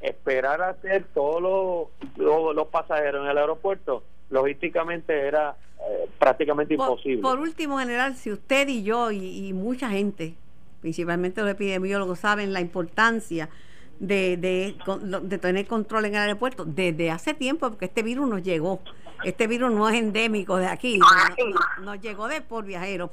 Esperar 0.00 0.60
a 0.60 0.70
hacer 0.70 1.06
todos 1.14 1.40
los, 2.18 2.54
los 2.54 2.68
pasajeros 2.68 3.24
en 3.24 3.30
el 3.30 3.38
aeropuerto, 3.38 4.02
logísticamente 4.30 5.26
era 5.26 5.56
eh, 5.80 6.08
prácticamente 6.18 6.74
imposible. 6.74 7.22
Por 7.22 7.38
último, 7.38 7.78
general, 7.78 8.16
si 8.16 8.32
usted 8.32 8.68
y 8.68 8.82
yo 8.82 9.10
y, 9.10 9.52
mucha 9.52 9.90
gente, 9.90 10.34
principalmente 10.80 11.40
los 11.40 11.50
epidemiólogos, 11.50 12.18
saben 12.18 12.52
la 12.52 12.60
importancia 12.60 13.48
de, 13.98 14.36
de, 14.36 15.38
tener 15.38 15.66
control 15.66 16.06
en 16.06 16.14
el 16.14 16.20
aeropuerto 16.22 16.64
desde 16.64 17.10
hace 17.10 17.34
tiempo, 17.34 17.70
porque 17.70 17.86
este 17.86 18.02
virus 18.02 18.28
nos 18.28 18.42
llegó. 18.42 18.80
Este 19.24 19.46
virus 19.46 19.72
no 19.72 19.88
es 19.88 19.96
endémico 19.96 20.56
de 20.56 20.66
aquí, 20.66 20.98
nos, 21.82 22.00
llegó 22.00 22.28
de 22.28 22.40
por 22.40 22.64
viajeros. 22.64 23.10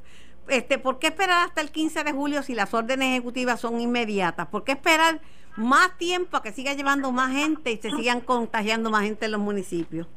Este, 0.47 0.77
¿Por 0.77 0.99
qué 0.99 1.07
esperar 1.07 1.45
hasta 1.45 1.61
el 1.61 1.71
15 1.71 2.03
de 2.03 2.11
julio 2.11 2.43
si 2.43 2.55
las 2.55 2.73
órdenes 2.73 3.09
ejecutivas 3.09 3.59
son 3.59 3.79
inmediatas? 3.79 4.47
¿Por 4.47 4.63
qué 4.63 4.73
esperar 4.73 5.21
más 5.55 5.97
tiempo 5.97 6.37
a 6.37 6.43
que 6.43 6.51
siga 6.51 6.73
llevando 6.73 7.11
más 7.11 7.31
gente 7.31 7.71
y 7.71 7.77
se 7.77 7.91
sigan 7.91 8.21
contagiando 8.21 8.89
más 8.89 9.03
gente 9.03 9.25
en 9.25 9.31
los 9.31 9.39
municipios? 9.39 10.07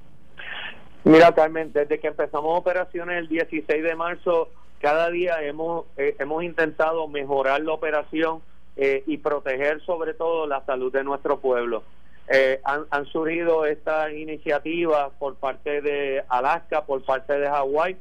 Mira, 1.05 1.35
Carmen, 1.35 1.73
desde 1.73 2.01
que 2.01 2.09
empezamos 2.09 2.59
operaciones 2.59 3.19
el 3.19 3.29
16 3.29 3.83
de 3.83 3.95
marzo, 3.95 4.49
cada 4.81 5.11
día 5.11 5.43
hemos, 5.43 5.85
eh, 5.97 6.17
hemos 6.19 6.43
intentado 6.43 7.07
mejorar 7.09 7.61
la 7.61 7.73
operación 7.73 8.41
eh, 8.77 9.03
y 9.07 9.18
proteger 9.18 9.81
sobre 9.83 10.14
todo 10.14 10.47
la 10.47 10.64
salud 10.64 10.93
de 10.93 11.05
nuestro 11.05 11.41
pueblo. 11.41 11.83
Eh, 12.29 12.61
han, 12.64 12.87
han, 12.91 13.05
surgido 13.07 13.66
estas 13.66 14.12
iniciativas 14.12 15.12
por 15.18 15.35
parte 15.37 15.83
de 15.83 16.25
Alaska, 16.29 16.85
por 16.87 17.03
parte 17.05 17.39
de 17.39 17.49
Hawái, 17.49 17.97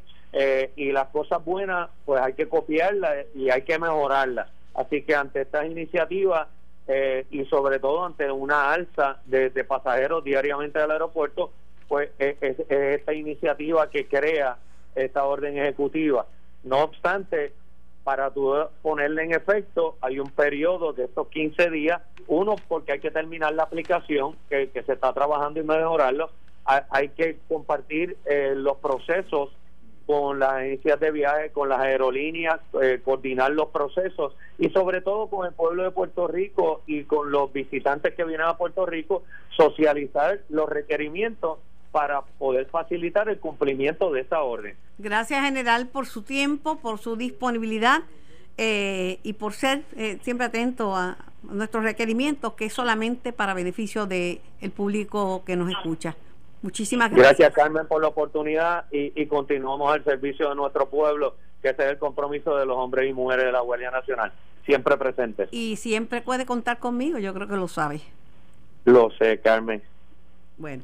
y 0.76 0.91
las 0.91 1.09
cosas 1.09 1.45
buenas, 1.45 1.89
pues 2.05 2.19
hay 2.19 2.34
que 2.34 2.49
copiarlas 2.49 3.28
y 3.36 3.51
hay 3.51 3.61
que 3.61 3.78
mejorarlas. 3.78 4.49
Así 4.74 5.03
que 5.03 5.13
ante 5.13 5.41
estas 5.41 5.67
iniciativas 5.67 6.47
y 7.30 7.45
sobre 7.45 7.78
todo 7.78 8.03
ante 8.03 8.32
una 8.32 8.74
alza 8.74 9.19
de, 9.26 9.51
de 9.51 9.63
pasajeros 9.63 10.24
diariamente 10.24 10.80
del 10.80 10.89
aeropuerto, 10.89 11.51
pues 11.88 12.09
es, 12.17 12.36
esta 12.41 13.13
iniciativa 13.13 13.88
que 13.91 14.07
crea 14.07 14.57
esta 14.95 15.26
orden 15.26 15.57
ejecutiva. 15.57 16.26
No 16.63 16.84
obstante, 16.84 17.53
para 18.04 18.32
tú 18.32 18.54
ponerle 18.82 19.24
en 19.24 19.34
efecto, 19.34 19.97
hay 20.01 20.20
un 20.20 20.30
periodo 20.30 20.93
de 20.93 21.06
estos 21.06 21.28
15 21.30 21.70
días, 21.70 22.01
uno 22.28 22.56
porque 22.68 22.93
hay 22.93 22.99
que 22.99 23.12
terminar 23.12 23.54
la 23.54 23.64
aplicación, 23.64 24.36
que, 24.49 24.70
se 24.74 24.93
está 24.93 25.14
trabajando 25.14 25.60
y 25.60 25.64
mejorarlo, 25.64 26.30
hay, 26.66 27.10
que 27.10 27.39
compartir 27.47 28.18
eh, 28.26 28.54
los 28.56 28.78
procesos 28.78 29.51
con 30.06 30.39
las 30.39 30.54
agencias 30.54 30.99
de 30.99 31.12
viaje, 31.12 31.51
con 31.51 31.70
las 31.70 31.80
aerolíneas, 31.80 32.60
eh, 32.82 33.01
coordinar 33.04 33.51
los 33.51 33.70
procesos. 33.70 34.36
Y 34.58 34.70
sobre 34.70 35.01
todo 35.01 35.28
con 35.28 35.45
el 35.45 35.54
pueblo 35.54 35.84
de 35.84 35.91
Puerto 35.91 36.28
Rico 36.28 36.82
y 36.88 37.04
con 37.04 37.32
los 37.32 37.51
visitantes 37.51 38.14
que 38.14 38.24
vienen 38.24 38.47
a 38.47 38.58
Puerto 38.58 38.86
Rico, 38.86 39.24
socializar 39.56 40.39
los 40.49 40.70
requerimientos 40.70 41.60
para 41.94 42.24
poder 42.39 42.66
facilitar 42.66 43.30
el 43.30 43.39
cumplimiento 43.39 44.12
de 44.12 44.22
esa 44.22 44.41
orden. 44.41 44.76
Gracias, 44.98 45.46
general, 45.46 45.88
por 45.88 46.08
su 46.08 46.24
tiempo, 46.24 46.80
por 46.80 46.98
su 46.98 47.16
disponibilidad 47.16 48.02
eh, 48.58 49.20
y 49.22 49.34
por 49.34 49.54
ser 49.54 49.84
eh, 49.96 50.18
siempre 50.24 50.48
atento 50.48 50.96
a 50.96 51.18
nuestros 51.44 51.84
requerimientos, 51.84 52.54
que 52.54 52.66
es 52.66 52.74
solamente 52.74 53.32
para 53.32 53.54
beneficio 53.54 54.08
del 54.08 54.41
el 54.60 54.72
público 54.72 55.44
que 55.46 55.56
nos 55.56 55.70
escucha. 55.70 56.16
Muchísimas 56.64 57.12
gracias. 57.12 57.38
Gracias, 57.38 57.54
Carmen, 57.54 57.88
por 57.88 58.02
la 58.02 58.08
oportunidad 58.08 58.86
y, 58.91 59.14
y 59.22 59.28
continuamos 59.28 59.94
al 59.94 60.04
servicio 60.04 60.50
de 60.50 60.56
nuestro 60.56 60.89
pueblo, 60.89 61.36
que 61.62 61.70
ese 61.70 61.84
es 61.84 61.89
el 61.91 62.00
compromiso 62.00 62.58
de 62.58 62.66
los 62.66 62.76
hombres 62.76 63.08
y 63.08 63.14
mujeres 63.14 63.46
de 63.46 63.52
la 63.52 63.60
Guardia 63.60 63.91
Nacional. 63.91 64.32
Siempre 64.66 64.98
presentes. 64.98 65.50
Y 65.52 65.76
siempre 65.76 66.22
puede 66.22 66.48
contar 66.48 66.80
conmigo, 66.80 67.20
yo 67.20 67.36
creo 67.36 67.48
que 67.48 67.56
lo 67.56 67.68
sabe. 67.68 68.02
Lo 68.86 69.12
sé, 69.12 69.39
Carmen. 69.41 69.84
Bueno, 70.58 70.84